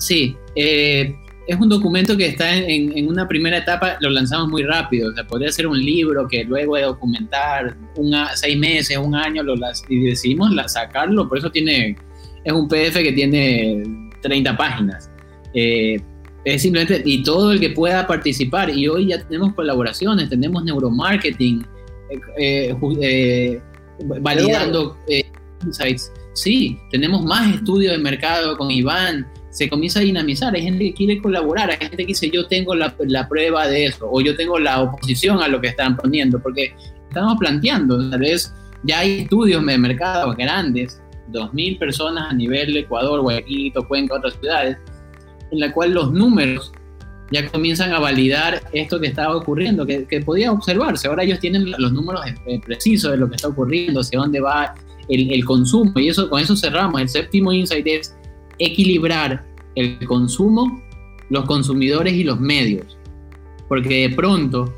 Sí, 0.00 0.34
eh, 0.56 1.14
es 1.46 1.60
un 1.60 1.68
documento 1.68 2.16
que 2.16 2.26
está 2.26 2.56
en, 2.56 3.06
una 3.06 3.28
primera 3.28 3.58
etapa, 3.58 3.98
lo 4.00 4.08
lanzamos 4.08 4.48
muy 4.48 4.62
rápido, 4.62 5.10
o 5.10 5.14
sea, 5.14 5.26
podría 5.26 5.52
ser 5.52 5.66
un 5.66 5.78
libro 5.78 6.26
que 6.26 6.44
luego 6.44 6.76
de 6.76 6.82
documentar 6.82 7.76
seis 8.34 8.58
meses, 8.58 8.96
un 8.96 9.14
año, 9.14 9.42
lo, 9.42 9.54
y 9.88 10.00
decidimos 10.00 10.50
sacarlo, 10.72 11.28
por 11.28 11.38
eso 11.38 11.50
tiene, 11.50 11.96
es 12.44 12.52
un 12.52 12.66
PDF 12.66 12.94
que 12.94 13.12
tiene 13.12 13.82
30 14.22 14.56
páginas. 14.56 15.10
Eh, 15.52 16.00
es 16.44 16.62
simplemente, 16.62 17.02
y 17.04 17.22
todo 17.22 17.52
el 17.52 17.60
que 17.60 17.70
pueda 17.70 18.06
participar, 18.06 18.70
y 18.70 18.88
hoy 18.88 19.08
ya 19.08 19.22
tenemos 19.22 19.52
colaboraciones, 19.52 20.30
tenemos 20.30 20.64
neuromarketing, 20.64 21.66
eh, 22.38 23.60
validando 24.20 24.96
insights. 25.66 26.10
Sí, 26.32 26.78
tenemos 26.90 27.22
más 27.22 27.54
estudios 27.56 27.92
de 27.92 27.98
mercado 27.98 28.56
con 28.56 28.70
Iván, 28.70 29.26
se 29.50 29.68
comienza 29.68 29.98
a 29.98 30.02
dinamizar. 30.02 30.54
Hay 30.54 30.62
gente 30.62 30.84
que 30.84 30.94
quiere 30.94 31.20
colaborar, 31.20 31.70
hay 31.70 31.76
gente 31.76 31.96
que 31.98 32.06
dice 32.06 32.30
yo 32.30 32.46
tengo 32.46 32.74
la, 32.74 32.94
prueba 33.28 33.66
de 33.66 33.86
eso 33.86 34.08
o 34.10 34.20
yo 34.20 34.36
tengo 34.36 34.58
la 34.58 34.82
oposición 34.82 35.42
a 35.42 35.48
lo 35.48 35.60
que 35.60 35.68
están 35.68 35.96
poniendo, 35.96 36.40
porque 36.40 36.72
estamos 37.08 37.36
planteando, 37.38 38.10
tal 38.10 38.20
vez 38.20 38.54
ya 38.84 39.00
hay 39.00 39.20
estudios 39.22 39.64
de 39.66 39.78
mercado 39.78 40.34
grandes, 40.34 41.02
2.000 41.32 41.78
personas 41.78 42.30
a 42.30 42.34
nivel 42.34 42.76
Ecuador, 42.76 43.20
Guayaquil, 43.20 43.72
Cuenca, 43.86 44.16
otras 44.16 44.34
ciudades, 44.34 44.78
en 45.50 45.60
la 45.60 45.72
cual 45.72 45.92
los 45.92 46.12
números 46.12 46.72
ya 47.32 47.48
comienzan 47.48 47.92
a 47.92 48.00
validar 48.00 48.60
esto 48.72 48.98
que 48.98 49.06
estaba 49.06 49.36
ocurriendo, 49.36 49.86
que, 49.86 50.22
podía 50.24 50.50
observarse. 50.50 51.06
Ahora 51.06 51.22
ellos 51.22 51.38
tienen 51.38 51.70
los 51.78 51.92
números 51.92 52.22
eh, 52.46 52.60
precisos 52.64 53.12
de 53.12 53.18
lo 53.18 53.28
que 53.28 53.36
está 53.36 53.48
ocurriendo, 53.48 54.00
hacia 54.00 54.18
dónde 54.18 54.40
va 54.40 54.74
el, 55.08 55.32
el 55.32 55.44
consumo, 55.44 55.92
y 55.96 56.08
eso 56.08 56.28
con 56.28 56.40
eso 56.40 56.56
cerramos. 56.56 57.00
El 57.00 57.08
séptimo 57.08 57.52
insight 57.52 57.86
es 57.86 58.16
equilibrar 58.60 59.44
el 59.74 59.98
consumo, 60.06 60.80
los 61.30 61.44
consumidores 61.46 62.12
y 62.12 62.22
los 62.22 62.38
medios. 62.38 62.96
Porque 63.68 64.08
de 64.08 64.14
pronto, 64.14 64.72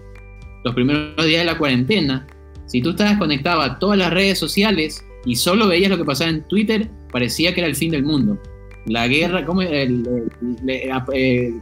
los 0.64 0.74
primeros 0.74 1.26
días 1.26 1.40
de 1.40 1.44
la 1.44 1.58
cuarentena, 1.58 2.26
si 2.66 2.80
tú 2.80 2.90
estabas 2.90 3.18
conectado 3.18 3.60
a 3.60 3.78
todas 3.78 3.98
las 3.98 4.12
redes 4.12 4.38
sociales 4.38 5.04
y 5.24 5.36
solo 5.36 5.68
veías 5.68 5.90
lo 5.90 5.98
que 5.98 6.04
pasaba 6.04 6.30
en 6.30 6.42
Twitter, 6.44 6.88
parecía 7.10 7.52
que 7.52 7.60
era 7.60 7.68
el 7.68 7.76
fin 7.76 7.90
del 7.90 8.04
mundo. 8.04 8.38
La 8.86 9.06
guerra, 9.08 9.44
¿cómo, 9.44 9.62
el, 9.62 10.30
eh, 10.66 11.54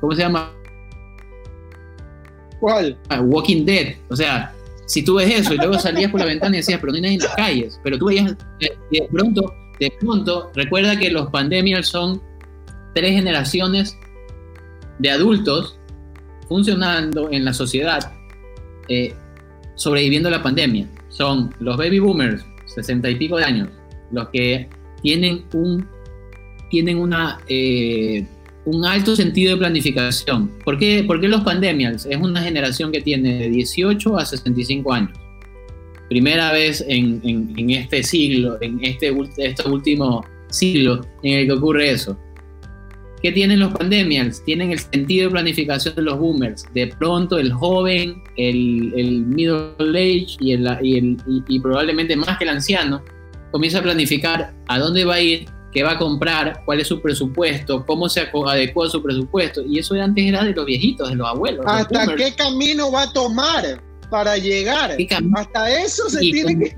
¿cómo 0.00 0.14
se 0.14 0.22
llama? 0.22 0.52
¿Cuál? 2.60 2.98
Ah, 3.08 3.20
Walking 3.20 3.64
Dead. 3.64 3.96
O 4.08 4.16
sea, 4.16 4.52
si 4.86 5.04
tú 5.04 5.16
ves 5.16 5.40
eso 5.40 5.54
y 5.54 5.58
luego 5.58 5.78
salías 5.78 6.10
por 6.10 6.20
la 6.20 6.26
ventana 6.26 6.56
y 6.56 6.58
decías, 6.58 6.80
pero 6.80 6.92
no 6.92 6.96
hay 6.96 7.02
nadie 7.02 7.16
en 7.16 7.22
las 7.22 7.34
calles, 7.36 7.80
pero 7.84 7.98
tú 7.98 8.06
veías, 8.06 8.36
de 8.58 9.08
pronto 9.12 9.54
de 9.80 9.92
pronto, 10.00 10.50
recuerda 10.54 10.98
que 10.98 11.10
los 11.10 11.28
pandemials 11.30 11.88
son 11.88 12.20
tres 12.94 13.12
generaciones 13.12 13.96
de 14.98 15.10
adultos 15.10 15.78
funcionando 16.48 17.30
en 17.30 17.44
la 17.44 17.52
sociedad, 17.52 18.12
eh, 18.88 19.14
sobreviviendo 19.76 20.28
a 20.28 20.32
la 20.32 20.42
pandemia. 20.42 20.88
Son 21.08 21.54
los 21.60 21.76
baby 21.76 22.00
boomers, 22.00 22.44
sesenta 22.66 23.08
y 23.08 23.16
pico 23.16 23.36
de 23.36 23.44
años, 23.44 23.68
los 24.10 24.28
que 24.30 24.68
tienen 25.02 25.44
un, 25.52 25.86
tienen 26.70 26.98
una, 26.98 27.38
eh, 27.48 28.26
un 28.64 28.84
alto 28.84 29.14
sentido 29.14 29.52
de 29.52 29.58
planificación. 29.58 30.50
¿Por 30.64 30.78
qué, 30.78 31.04
¿Por 31.06 31.20
qué 31.20 31.28
los 31.28 31.42
pandemials? 31.42 32.06
Es 32.06 32.16
una 32.16 32.42
generación 32.42 32.90
que 32.90 33.00
tiene 33.00 33.38
de 33.38 33.50
18 33.50 34.18
a 34.18 34.26
65 34.26 34.92
años 34.92 35.27
primera 36.08 36.52
vez 36.52 36.84
en, 36.86 37.20
en, 37.24 37.70
este 37.70 38.02
siglo, 38.02 38.58
en 38.60 38.82
este, 38.82 39.14
este 39.36 39.68
último 39.68 40.24
siglo 40.48 41.02
en 41.22 41.40
el 41.40 41.46
que 41.46 41.52
ocurre 41.52 41.90
eso. 41.90 42.18
¿Qué 43.22 43.32
tienen 43.32 43.58
los 43.58 43.72
pandemias? 43.72 44.42
Tienen 44.44 44.70
el 44.70 44.78
sentido 44.78 45.26
de 45.26 45.32
planificación 45.32 45.94
de 45.96 46.02
los 46.02 46.18
boomers. 46.18 46.64
De 46.72 46.86
pronto 46.86 47.38
el 47.38 47.52
joven, 47.52 48.22
el, 48.36 48.92
el 48.96 49.22
middle 49.26 49.74
age 49.90 50.36
y, 50.40 50.52
el, 50.52 50.68
y, 50.82 50.98
el, 50.98 51.16
y, 51.26 51.58
probablemente 51.58 52.14
más 52.14 52.38
que 52.38 52.44
el 52.44 52.50
anciano 52.50 53.02
comienza 53.50 53.80
a 53.80 53.82
planificar 53.82 54.54
a 54.68 54.78
dónde 54.78 55.04
va 55.04 55.14
a 55.14 55.20
ir, 55.20 55.48
qué 55.72 55.82
va 55.82 55.92
a 55.92 55.98
comprar, 55.98 56.62
cuál 56.64 56.80
es 56.80 56.86
su 56.86 57.00
presupuesto, 57.00 57.84
cómo 57.84 58.08
se 58.08 58.20
adecua 58.20 58.86
a 58.86 58.90
su 58.90 59.02
presupuesto. 59.02 59.62
Y 59.66 59.80
eso 59.80 59.94
antes 59.94 60.24
era 60.24 60.44
de 60.44 60.52
los 60.52 60.64
viejitos, 60.64 61.08
de 61.08 61.16
los 61.16 61.28
abuelos. 61.28 61.64
¿Hasta 61.66 62.14
qué 62.14 62.32
camino 62.36 62.92
va 62.92 63.02
a 63.02 63.12
tomar? 63.12 63.87
Para 64.10 64.36
llegar. 64.36 64.96
Hasta 65.34 65.82
eso 65.82 66.08
se 66.08 66.20
tiene 66.20 66.58
que... 66.58 66.76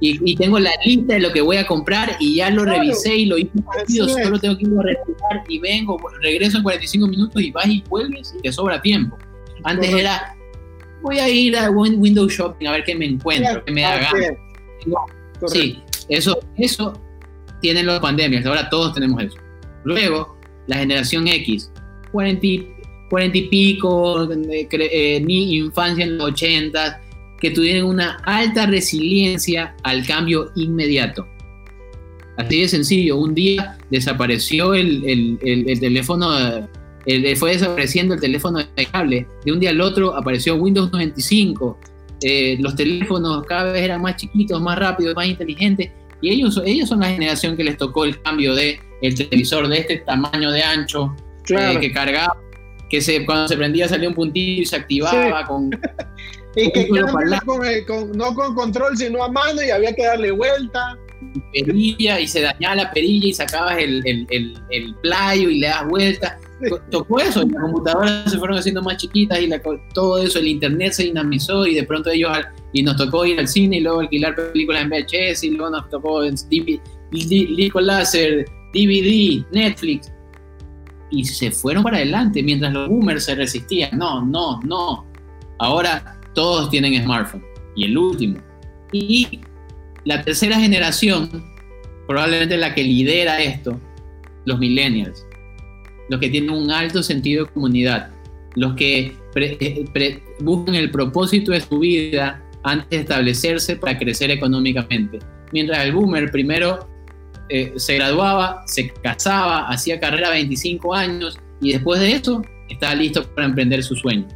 Y, 0.00 0.36
tengo 0.36 0.58
la 0.60 0.70
lista 0.84 1.14
de 1.14 1.20
lo 1.20 1.32
que 1.32 1.40
voy 1.40 1.56
a 1.56 1.66
comprar 1.66 2.16
y 2.20 2.36
ya 2.36 2.48
lo 2.50 2.64
revisé 2.64 3.16
y 3.16 3.26
lo 3.26 3.36
hice 3.36 3.50
rápido, 3.76 4.08
solo 4.08 4.38
tengo 4.38 4.56
que 4.56 4.64
ir 4.66 4.72
a 4.78 4.82
retirar 4.82 5.44
y 5.48 5.58
vengo, 5.58 5.98
regreso 6.22 6.58
en 6.58 6.62
45 6.62 7.08
minutos 7.08 7.42
y 7.42 7.50
vas 7.50 7.66
y 7.66 7.82
vuelves 7.88 8.34
y 8.38 8.42
te 8.42 8.52
sobra 8.52 8.80
tiempo. 8.80 9.18
Antes 9.64 9.92
era, 9.92 10.36
voy 11.02 11.18
a 11.18 11.28
ir 11.28 11.56
a 11.56 11.70
Windows 11.70 12.32
Shopping 12.32 12.68
a 12.68 12.72
ver 12.72 12.84
qué 12.84 12.94
me 12.94 13.06
encuentro, 13.06 13.64
qué 13.64 13.72
me 13.72 13.82
da 13.82 13.96
gana. 13.96 14.36
Sí, 15.46 15.82
eso, 16.08 16.38
eso 16.56 17.00
tienen 17.60 17.86
las 17.86 17.98
pandemias, 17.98 18.46
ahora 18.46 18.68
todos 18.70 18.94
tenemos 18.94 19.22
eso. 19.22 19.36
Luego, 19.82 20.38
la 20.68 20.76
generación 20.76 21.26
X, 21.26 21.72
40 22.12 22.46
cuarenta 23.08 23.38
y 23.38 23.48
pico, 23.48 24.28
eh, 24.30 25.22
ni 25.24 25.56
infancia 25.56 26.04
en 26.04 26.18
los 26.18 26.30
ochentas, 26.30 26.98
que 27.40 27.50
tuvieron 27.50 27.88
una 27.88 28.18
alta 28.24 28.66
resiliencia 28.66 29.76
al 29.82 30.06
cambio 30.06 30.50
inmediato. 30.56 31.26
Así 32.36 32.60
de 32.60 32.68
sencillo, 32.68 33.18
un 33.18 33.34
día 33.34 33.78
desapareció 33.90 34.74
el, 34.74 35.04
el, 35.06 35.80
teléfono, 35.80 36.30
fue 37.36 37.52
desapareciendo 37.52 38.14
el 38.14 38.20
teléfono 38.20 38.58
de 38.58 38.86
cable, 38.86 39.26
de 39.44 39.52
un 39.52 39.60
día 39.60 39.70
al 39.70 39.80
otro 39.80 40.16
apareció 40.16 40.56
Windows 40.56 40.90
95, 40.90 41.78
eh, 42.22 42.56
los 42.60 42.74
teléfonos 42.74 43.44
cada 43.44 43.72
vez 43.72 43.82
eran 43.82 44.00
más 44.00 44.16
chiquitos, 44.16 44.60
más 44.60 44.78
rápidos, 44.78 45.14
más 45.14 45.26
inteligentes, 45.26 45.90
y 46.22 46.30
ellos, 46.30 46.60
ellos 46.64 46.88
son 46.88 47.00
la 47.00 47.08
generación 47.10 47.56
que 47.56 47.64
les 47.64 47.76
tocó 47.76 48.04
el 48.04 48.20
cambio 48.22 48.54
de 48.54 48.80
el 49.02 49.14
televisor 49.14 49.68
de 49.68 49.80
este 49.80 49.98
tamaño 49.98 50.50
de 50.50 50.62
ancho, 50.62 51.14
eh, 51.50 51.76
que 51.78 51.92
cargaba 51.92 52.38
que 52.94 53.00
se, 53.00 53.26
cuando 53.26 53.48
se 53.48 53.56
prendía 53.56 53.88
salía 53.88 54.08
un 54.08 54.14
puntillo 54.14 54.62
y 54.62 54.66
se 54.66 54.76
activaba 54.76 55.44
con... 55.46 55.68
y 56.56 56.70
que 56.70 56.88
con, 56.88 58.12
no 58.12 58.34
con 58.34 58.54
control, 58.54 58.96
sino 58.96 59.24
a 59.24 59.28
mano 59.32 59.60
y 59.60 59.70
había 59.70 59.92
que 59.92 60.04
darle 60.04 60.30
vuelta. 60.30 60.96
Perilla 61.52 62.20
y 62.20 62.28
se 62.28 62.42
dañaba 62.42 62.76
la 62.76 62.92
perilla 62.92 63.28
y 63.28 63.32
sacabas 63.32 63.78
el, 63.78 64.00
el, 64.06 64.56
el, 64.70 64.94
playo 65.02 65.50
y 65.50 65.58
le 65.58 65.66
das 65.66 65.88
vuelta. 65.88 66.38
Tocó 66.92 67.18
eso, 67.18 67.42
las 67.42 67.60
computadoras 67.60 68.30
se 68.30 68.38
fueron 68.38 68.58
haciendo 68.58 68.80
más 68.82 68.98
chiquitas 68.98 69.40
y 69.40 69.50
todo 69.92 70.22
eso, 70.22 70.38
el 70.38 70.46
internet 70.46 70.92
se 70.92 71.02
dinamizó 71.04 71.66
y 71.66 71.74
de 71.74 71.82
pronto 71.82 72.10
ellos, 72.10 72.30
y 72.72 72.84
nos 72.84 72.96
tocó 72.96 73.26
ir 73.26 73.40
al 73.40 73.48
cine 73.48 73.78
y 73.78 73.80
luego 73.80 74.00
alquilar 74.00 74.36
películas 74.36 74.82
en 74.82 74.90
VHS 74.90 75.42
y 75.42 75.50
luego 75.50 75.70
nos 75.70 75.90
tocó 75.90 76.22
disco 77.10 77.80
láser, 77.80 78.44
DVD, 78.72 79.44
Netflix 79.50 80.14
y 81.14 81.24
se 81.24 81.50
fueron 81.50 81.82
para 81.82 81.98
adelante 81.98 82.42
mientras 82.42 82.72
los 82.72 82.88
boomers 82.88 83.24
se 83.24 83.34
resistían. 83.34 83.96
No, 83.96 84.24
no, 84.24 84.60
no. 84.62 85.06
Ahora 85.58 86.20
todos 86.34 86.70
tienen 86.70 87.02
smartphone. 87.02 87.44
Y 87.76 87.84
el 87.84 87.96
último. 87.96 88.38
Y 88.92 89.40
la 90.04 90.22
tercera 90.22 90.58
generación, 90.58 91.44
probablemente 92.06 92.56
la 92.56 92.74
que 92.74 92.84
lidera 92.84 93.40
esto, 93.40 93.80
los 94.44 94.58
millennials. 94.58 95.24
Los 96.08 96.20
que 96.20 96.28
tienen 96.28 96.50
un 96.50 96.70
alto 96.70 97.02
sentido 97.02 97.44
de 97.44 97.52
comunidad. 97.52 98.10
Los 98.56 98.74
que 98.74 99.16
eh, 99.36 100.22
buscan 100.40 100.74
el 100.74 100.90
propósito 100.90 101.52
de 101.52 101.60
su 101.60 101.78
vida 101.78 102.42
antes 102.62 102.90
de 102.90 102.96
establecerse 102.98 103.76
para 103.76 103.98
crecer 103.98 104.30
económicamente. 104.30 105.18
Mientras 105.52 105.84
el 105.84 105.92
boomer 105.92 106.30
primero 106.30 106.88
eh, 107.48 107.72
se 107.76 107.94
graduaba, 107.96 108.62
se 108.66 108.88
casaba, 108.90 109.68
hacía 109.68 110.00
carrera 110.00 110.28
a 110.28 110.32
25 110.32 110.94
años 110.94 111.38
y 111.60 111.72
después 111.72 112.00
de 112.00 112.12
eso 112.12 112.42
estaba 112.68 112.94
listo 112.94 113.22
para 113.34 113.46
emprender 113.46 113.82
su 113.82 113.94
sueño. 113.96 114.26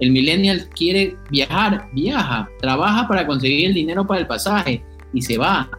El 0.00 0.10
millennial 0.10 0.68
quiere 0.74 1.16
viajar, 1.30 1.88
viaja, 1.92 2.48
trabaja 2.60 3.06
para 3.06 3.26
conseguir 3.26 3.66
el 3.66 3.74
dinero 3.74 4.06
para 4.06 4.20
el 4.20 4.26
pasaje 4.26 4.82
y 5.12 5.22
se 5.22 5.38
va. 5.38 5.70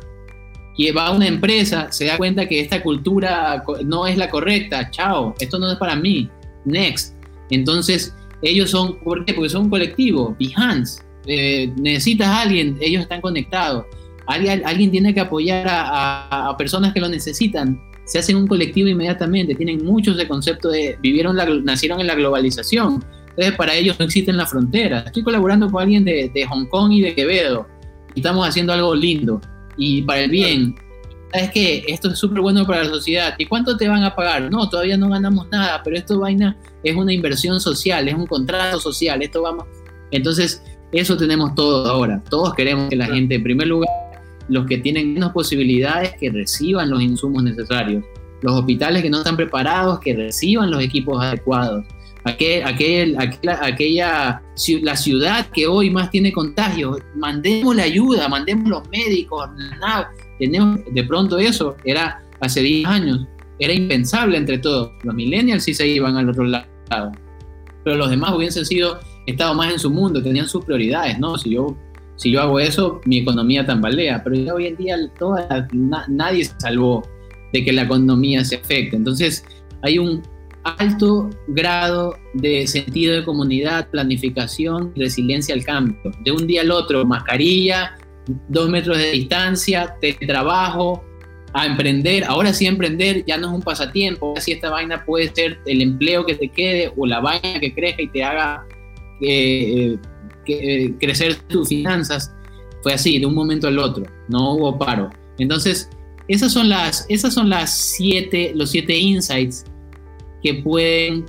Y 0.75 0.97
a 0.97 1.11
una 1.11 1.27
empresa, 1.27 1.91
se 1.91 2.05
da 2.05 2.17
cuenta 2.17 2.47
que 2.47 2.59
esta 2.59 2.81
cultura 2.81 3.63
no 3.85 4.07
es 4.07 4.17
la 4.17 4.29
correcta, 4.29 4.89
chao, 4.89 5.35
esto 5.39 5.59
no 5.59 5.71
es 5.71 5.77
para 5.77 5.95
mí, 5.95 6.29
next. 6.65 7.15
Entonces, 7.51 8.15
ellos 8.41 8.71
son, 8.71 8.97
¿por 8.99 9.23
qué? 9.25 9.33
Porque 9.33 9.49
son 9.49 9.63
un 9.63 9.69
colectivo, 9.69 10.35
Behance. 10.39 11.03
Eh, 11.27 11.71
necesitas 11.77 12.27
a 12.27 12.41
alguien, 12.41 12.77
ellos 12.81 13.03
están 13.03 13.21
conectados. 13.21 13.85
Alguien, 14.27 14.63
alguien 14.65 14.91
tiene 14.91 15.13
que 15.13 15.19
apoyar 15.19 15.65
a, 15.69 16.55
personas 16.57 16.93
que 16.93 16.99
lo 16.99 17.09
necesitan. 17.09 17.79
Se 18.05 18.19
hacen 18.19 18.35
un 18.35 18.47
colectivo 18.47 18.89
inmediatamente, 18.89 19.55
tienen 19.55 19.85
muchos 19.85 20.17
de 20.17 20.27
concepto 20.27 20.69
de, 20.69 20.97
vivieron 21.01 21.35
la, 21.35 21.45
nacieron 21.45 21.99
en 21.99 22.07
la 22.07 22.15
globalización. 22.15 23.03
Entonces, 23.29 23.55
para 23.55 23.73
ellos 23.73 23.97
no 23.97 24.05
existen 24.05 24.37
las 24.37 24.49
fronteras. 24.49 25.05
Estoy 25.07 25.23
colaborando 25.23 25.69
con 25.71 25.81
alguien 25.81 26.05
de, 26.05 26.29
de 26.33 26.45
Hong 26.45 26.65
Kong 26.67 26.91
y 26.91 27.01
de 27.01 27.15
Quevedo. 27.15 27.67
Y 28.15 28.19
estamos 28.19 28.47
haciendo 28.47 28.73
algo 28.73 28.93
lindo 28.93 29.41
y 29.77 30.01
para 30.03 30.21
el 30.21 30.29
bien. 30.29 30.75
¿Sabes 31.31 31.51
qué? 31.51 31.83
Esto 31.87 32.11
es 32.11 32.19
súper 32.19 32.41
bueno 32.41 32.65
para 32.65 32.83
la 32.83 32.89
sociedad. 32.89 33.33
¿Y 33.39 33.45
cuánto 33.45 33.75
te 33.75 33.87
van 33.87 34.03
a 34.03 34.13
pagar? 34.13 34.51
No, 34.51 34.69
todavía 34.69 34.97
no 34.97 35.09
ganamos 35.09 35.47
nada, 35.49 35.81
pero 35.83 35.97
esto 35.97 36.19
vaina 36.19 36.55
es 36.83 36.95
una 36.95 37.11
inversión 37.11 37.59
social, 37.59 38.07
es 38.07 38.13
un 38.13 38.27
contrato 38.27 38.79
social. 38.79 39.21
Esto 39.23 39.41
vamos. 39.41 39.65
Entonces, 40.11 40.61
eso 40.91 41.17
tenemos 41.17 41.55
todo 41.55 41.87
ahora. 41.89 42.23
Todos 42.29 42.53
queremos 42.53 42.87
que 42.87 42.95
la 42.95 43.07
gente, 43.07 43.35
en 43.35 43.43
primer 43.43 43.67
lugar, 43.67 43.89
los 44.49 44.65
que 44.65 44.77
tienen 44.77 45.13
menos 45.13 45.31
posibilidades, 45.31 46.13
que 46.19 46.29
reciban 46.29 46.89
los 46.89 47.01
insumos 47.01 47.43
necesarios. 47.43 48.03
Los 48.41 48.53
hospitales 48.53 49.01
que 49.01 49.09
no 49.09 49.19
están 49.19 49.37
preparados, 49.37 49.99
que 49.99 50.13
reciban 50.15 50.69
los 50.69 50.83
equipos 50.83 51.23
adecuados 51.23 51.85
aquel, 52.23 52.63
aquel, 52.65 53.17
aquella, 53.61 54.41
la 54.81 54.95
ciudad 54.95 55.47
que 55.47 55.67
hoy 55.67 55.89
más 55.89 56.09
tiene 56.09 56.31
contagios, 56.31 56.99
mandemos 57.15 57.75
la 57.75 57.83
ayuda, 57.83 58.27
mandemos 58.29 58.69
los 58.69 58.89
médicos. 58.89 59.49
Tenemos, 60.39 60.79
de 60.91 61.03
pronto 61.03 61.37
eso 61.37 61.75
era 61.83 62.23
hace 62.39 62.61
10 62.61 62.87
años, 62.87 63.27
era 63.59 63.73
impensable 63.73 64.37
entre 64.37 64.57
todos. 64.57 64.91
Los 65.03 65.13
millennials 65.15 65.63
sí 65.63 65.73
se 65.73 65.87
iban 65.87 66.17
al 66.17 66.29
otro 66.29 66.43
lado, 66.43 67.11
pero 67.83 67.97
los 67.97 68.09
demás 68.09 68.33
hubiesen 68.33 68.65
sido, 68.65 68.99
estado 69.25 69.53
más 69.53 69.71
en 69.71 69.79
su 69.79 69.89
mundo, 69.89 70.21
tenían 70.21 70.47
sus 70.47 70.63
prioridades, 70.65 71.19
¿no? 71.19 71.37
Si 71.37 71.51
yo, 71.51 71.75
si 72.15 72.31
yo 72.31 72.41
hago 72.41 72.59
eso, 72.59 73.01
mi 73.05 73.19
economía 73.19 73.65
tambalea, 73.65 74.23
pero 74.23 74.35
ya 74.35 74.53
hoy 74.53 74.67
en 74.67 74.77
día 74.77 74.97
toda, 75.17 75.67
nadie 76.07 76.45
se 76.45 76.53
salvó 76.59 77.07
de 77.51 77.63
que 77.63 77.73
la 77.73 77.83
economía 77.83 78.43
se 78.43 78.55
afecte. 78.55 78.95
Entonces, 78.95 79.43
hay 79.81 79.99
un, 79.99 80.21
alto 80.63 81.29
grado 81.47 82.15
de 82.33 82.65
sentido 82.67 83.15
de 83.15 83.23
comunidad, 83.23 83.89
planificación 83.89 84.93
resiliencia 84.95 85.53
al 85.53 85.63
cambio. 85.63 85.97
De 86.23 86.31
un 86.31 86.47
día 86.47 86.61
al 86.61 86.71
otro, 86.71 87.05
mascarilla, 87.05 87.97
dos 88.47 88.69
metros 88.69 88.97
de 88.97 89.11
distancia, 89.11 89.95
trabajo, 90.25 91.03
a 91.53 91.65
emprender. 91.65 92.23
Ahora 92.23 92.53
sí 92.53 92.65
emprender 92.65 93.23
ya 93.25 93.37
no 93.37 93.47
es 93.47 93.53
un 93.53 93.61
pasatiempo, 93.61 94.27
ahora 94.27 94.41
sí 94.41 94.53
esta 94.53 94.69
vaina 94.69 95.05
puede 95.05 95.33
ser 95.33 95.59
el 95.65 95.81
empleo 95.81 96.25
que 96.25 96.35
te 96.35 96.49
quede 96.49 96.91
o 96.97 97.05
la 97.05 97.19
vaina 97.19 97.59
que 97.59 97.73
crezca 97.73 98.01
y 98.01 98.07
te 98.07 98.23
haga 98.23 98.65
eh, 99.21 99.97
eh, 100.47 100.93
crecer 100.99 101.35
tus 101.47 101.69
finanzas. 101.69 102.33
Fue 102.81 102.93
así, 102.93 103.19
de 103.19 103.25
un 103.25 103.33
momento 103.33 103.67
al 103.67 103.79
otro, 103.79 104.05
no 104.27 104.55
hubo 104.55 104.77
paro. 104.77 105.09
Entonces, 105.37 105.89
esas 106.27 106.51
son 106.51 106.69
las, 106.69 107.05
esas 107.09 107.33
son 107.33 107.49
las 107.49 107.77
siete, 107.77 108.51
los 108.55 108.71
siete 108.71 108.97
insights 108.97 109.65
que 110.41 110.55
pueden, 110.55 111.25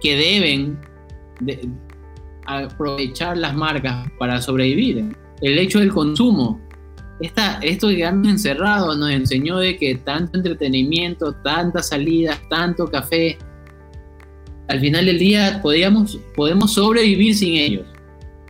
que 0.00 0.16
deben 0.16 0.78
aprovechar 2.46 3.36
las 3.36 3.54
marcas 3.54 4.08
para 4.18 4.40
sobrevivir. 4.40 5.16
El 5.40 5.58
hecho 5.58 5.80
del 5.80 5.90
consumo. 5.90 6.60
Esta, 7.20 7.58
esto 7.62 7.88
de 7.88 7.96
quedarnos 7.96 8.28
encerrados 8.28 8.98
nos 8.98 9.10
enseñó 9.10 9.58
de 9.58 9.76
que 9.76 9.94
tanto 9.94 10.38
entretenimiento, 10.38 11.32
tantas 11.44 11.88
salidas, 11.88 12.40
tanto 12.48 12.86
café, 12.86 13.38
al 14.68 14.80
final 14.80 15.06
del 15.06 15.18
día 15.18 15.60
podíamos, 15.62 16.18
podemos 16.34 16.72
sobrevivir 16.72 17.34
sin 17.34 17.54
ellos. 17.54 17.86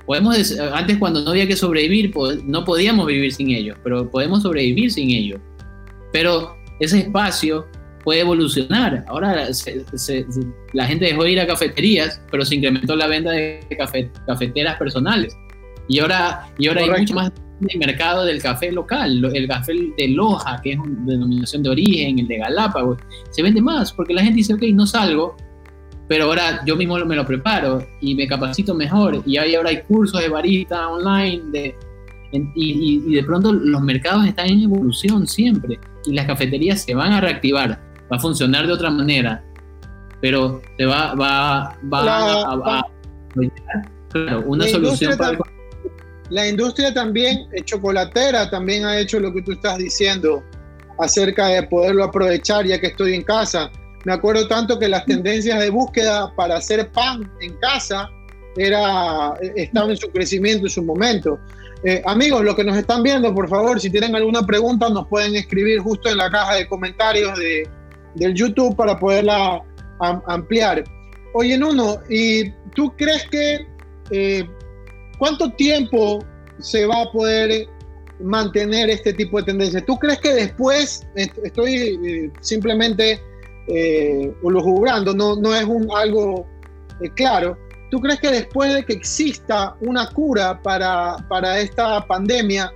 Podemos, 0.06 0.58
antes 0.72 0.98
cuando 0.98 1.22
no 1.22 1.30
había 1.30 1.46
que 1.46 1.56
sobrevivir, 1.56 2.12
no 2.44 2.64
podíamos 2.64 3.06
vivir 3.06 3.32
sin 3.32 3.50
ellos, 3.50 3.76
pero 3.82 4.10
podemos 4.10 4.42
sobrevivir 4.42 4.90
sin 4.90 5.10
ellos. 5.10 5.40
Pero 6.12 6.56
ese 6.80 6.98
espacio 6.98 7.66
puede 8.02 8.20
evolucionar. 8.20 9.04
Ahora 9.08 9.48
la 10.72 10.86
gente 10.86 11.04
dejó 11.06 11.24
de 11.24 11.30
ir 11.30 11.40
a 11.40 11.46
cafeterías, 11.46 12.20
pero 12.30 12.44
se 12.44 12.56
incrementó 12.56 12.96
la 12.96 13.06
venta 13.06 13.30
de 13.30 13.60
cafeteras 14.26 14.76
personales. 14.76 15.36
Y 15.88 16.00
ahora, 16.00 16.48
y 16.58 16.68
ahora 16.68 16.82
hay 16.82 16.90
mucho 16.90 17.14
más 17.14 17.32
de 17.60 17.78
mercado 17.78 18.24
del 18.24 18.42
café 18.42 18.72
local, 18.72 19.24
el 19.32 19.46
café 19.46 19.72
de 19.96 20.08
Loja, 20.08 20.60
que 20.62 20.72
es 20.72 20.78
una 20.78 21.04
denominación 21.06 21.62
de 21.62 21.70
origen, 21.70 22.18
el 22.18 22.26
de 22.26 22.38
Galápagos, 22.38 22.98
se 23.30 23.42
vende 23.42 23.60
más 23.60 23.92
porque 23.92 24.14
la 24.14 24.22
gente 24.22 24.38
dice, 24.38 24.54
ok, 24.54 24.62
no 24.74 24.86
salgo, 24.86 25.36
pero 26.12 26.26
ahora 26.26 26.60
yo 26.66 26.76
mismo 26.76 26.98
me 27.06 27.16
lo 27.16 27.24
preparo 27.24 27.86
y 28.02 28.14
me 28.14 28.28
capacito 28.28 28.74
mejor. 28.74 29.22
Y 29.24 29.38
ahora 29.38 29.70
hay 29.70 29.80
cursos 29.80 30.20
de 30.20 30.28
barista 30.28 30.90
online, 30.90 31.40
de, 31.50 31.74
y, 32.54 33.00
y 33.06 33.14
de 33.14 33.24
pronto 33.24 33.50
los 33.50 33.80
mercados 33.80 34.26
están 34.26 34.48
en 34.48 34.64
evolución 34.64 35.26
siempre 35.26 35.80
y 36.04 36.12
las 36.12 36.26
cafeterías 36.26 36.82
se 36.82 36.94
van 36.94 37.12
a 37.12 37.20
reactivar 37.22 37.80
va 38.12 38.16
a 38.18 38.20
funcionar 38.20 38.66
de 38.66 38.74
otra 38.74 38.90
manera, 38.90 39.42
pero 40.20 40.60
se 40.76 40.84
va, 40.84 41.14
va, 41.14 41.78
va 41.90 42.80
a, 42.80 42.86
claro, 44.10 44.44
una 44.46 44.68
solución 44.68 45.16
para... 45.16 45.38
La 46.28 46.46
industria 46.46 46.92
también, 46.92 47.46
eh, 47.54 47.62
chocolatera, 47.64 48.50
también 48.50 48.84
ha 48.84 48.98
hecho 48.98 49.18
lo 49.18 49.32
que 49.32 49.40
tú 49.40 49.52
estás 49.52 49.78
diciendo 49.78 50.42
acerca 50.98 51.46
de 51.46 51.62
poderlo 51.62 52.04
aprovechar 52.04 52.66
ya 52.66 52.78
que 52.78 52.88
estoy 52.88 53.14
en 53.14 53.22
casa. 53.22 53.72
Me 54.04 54.12
acuerdo 54.12 54.48
tanto 54.48 54.78
que 54.78 54.88
las 54.88 55.04
tendencias 55.04 55.60
de 55.60 55.70
búsqueda 55.70 56.32
para 56.34 56.56
hacer 56.56 56.88
pan 56.90 57.30
en 57.40 57.54
casa 57.58 58.08
era, 58.56 59.34
eh, 59.40 59.52
estaban 59.56 59.90
en 59.90 59.96
su 59.96 60.10
crecimiento 60.10 60.66
en 60.66 60.70
su 60.70 60.82
momento. 60.82 61.38
Eh, 61.84 62.02
amigos, 62.04 62.44
los 62.44 62.54
que 62.54 62.64
nos 62.64 62.76
están 62.76 63.02
viendo, 63.02 63.34
por 63.34 63.48
favor, 63.48 63.80
si 63.80 63.90
tienen 63.90 64.14
alguna 64.14 64.44
pregunta, 64.44 64.88
nos 64.88 65.08
pueden 65.08 65.34
escribir 65.34 65.80
justo 65.80 66.08
en 66.08 66.16
la 66.16 66.30
caja 66.30 66.54
de 66.54 66.68
comentarios 66.68 67.36
de, 67.38 67.68
del 68.14 68.34
YouTube 68.34 68.76
para 68.76 68.98
poderla 68.98 69.62
ampliar. 70.26 70.84
Oye, 71.34 71.56
Nuno, 71.56 71.98
¿y 72.08 72.50
tú 72.74 72.92
crees 72.96 73.24
que 73.30 73.66
eh, 74.10 74.48
cuánto 75.18 75.50
tiempo 75.52 76.24
se 76.58 76.86
va 76.86 77.02
a 77.02 77.10
poder 77.10 77.66
mantener 78.20 78.90
este 78.90 79.12
tipo 79.12 79.38
de 79.38 79.44
tendencia? 79.44 79.84
¿Tú 79.84 79.96
crees 79.98 80.20
que 80.20 80.34
después, 80.34 81.06
estoy 81.16 82.30
simplemente 82.40 83.20
eh, 83.68 84.32
lo 84.42 84.60
jugando, 84.60 85.14
no, 85.14 85.36
no 85.36 85.54
es 85.54 85.64
un, 85.64 85.88
algo 85.94 86.46
eh, 87.00 87.10
claro, 87.14 87.56
¿tú 87.90 88.00
crees 88.00 88.20
que 88.20 88.30
después 88.30 88.74
de 88.74 88.84
que 88.84 88.92
exista 88.92 89.76
una 89.80 90.08
cura 90.10 90.60
para, 90.62 91.16
para 91.28 91.60
esta 91.60 92.04
pandemia, 92.06 92.72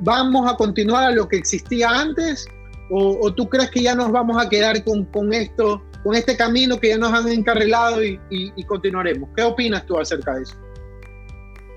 vamos 0.00 0.50
a 0.50 0.56
continuar 0.56 1.04
a 1.04 1.10
lo 1.10 1.28
que 1.28 1.36
existía 1.36 1.88
antes? 1.90 2.46
O, 2.94 3.32
tú 3.32 3.48
crees 3.48 3.70
que 3.70 3.82
ya 3.82 3.94
nos 3.94 4.12
vamos 4.12 4.36
a 4.40 4.48
quedar 4.48 4.84
con, 4.84 5.06
con, 5.06 5.32
esto, 5.32 5.82
con 6.02 6.14
este 6.14 6.36
camino 6.36 6.78
que 6.78 6.88
ya 6.88 6.98
nos 6.98 7.12
han 7.12 7.26
encarrilado 7.28 8.04
y, 8.04 8.20
y, 8.28 8.64
continuaremos? 8.64 9.30
¿Qué 9.34 9.42
opinas 9.42 9.86
tú 9.86 9.98
acerca 9.98 10.34
de 10.34 10.42
eso? 10.42 10.56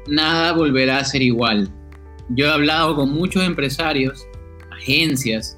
Nada 0.08 0.51
volverá 0.51 0.97
a 0.99 1.06
ser 1.06 1.22
igual. 1.22 1.70
Yo 2.30 2.47
he 2.47 2.51
hablado 2.51 2.95
con 2.95 3.12
muchos 3.14 3.45
empresarios, 3.45 4.28
agencias, 4.72 5.58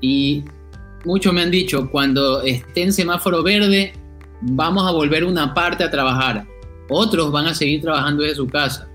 y 0.00 0.44
muchos 1.08 1.32
me 1.32 1.40
han 1.40 1.50
dicho, 1.50 1.90
cuando 1.90 2.42
esté 2.42 2.82
en 2.82 2.92
semáforo 2.92 3.42
verde, 3.42 3.94
vamos 4.42 4.86
a 4.86 4.92
volver 4.92 5.24
una 5.24 5.54
parte 5.54 5.82
a 5.82 5.90
trabajar. 5.90 6.46
Otros 6.90 7.32
van 7.32 7.46
a 7.46 7.54
seguir 7.54 7.80
trabajando 7.80 8.22
desde 8.22 8.36
su 8.36 8.46
casa. 8.46 8.90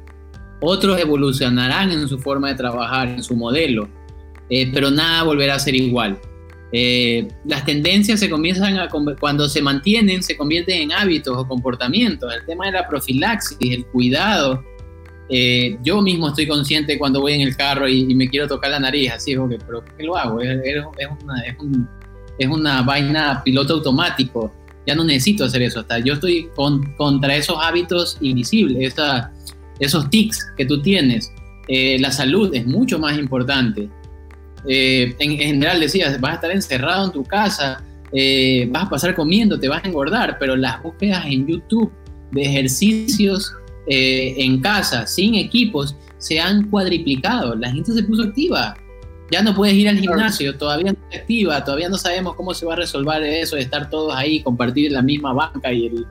Otros 0.62 1.00
evolucionarán 1.00 1.92
en 1.92 2.08
su 2.08 2.20
forma 2.20 2.50
de 2.50 2.56
trabajar, 2.56 3.08
en 3.10 3.24
su 3.24 3.36
modelo 3.36 3.90
eh, 4.50 4.70
pero 4.72 4.92
nada 4.92 5.24
volverá 5.24 5.56
a 5.56 5.60
ser 5.60 5.74
igual. 5.74 6.20
Eh, 6.72 7.28
las 7.46 7.66
tendencias 7.66 8.20
se 8.20 8.30
comienzan 8.30 8.78
a, 8.78 8.88
cuando 9.20 9.50
se 9.50 9.64
mantienen, 9.64 10.22
se 10.22 10.38
convierten 10.38 10.84
en 10.84 10.92
hábitos 10.92 11.36
o 11.36 11.48
comportamientos. 11.48 12.32
El 12.32 12.46
tema 12.46 12.68
de 12.68 12.74
la 12.74 12.88
profilaxis, 12.88 13.58
el 13.62 13.86
cuidado. 13.88 14.64
Eh, 15.30 15.78
yo 15.82 16.04
mismo 16.04 16.28
estoy 16.28 16.46
consciente 16.46 17.00
cuando 17.00 17.22
voy 17.22 17.34
en 17.34 17.42
el 17.42 17.58
carro 17.58 17.88
y, 17.88 18.14
me 18.14 18.30
quiero 18.30 18.48
tocar 18.48 18.70
la 18.70 18.80
nariz, 18.80 19.12
así, 19.12 19.34
que, 19.34 19.58
pero 19.66 19.84
¿qué 19.98 20.04
lo 20.04 20.16
hago? 20.16 20.40
Es, 20.42 20.60
es, 20.64 20.84
es 22.38 22.48
una 22.48 22.82
vaina 22.82 23.42
piloto 23.44 23.76
automático. 23.76 24.52
Ya 24.86 24.96
no 24.96 25.04
necesito 25.04 25.46
hacer 25.46 25.62
eso. 25.62 25.80
Hasta 25.80 26.00
yo 26.00 26.14
estoy 26.14 26.50
contra 26.98 27.36
esos 27.36 27.58
hábitos 27.62 28.18
invisibles, 28.22 28.94
esos 29.80 30.10
tics 30.10 30.52
que 30.58 30.66
tú 30.66 30.82
tienes. 30.82 31.32
la 31.68 32.12
salud 32.12 32.54
es 32.54 32.66
mucho 32.66 33.00
más 33.00 33.18
importante. 33.18 33.90
Eh, 34.66 35.16
en, 35.20 35.38
general 35.38 35.80
decías, 35.80 36.20
vas 36.20 36.32
a 36.32 36.36
estar 36.36 36.52
encerrado 36.52 37.06
en 37.06 37.12
tu 37.12 37.24
casa, 37.24 37.84
eh, 38.12 38.68
vas 38.72 38.84
a 38.86 38.90
pasar 38.90 39.16
comiendo, 39.16 39.60
te 39.60 39.68
vas 39.68 39.84
a 39.84 39.88
engordar, 39.88 40.38
pero 40.40 40.56
las 40.56 40.82
búsquedas 40.82 41.26
en 41.26 41.48
YouTube 41.48 41.92
de 42.32 42.44
ejercicios 42.44 43.54
eh, 43.88 44.36
en 44.38 44.62
casa, 44.62 45.06
sin 45.06 45.36
equipos, 45.36 45.96
se 46.18 46.40
han 46.40 46.70
cuadriplicado. 46.70 47.56
La 47.56 47.72
gente 47.72 47.92
se 47.92 48.04
puso 48.04 48.24
activa. 48.24 48.76
Ya 49.34 49.42
no 49.42 49.56
puedes 49.56 49.74
ir 49.74 49.90
al 49.90 49.98
gimnasio, 49.98 50.56
todavía 50.56 50.92
no 50.92 51.00
se 51.10 51.18
activa, 51.18 51.64
todavía 51.64 51.90
no 51.90 51.98
sabemos 51.98 52.36
cómo 52.36 52.54
se 52.54 52.68
va 52.68 52.74
a 52.74 52.76
resolver 52.76 53.24
eso 53.24 53.56
de 53.56 53.64
estar 53.64 53.90
todos 53.90 54.14
ahí, 54.16 54.44
compartir 54.44 54.92
la 54.92 55.02
misma 55.02 55.34
banca 55.34 55.74
y 55.74 55.88
el... 55.88 56.06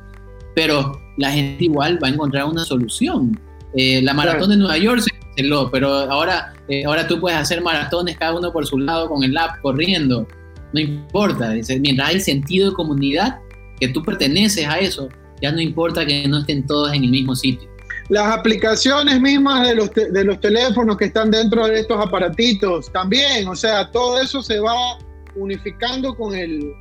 Pero 0.57 1.01
la 1.19 1.31
gente 1.31 1.67
igual 1.67 2.03
va 2.03 2.09
a 2.09 2.11
encontrar 2.11 2.47
una 2.47 2.65
solución. 2.65 3.39
Eh, 3.77 4.03
la 4.03 4.13
maratón 4.13 4.51
de 4.51 4.57
Nueva 4.57 4.77
York 4.77 5.03
se 5.03 5.11
canceló, 5.13 5.71
pero 5.71 5.89
ahora, 5.89 6.53
eh, 6.67 6.85
ahora 6.85 7.07
tú 7.07 7.21
puedes 7.21 7.39
hacer 7.39 7.63
maratones 7.63 8.19
cada 8.19 8.37
uno 8.37 8.53
por 8.53 8.67
su 8.67 8.77
lado 8.77 9.09
con 9.09 9.23
el 9.23 9.37
app 9.37 9.61
corriendo. 9.63 10.27
No 10.73 10.81
importa, 10.81 11.53
mientras 11.79 12.09
hay 12.09 12.19
sentido 12.19 12.71
de 12.71 12.75
comunidad, 12.75 13.39
que 13.79 13.87
tú 13.87 14.03
perteneces 14.03 14.67
a 14.67 14.81
eso, 14.81 15.09
ya 15.41 15.53
no 15.53 15.61
importa 15.61 16.05
que 16.05 16.27
no 16.27 16.39
estén 16.39 16.67
todos 16.67 16.93
en 16.93 17.05
el 17.05 17.11
mismo 17.11 17.37
sitio. 17.37 17.71
Las 18.13 18.31
aplicaciones 18.31 19.23
mismas 19.23 19.67
de 19.67 19.75
los, 19.75 19.91
de 19.91 20.23
los 20.23 20.39
teléfonos 20.39 20.99
que 20.99 21.07
están 21.07 21.31
dentro 21.31 21.67
de 21.67 21.81
estos 21.81 21.99
aparatitos 21.99 22.93
también, 22.93 23.49
o 23.49 23.57
sea, 23.57 23.91
todo 23.91 24.21
eso 24.21 24.43
se 24.43 24.61
va 24.61 24.99
unificando 25.35 26.15
con 26.15 26.35
el, 26.35 26.75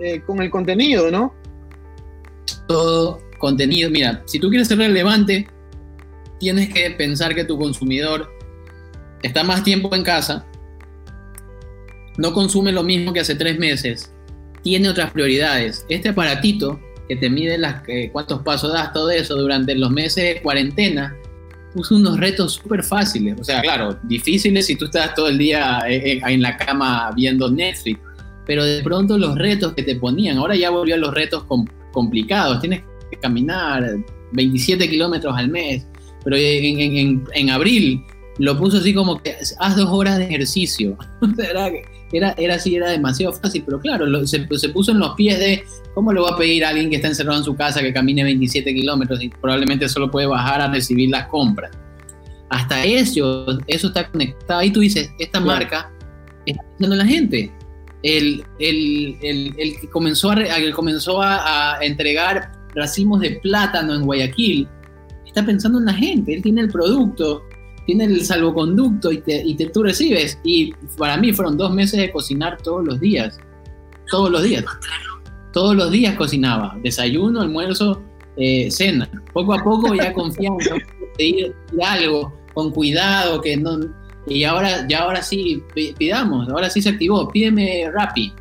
eh, 0.00 0.20
con 0.26 0.42
el 0.42 0.50
contenido, 0.50 1.08
¿no? 1.08 1.32
Todo 2.66 3.20
contenido, 3.38 3.90
mira, 3.90 4.24
si 4.26 4.40
tú 4.40 4.48
quieres 4.48 4.66
ser 4.66 4.78
relevante, 4.78 5.46
tienes 6.40 6.74
que 6.74 6.90
pensar 6.90 7.32
que 7.32 7.44
tu 7.44 7.56
consumidor 7.56 8.28
está 9.22 9.44
más 9.44 9.62
tiempo 9.62 9.94
en 9.94 10.02
casa, 10.02 10.44
no 12.18 12.32
consume 12.32 12.72
lo 12.72 12.82
mismo 12.82 13.12
que 13.12 13.20
hace 13.20 13.36
tres 13.36 13.56
meses, 13.56 14.12
tiene 14.64 14.88
otras 14.88 15.12
prioridades. 15.12 15.86
Este 15.88 16.08
aparatito 16.08 16.80
que 17.12 17.20
te 17.20 17.28
mide 17.28 17.58
las, 17.58 17.82
cuántos 18.10 18.40
pasos 18.40 18.72
das, 18.72 18.90
todo 18.94 19.10
eso, 19.10 19.36
durante 19.36 19.74
los 19.74 19.90
meses 19.90 20.34
de 20.34 20.40
cuarentena, 20.40 21.14
puso 21.74 21.96
unos 21.96 22.18
retos 22.18 22.54
súper 22.54 22.82
fáciles. 22.82 23.38
O 23.38 23.44
sea, 23.44 23.60
claro, 23.60 23.98
difíciles 24.04 24.66
si 24.66 24.76
tú 24.76 24.86
estás 24.86 25.14
todo 25.14 25.28
el 25.28 25.36
día 25.36 25.80
eh, 25.86 26.14
eh, 26.14 26.20
en 26.26 26.40
la 26.40 26.56
cama 26.56 27.10
viendo 27.14 27.50
Netflix, 27.50 28.00
pero 28.46 28.64
de 28.64 28.82
pronto 28.82 29.18
los 29.18 29.36
retos 29.36 29.74
que 29.74 29.82
te 29.82 29.96
ponían, 29.96 30.38
ahora 30.38 30.56
ya 30.56 30.70
volvió 30.70 30.94
a 30.94 30.98
los 30.98 31.12
retos 31.12 31.44
complicados, 31.92 32.60
tienes 32.60 32.80
que 33.10 33.18
caminar 33.18 33.84
27 34.32 34.88
kilómetros 34.88 35.36
al 35.36 35.50
mes, 35.50 35.86
pero 36.24 36.36
en, 36.36 37.26
en, 37.34 37.50
abril 37.50 38.02
lo 38.38 38.56
puso 38.56 38.78
así 38.78 38.94
como 38.94 39.22
que 39.22 39.36
haz 39.58 39.76
dos 39.76 39.90
horas 39.90 40.16
de 40.16 40.24
ejercicio. 40.24 40.96
era, 41.38 41.70
era, 42.12 42.34
era 42.36 42.56
así, 42.56 42.76
era 42.76 42.90
demasiado 42.90 43.32
fácil, 43.32 43.62
pero 43.64 43.80
claro, 43.80 44.26
se, 44.26 44.46
se, 44.56 44.68
puso 44.68 44.92
en 44.92 44.98
los 44.98 45.14
pies 45.14 45.38
de 45.38 45.64
cómo 45.94 46.12
le 46.12 46.20
va 46.20 46.30
a 46.30 46.38
pedir 46.38 46.64
a 46.64 46.70
alguien 46.70 46.90
que 46.90 46.96
está 46.96 47.08
encerrado 47.08 47.38
en 47.38 47.44
su 47.44 47.56
casa 47.56 47.80
que 47.80 47.92
camine 47.92 48.22
27 48.24 48.74
kilómetros 48.74 49.22
y 49.22 49.28
probablemente 49.28 49.88
solo 49.88 50.10
puede 50.10 50.26
bajar 50.26 50.60
a 50.60 50.68
recibir 50.68 51.10
las 51.10 51.26
compras. 51.26 51.70
Hasta 52.50 52.84
eso, 52.84 53.58
eso 53.66 53.86
está 53.88 54.08
conectado. 54.10 54.60
Ahí 54.60 54.70
tú 54.70 54.80
dices, 54.80 55.10
esta 55.18 55.40
marca 55.40 55.90
está 56.44 56.62
pensando 56.62 56.94
en 56.94 56.98
la 56.98 57.06
gente. 57.06 57.52
El, 58.02 58.44
el, 58.58 59.16
el, 59.22 59.54
el 59.56 59.80
que 59.80 59.88
comenzó, 59.88 60.32
a, 60.32 60.34
el 60.34 60.74
comenzó 60.74 61.22
a, 61.22 61.78
a 61.78 61.84
entregar 61.84 62.52
racimos 62.74 63.20
de 63.20 63.40
plátano 63.42 63.94
en 63.94 64.02
Guayaquil, 64.02 64.68
está 65.26 65.44
pensando 65.44 65.78
en 65.78 65.86
la 65.86 65.94
gente, 65.94 66.34
él 66.34 66.42
tiene 66.42 66.62
el 66.62 66.70
producto, 66.70 67.42
tiene 67.86 68.04
el 68.04 68.24
salvoconducto 68.24 69.12
y, 69.12 69.20
te, 69.20 69.42
y 69.42 69.54
te, 69.54 69.66
tú 69.66 69.82
recibes. 69.82 70.38
Y 70.44 70.72
para 70.96 71.16
mí 71.16 71.32
fueron 71.32 71.56
dos 71.56 71.72
meses 71.72 72.00
de 72.00 72.10
cocinar 72.10 72.58
todos 72.62 72.84
los 72.84 73.00
días, 73.00 73.38
todos 74.10 74.30
los 74.30 74.42
días. 74.42 74.64
Todos 75.52 75.76
los 75.76 75.90
días 75.90 76.16
cocinaba, 76.16 76.78
desayuno, 76.82 77.42
almuerzo, 77.42 78.02
eh, 78.36 78.70
cena. 78.70 79.10
Poco 79.34 79.52
a 79.52 79.62
poco 79.62 79.94
ya 79.94 80.12
confiamos 80.14 80.66
en 80.66 80.82
pedir 81.18 81.54
algo 81.82 82.32
con 82.54 82.70
cuidado, 82.70 83.40
que 83.40 83.56
no... 83.56 83.78
Y 84.26 84.44
ahora, 84.44 84.86
ya 84.88 85.00
ahora 85.00 85.20
sí 85.20 85.62
pidamos, 85.98 86.48
ahora 86.48 86.70
sí 86.70 86.80
se 86.80 86.90
activó, 86.90 87.28
pídeme 87.28 87.90
Rappi 87.92 88.32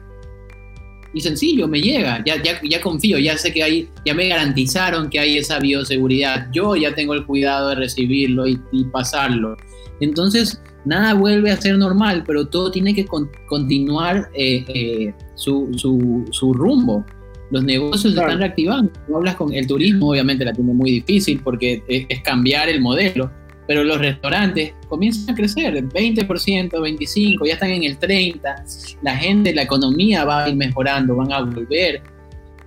y 1.13 1.21
sencillo, 1.21 1.67
me 1.67 1.81
llega, 1.81 2.23
ya, 2.25 2.41
ya, 2.41 2.59
ya 2.63 2.81
confío, 2.81 3.17
ya 3.17 3.37
sé 3.37 3.51
que 3.51 3.63
hay, 3.63 3.89
ya 4.05 4.13
me 4.13 4.27
garantizaron 4.27 5.09
que 5.09 5.19
hay 5.19 5.37
esa 5.37 5.59
bioseguridad, 5.59 6.47
yo 6.53 6.75
ya 6.75 6.95
tengo 6.95 7.13
el 7.13 7.25
cuidado 7.25 7.69
de 7.69 7.75
recibirlo 7.75 8.47
y, 8.47 8.59
pasarlo. 8.91 9.57
Entonces, 9.99 10.61
nada 10.85 11.13
vuelve 11.13 11.51
a 11.51 11.57
ser 11.57 11.77
normal, 11.77 12.23
pero 12.25 12.47
todo 12.47 12.71
tiene 12.71 12.95
que 12.95 13.05
continuar 13.47 14.29
eh, 14.33 14.65
eh, 14.67 15.13
su, 15.35 15.69
su, 15.75 16.25
su, 16.31 16.53
rumbo. 16.53 17.05
Los 17.51 17.63
negocios 17.63 18.13
se 18.13 18.19
están 18.19 18.39
reactivando. 18.39 18.91
Tú 19.07 19.17
hablas 19.17 19.35
con 19.35 19.53
el 19.53 19.67
turismo, 19.67 20.11
obviamente 20.11 20.45
la 20.45 20.53
tiene 20.53 20.73
muy 20.73 20.91
difícil 20.91 21.41
porque 21.43 21.83
es 21.87 22.21
cambiar 22.21 22.69
el 22.69 22.81
modelo 22.81 23.29
pero 23.67 23.83
los 23.83 23.99
restaurantes 23.99 24.73
comienzan 24.89 25.33
a 25.33 25.35
crecer, 25.35 25.73
20%, 25.73 26.27
25%, 26.27 27.47
ya 27.47 27.53
están 27.53 27.69
en 27.69 27.83
el 27.83 27.99
30%, 27.99 28.97
la 29.01 29.15
gente, 29.15 29.53
la 29.53 29.63
economía 29.63 30.25
va 30.25 30.45
a 30.45 30.49
ir 30.49 30.55
mejorando, 30.55 31.15
van 31.15 31.31
a 31.31 31.41
volver. 31.41 32.01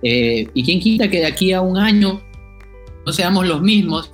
Eh, 0.01 0.47
y 0.53 0.63
quién 0.63 0.79
quita 0.79 1.09
que 1.09 1.19
de 1.19 1.25
aquí 1.25 1.51
a 1.51 1.61
un 1.61 1.77
año 1.77 2.21
no 3.05 3.11
seamos 3.11 3.45
los 3.47 3.61
mismos, 3.61 4.13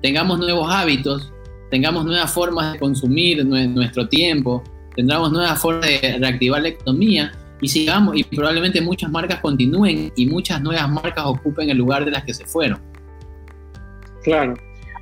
tengamos 0.00 0.38
nuevos 0.38 0.68
hábitos, 0.70 1.32
tengamos 1.70 2.04
nuevas 2.04 2.32
formas 2.32 2.72
de 2.72 2.78
consumir 2.78 3.44
nuestro 3.46 4.08
tiempo, 4.08 4.62
tendremos 4.94 5.32
nuevas 5.32 5.60
formas 5.60 5.86
de 5.86 6.18
reactivar 6.18 6.62
la 6.62 6.68
economía 6.68 7.32
y 7.60 7.68
sigamos, 7.68 8.16
y 8.16 8.24
probablemente 8.24 8.80
muchas 8.80 9.10
marcas 9.10 9.40
continúen 9.40 10.12
y 10.16 10.26
muchas 10.26 10.60
nuevas 10.60 10.90
marcas 10.90 11.24
ocupen 11.24 11.70
el 11.70 11.78
lugar 11.78 12.04
de 12.04 12.10
las 12.10 12.24
que 12.24 12.34
se 12.34 12.44
fueron. 12.44 12.80
Claro. 14.24 14.54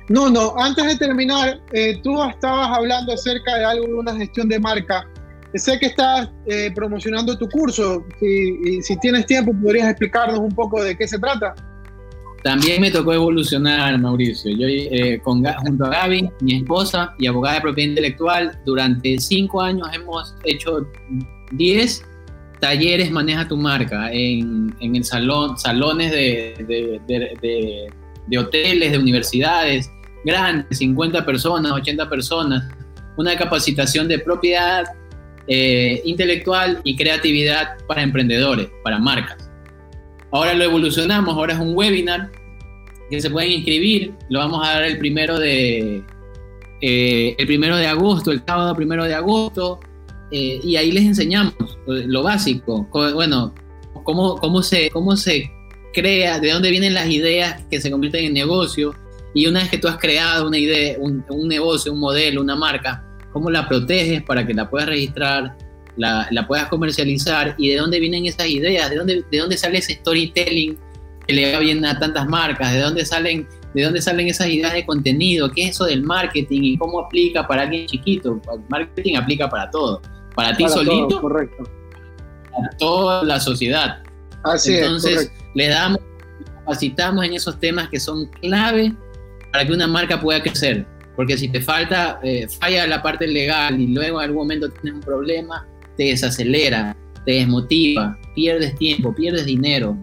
No, 0.09 0.29
no, 0.29 0.53
antes 0.57 0.85
de 0.85 0.95
terminar, 0.97 1.61
eh, 1.71 1.99
tú 2.03 2.21
estabas 2.23 2.77
hablando 2.77 3.13
acerca 3.13 3.55
de 3.55 3.65
algo 3.65 3.99
una 3.99 4.15
gestión 4.15 4.49
de 4.49 4.59
marca. 4.59 5.07
Sé 5.53 5.77
que 5.79 5.87
estás 5.87 6.29
eh, 6.47 6.71
promocionando 6.73 7.37
tu 7.37 7.47
curso. 7.49 8.05
y 8.21 8.81
si 8.81 8.97
tienes 8.99 9.25
tiempo, 9.25 9.53
¿podrías 9.61 9.89
explicarnos 9.89 10.39
un 10.39 10.51
poco 10.51 10.83
de 10.83 10.97
qué 10.97 11.07
se 11.07 11.19
trata? 11.19 11.53
También 12.43 12.81
me 12.81 12.89
tocó 12.89 13.13
evolucionar, 13.13 13.97
Mauricio. 13.99 14.51
Yo, 14.51 14.67
eh, 14.67 15.19
con, 15.23 15.43
junto 15.43 15.85
a 15.85 15.89
Gaby, 15.89 16.29
mi 16.41 16.55
esposa 16.57 17.13
y 17.19 17.27
abogada 17.27 17.55
de 17.55 17.61
propiedad 17.61 17.89
intelectual, 17.89 18.59
durante 18.65 19.19
cinco 19.19 19.61
años 19.61 19.87
hemos 19.93 20.35
hecho 20.43 20.87
10 21.51 22.03
talleres 22.59 23.11
Maneja 23.11 23.47
tu 23.47 23.57
marca 23.57 24.11
en, 24.11 24.73
en 24.79 24.95
el 24.95 25.03
salón, 25.03 25.57
salones 25.57 26.11
de 26.11 27.91
hoteles, 28.37 28.91
de 28.91 28.97
universidades, 28.97 29.91
grandes, 30.23 30.77
50 30.77 31.25
personas, 31.25 31.71
80 31.71 32.09
personas, 32.09 32.63
una 33.17 33.35
capacitación 33.35 34.07
de 34.07 34.19
propiedad 34.19 34.85
eh, 35.47 36.01
intelectual 36.05 36.79
y 36.83 36.95
creatividad 36.95 37.77
para 37.87 38.03
emprendedores, 38.03 38.69
para 38.83 38.99
marcas. 38.99 39.49
Ahora 40.31 40.53
lo 40.53 40.63
evolucionamos, 40.63 41.35
ahora 41.35 41.53
es 41.53 41.59
un 41.59 41.75
webinar 41.75 42.31
que 43.09 43.19
se 43.19 43.29
pueden 43.29 43.51
inscribir, 43.51 44.13
lo 44.29 44.39
vamos 44.39 44.65
a 44.65 44.73
dar 44.73 44.83
el 44.83 44.97
primero 44.97 45.37
de, 45.37 46.03
eh, 46.79 47.35
el 47.37 47.47
primero 47.47 47.75
de 47.75 47.87
agosto, 47.87 48.31
el 48.31 48.41
sábado 48.45 48.73
primero 48.75 49.03
de 49.03 49.13
agosto, 49.13 49.79
eh, 50.31 50.61
y 50.63 50.77
ahí 50.77 50.91
les 50.91 51.03
enseñamos 51.03 51.53
lo 51.85 52.23
básico, 52.23 52.87
bueno, 53.13 53.53
cómo, 54.03 54.37
cómo, 54.37 54.63
se, 54.63 54.89
cómo 54.91 55.17
se 55.17 55.51
crea, 55.93 56.39
de 56.39 56.51
dónde 56.51 56.69
vienen 56.69 56.93
las 56.93 57.09
ideas 57.09 57.61
que 57.69 57.79
se 57.79 57.91
convierten 57.91 58.25
en 58.25 58.33
negocio, 58.33 58.95
y 59.33 59.47
una 59.47 59.61
vez 59.61 59.69
que 59.69 59.77
tú 59.77 59.87
has 59.87 59.97
creado 59.97 60.47
una 60.47 60.57
idea, 60.57 60.97
un, 60.99 61.23
negocio, 61.47 61.93
un 61.93 61.99
modelo, 61.99 62.41
una 62.41 62.55
marca, 62.55 63.03
¿cómo 63.31 63.49
la 63.49 63.67
proteges 63.67 64.21
para 64.23 64.45
que 64.45 64.53
la 64.53 64.69
puedas 64.69 64.89
registrar, 64.89 65.55
la, 65.95 66.27
la, 66.31 66.47
puedas 66.47 66.67
comercializar? 66.67 67.55
¿Y 67.57 67.69
de 67.69 67.77
dónde 67.77 67.99
vienen 67.99 68.25
esas 68.25 68.47
ideas? 68.47 68.89
¿De 68.89 68.97
dónde, 68.97 69.23
¿De 69.31 69.37
dónde 69.37 69.57
sale 69.57 69.77
ese 69.77 69.93
storytelling 69.93 70.77
que 71.25 71.33
le 71.33 71.53
va 71.53 71.59
bien 71.59 71.85
a 71.85 71.97
tantas 71.97 72.27
marcas? 72.27 72.73
¿De 72.73 72.79
dónde 72.79 73.05
salen, 73.05 73.47
de 73.73 73.83
dónde 73.83 74.01
salen 74.01 74.27
esas 74.27 74.47
ideas 74.47 74.73
de 74.73 74.85
contenido? 74.85 75.49
¿Qué 75.49 75.63
es 75.63 75.69
eso 75.71 75.85
del 75.85 76.03
marketing 76.03 76.61
y 76.63 76.77
cómo 76.77 76.99
aplica 76.99 77.47
para 77.47 77.61
alguien 77.61 77.85
chiquito? 77.85 78.41
El 78.53 78.61
marketing 78.67 79.15
aplica 79.15 79.49
para 79.49 79.71
todo. 79.71 80.01
Para 80.35 80.55
ti 80.55 80.67
solito, 80.67 81.21
correcto. 81.21 81.63
para 82.51 82.69
toda 82.77 83.23
la 83.23 83.39
sociedad. 83.39 84.03
Así 84.43 84.75
Entonces, 84.75 85.31
le 85.55 85.67
damos, 85.67 85.99
capacitamos 86.59 87.25
en 87.25 87.33
esos 87.33 87.59
temas 87.59 87.89
que 87.89 87.99
son 87.99 88.25
clave 88.41 88.93
para 89.51 89.65
que 89.65 89.73
una 89.73 89.87
marca 89.87 90.19
pueda 90.19 90.41
crecer. 90.41 90.85
Porque 91.15 91.37
si 91.37 91.49
te 91.49 91.61
falta, 91.61 92.19
eh, 92.23 92.47
falla 92.47 92.87
la 92.87 93.01
parte 93.01 93.27
legal 93.27 93.79
y 93.79 93.87
luego 93.87 94.19
en 94.19 94.25
algún 94.25 94.43
momento 94.43 94.69
tienes 94.69 94.93
un 94.95 95.01
problema, 95.01 95.67
te 95.97 96.05
desacelera, 96.05 96.95
te 97.25 97.33
desmotiva, 97.33 98.17
pierdes 98.33 98.75
tiempo, 98.77 99.13
pierdes 99.13 99.45
dinero. 99.45 99.97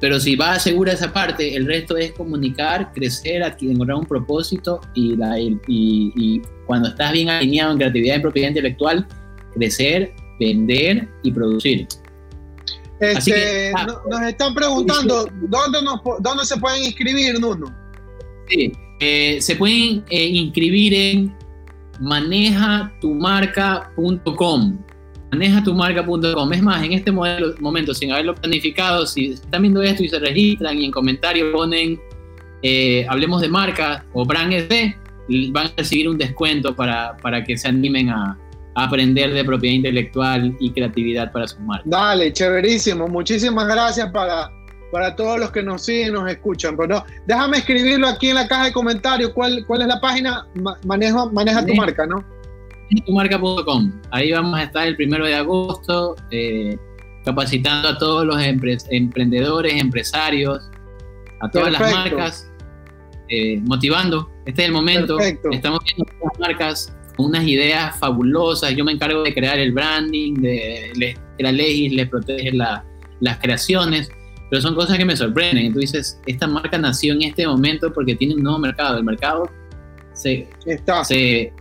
Pero 0.00 0.18
si 0.18 0.34
vas 0.34 0.58
asegura 0.58 0.92
esa 0.92 1.12
parte, 1.12 1.54
el 1.54 1.66
resto 1.66 1.96
es 1.96 2.12
comunicar, 2.12 2.92
crecer, 2.92 3.42
encontrar 3.60 3.98
un 3.98 4.06
propósito 4.06 4.80
y, 4.94 5.16
la, 5.16 5.38
y, 5.38 5.60
y 5.68 6.42
cuando 6.66 6.88
estás 6.88 7.12
bien 7.12 7.28
alineado 7.28 7.72
en 7.72 7.78
creatividad 7.78 8.16
y 8.16 8.20
propiedad 8.20 8.48
intelectual, 8.48 9.06
crecer, 9.54 10.12
vender 10.40 11.08
y 11.22 11.30
producir. 11.30 11.86
Este, 13.02 13.72
nos 14.08 14.22
están 14.22 14.54
preguntando, 14.54 15.28
¿dónde, 15.48 15.80
¿dónde 16.20 16.44
se 16.44 16.56
pueden 16.56 16.84
inscribir, 16.84 17.40
Nuno? 17.40 17.66
Sí, 18.48 18.70
eh, 19.00 19.38
se 19.40 19.56
pueden 19.56 20.04
eh, 20.08 20.28
inscribir 20.28 20.94
en 20.94 21.36
manejatumarca.com. 21.98 24.78
Manejatumarca.com. 25.32 26.52
Es 26.52 26.62
más, 26.62 26.84
en 26.84 26.92
este 26.92 27.10
momento, 27.10 27.92
sin 27.92 28.12
haberlo 28.12 28.36
planificado, 28.36 29.04
si 29.04 29.32
están 29.32 29.62
viendo 29.62 29.82
esto 29.82 30.04
y 30.04 30.08
se 30.08 30.20
registran 30.20 30.78
y 30.78 30.84
en 30.84 30.92
comentarios 30.92 31.52
ponen 31.52 31.98
eh, 32.62 33.04
hablemos 33.08 33.40
de 33.40 33.48
marca 33.48 34.04
o 34.12 34.24
brand 34.24 34.52
SD, 34.52 34.96
van 35.50 35.66
a 35.66 35.72
recibir 35.76 36.08
un 36.08 36.18
descuento 36.18 36.76
para, 36.76 37.16
para 37.16 37.42
que 37.42 37.58
se 37.58 37.66
animen 37.66 38.10
a, 38.10 38.38
aprender 38.74 39.32
de 39.32 39.44
propiedad 39.44 39.76
intelectual 39.76 40.56
y 40.60 40.70
creatividad 40.70 41.32
para 41.32 41.48
sus 41.48 41.60
marcas. 41.60 41.88
Dale, 41.88 42.32
chéverísimo. 42.32 43.08
Muchísimas 43.08 43.66
gracias 43.66 44.10
para, 44.10 44.50
para 44.90 45.14
todos 45.14 45.38
los 45.38 45.50
que 45.50 45.62
nos 45.62 45.84
siguen, 45.84 46.14
nos 46.14 46.30
escuchan. 46.30 46.76
Pero 46.76 47.04
déjame 47.26 47.58
escribirlo 47.58 48.08
aquí 48.08 48.30
en 48.30 48.36
la 48.36 48.48
caja 48.48 48.66
de 48.66 48.72
comentarios. 48.72 49.30
¿Cuál, 49.32 49.64
cuál 49.66 49.82
es 49.82 49.88
la 49.88 50.00
página? 50.00 50.46
Maneja, 50.84 51.26
maneja 51.26 51.64
tu 51.64 51.74
marca, 51.74 52.06
¿no? 52.06 52.24
tumarca.com. 53.06 53.92
Ahí 54.10 54.32
vamos 54.32 54.58
a 54.58 54.64
estar 54.64 54.86
el 54.86 54.96
primero 54.96 55.24
de 55.24 55.34
agosto 55.34 56.16
eh, 56.30 56.76
capacitando 57.24 57.88
a 57.88 57.98
todos 57.98 58.26
los 58.26 58.36
emprendedores, 58.90 59.74
empresarios, 59.80 60.70
a 61.40 61.50
todas 61.50 61.72
las 61.72 61.80
marcas, 61.80 62.52
eh, 63.28 63.60
motivando. 63.62 64.30
Este 64.44 64.62
es 64.62 64.68
el 64.68 64.74
momento. 64.74 65.18
Estamos 65.20 65.80
viendo 65.84 66.04
las 66.22 66.38
marcas 66.38 66.92
unas 67.18 67.44
ideas 67.44 67.98
fabulosas. 67.98 68.74
Yo 68.74 68.84
me 68.84 68.92
encargo 68.92 69.22
de 69.22 69.34
crear 69.34 69.58
el 69.58 69.72
branding, 69.72 70.34
de, 70.34 71.16
que 71.36 71.42
la 71.42 71.52
ley 71.52 71.88
les 71.90 72.08
protege 72.08 72.52
las 72.52 73.38
creaciones 73.38 74.10
pero 74.52 74.60
son 74.60 74.74
cosas 74.74 74.98
que 74.98 75.06
me 75.06 75.16
sorprenden. 75.16 75.72
Tú 75.72 75.78
dices, 75.78 76.20
esta 76.26 76.46
marca 76.46 76.76
nació 76.76 77.14
en 77.14 77.22
este 77.22 77.46
momento 77.46 77.90
porque 77.90 78.14
tiene 78.14 78.34
un 78.34 78.42
nuevo 78.42 78.58
mercado. 78.58 78.98
El 78.98 79.04
mercado 79.04 79.50
se, 80.12 80.46
Está. 80.66 81.02
se 81.06 81.54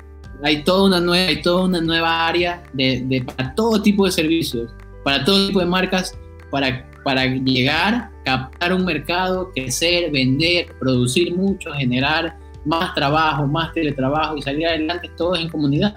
hay 0.44 0.62
toda 0.66 0.88
una 0.88 1.00
nueva, 1.00 1.30
hay 1.30 1.42
toda 1.42 1.64
una 1.64 1.80
nueva 1.80 2.28
área 2.28 2.62
de, 2.74 3.02
de, 3.06 3.22
para 3.22 3.56
todo 3.56 3.82
tipo 3.82 4.06
de 4.06 4.12
servicios, 4.12 4.74
para 5.06 5.24
todo 5.24 5.48
tipo 5.48 5.62
de 5.62 5.68
marcas, 5.68 6.20
para, 6.50 6.86
para 7.06 7.28
llegar, 7.28 8.12
captar 8.26 8.74
un 8.74 8.84
mercado, 8.84 9.52
crecer, 9.56 10.12
vender, 10.12 10.76
producir 10.78 11.34
mucho, 11.34 11.72
generar 11.72 12.38
más 12.66 12.94
trabajo, 12.94 13.48
más 13.48 13.74
teletrabajo 13.74 14.38
y 14.38 14.42
salir 14.42 14.68
adelante 14.68 15.10
todos 15.18 15.40
en 15.40 15.50
comunidad. 15.50 15.96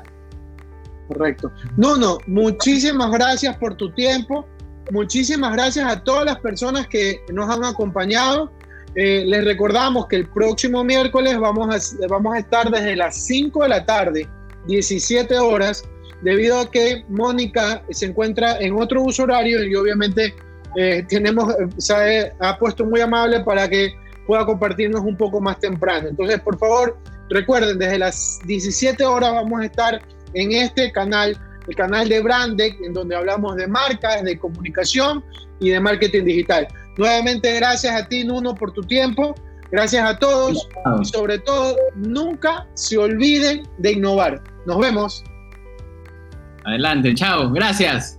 Correcto. 1.09 1.53
No, 1.77 1.97
no, 1.97 2.19
muchísimas 2.27 3.11
gracias 3.13 3.57
por 3.59 3.75
tu 3.77 3.91
tiempo. 3.93 4.47
Muchísimas 4.91 5.53
gracias 5.53 5.87
a 5.91 6.03
todas 6.03 6.25
las 6.27 6.39
personas 6.41 6.87
que 6.87 7.21
nos 7.33 7.49
han 7.49 7.65
acompañado. 7.65 8.51
Eh, 8.95 9.25
les 9.27 9.45
recordamos 9.45 10.07
que 10.07 10.17
el 10.17 10.29
próximo 10.29 10.85
miércoles 10.85 11.39
vamos 11.39 11.69
a, 11.75 12.07
vamos 12.07 12.35
a 12.35 12.39
estar 12.39 12.71
desde 12.71 12.95
las 12.95 13.17
5 13.27 13.63
de 13.65 13.69
la 13.69 13.85
tarde, 13.85 14.29
17 14.67 15.37
horas, 15.39 15.83
debido 16.23 16.61
a 16.61 16.71
que 16.71 17.05
Mónica 17.09 17.83
se 17.91 18.07
encuentra 18.07 18.59
en 18.61 18.81
otro 18.81 19.03
uso 19.03 19.25
horario 19.25 19.65
y 19.65 19.75
obviamente 19.75 20.35
eh, 20.77 21.05
tenemos, 21.09 21.53
se 21.77 22.33
ha 22.39 22.59
puesto 22.59 22.85
muy 22.85 23.01
amable 23.01 23.41
para 23.41 23.69
que 23.69 23.95
pueda 24.27 24.45
compartirnos 24.45 25.03
un 25.03 25.17
poco 25.17 25.41
más 25.41 25.59
temprano. 25.59 26.09
Entonces, 26.09 26.41
por 26.41 26.59
favor, 26.59 26.99
recuerden, 27.31 27.79
desde 27.79 27.99
las 27.99 28.41
17 28.47 29.05
horas 29.05 29.33
vamos 29.33 29.61
a 29.61 29.65
estar 29.67 30.03
en 30.35 30.53
este 30.53 30.91
canal 30.93 31.39
el 31.67 31.77
canal 31.77 32.09
de 32.09 32.21
Brandec, 32.21 32.81
en 32.83 32.93
donde 32.93 33.17
hablamos 33.17 33.57
de 33.57 33.67
marcas, 33.67 34.23
de 34.23 34.39
comunicación 34.39 35.25
y 35.61 35.71
de 35.71 35.81
marketing 35.81 36.25
digital. 36.25 36.69
Nuevamente, 36.97 37.55
gracias 37.55 37.95
a 37.95 38.07
ti, 38.07 38.25
Nuno, 38.25 38.55
por 38.55 38.73
tu 38.73 38.83
tiempo. 38.83 39.35
Gracias 39.71 40.09
a 40.09 40.19
todos 40.19 40.69
y 41.01 41.05
sobre 41.05 41.39
todo, 41.41 41.77
nunca 41.97 42.67
se 42.75 42.97
olviden 42.97 43.63
de 43.79 43.93
innovar. 43.93 44.43
Nos 44.67 44.79
vemos. 44.79 45.25
Adelante, 46.65 47.15
chao, 47.15 47.51
gracias. 47.51 48.17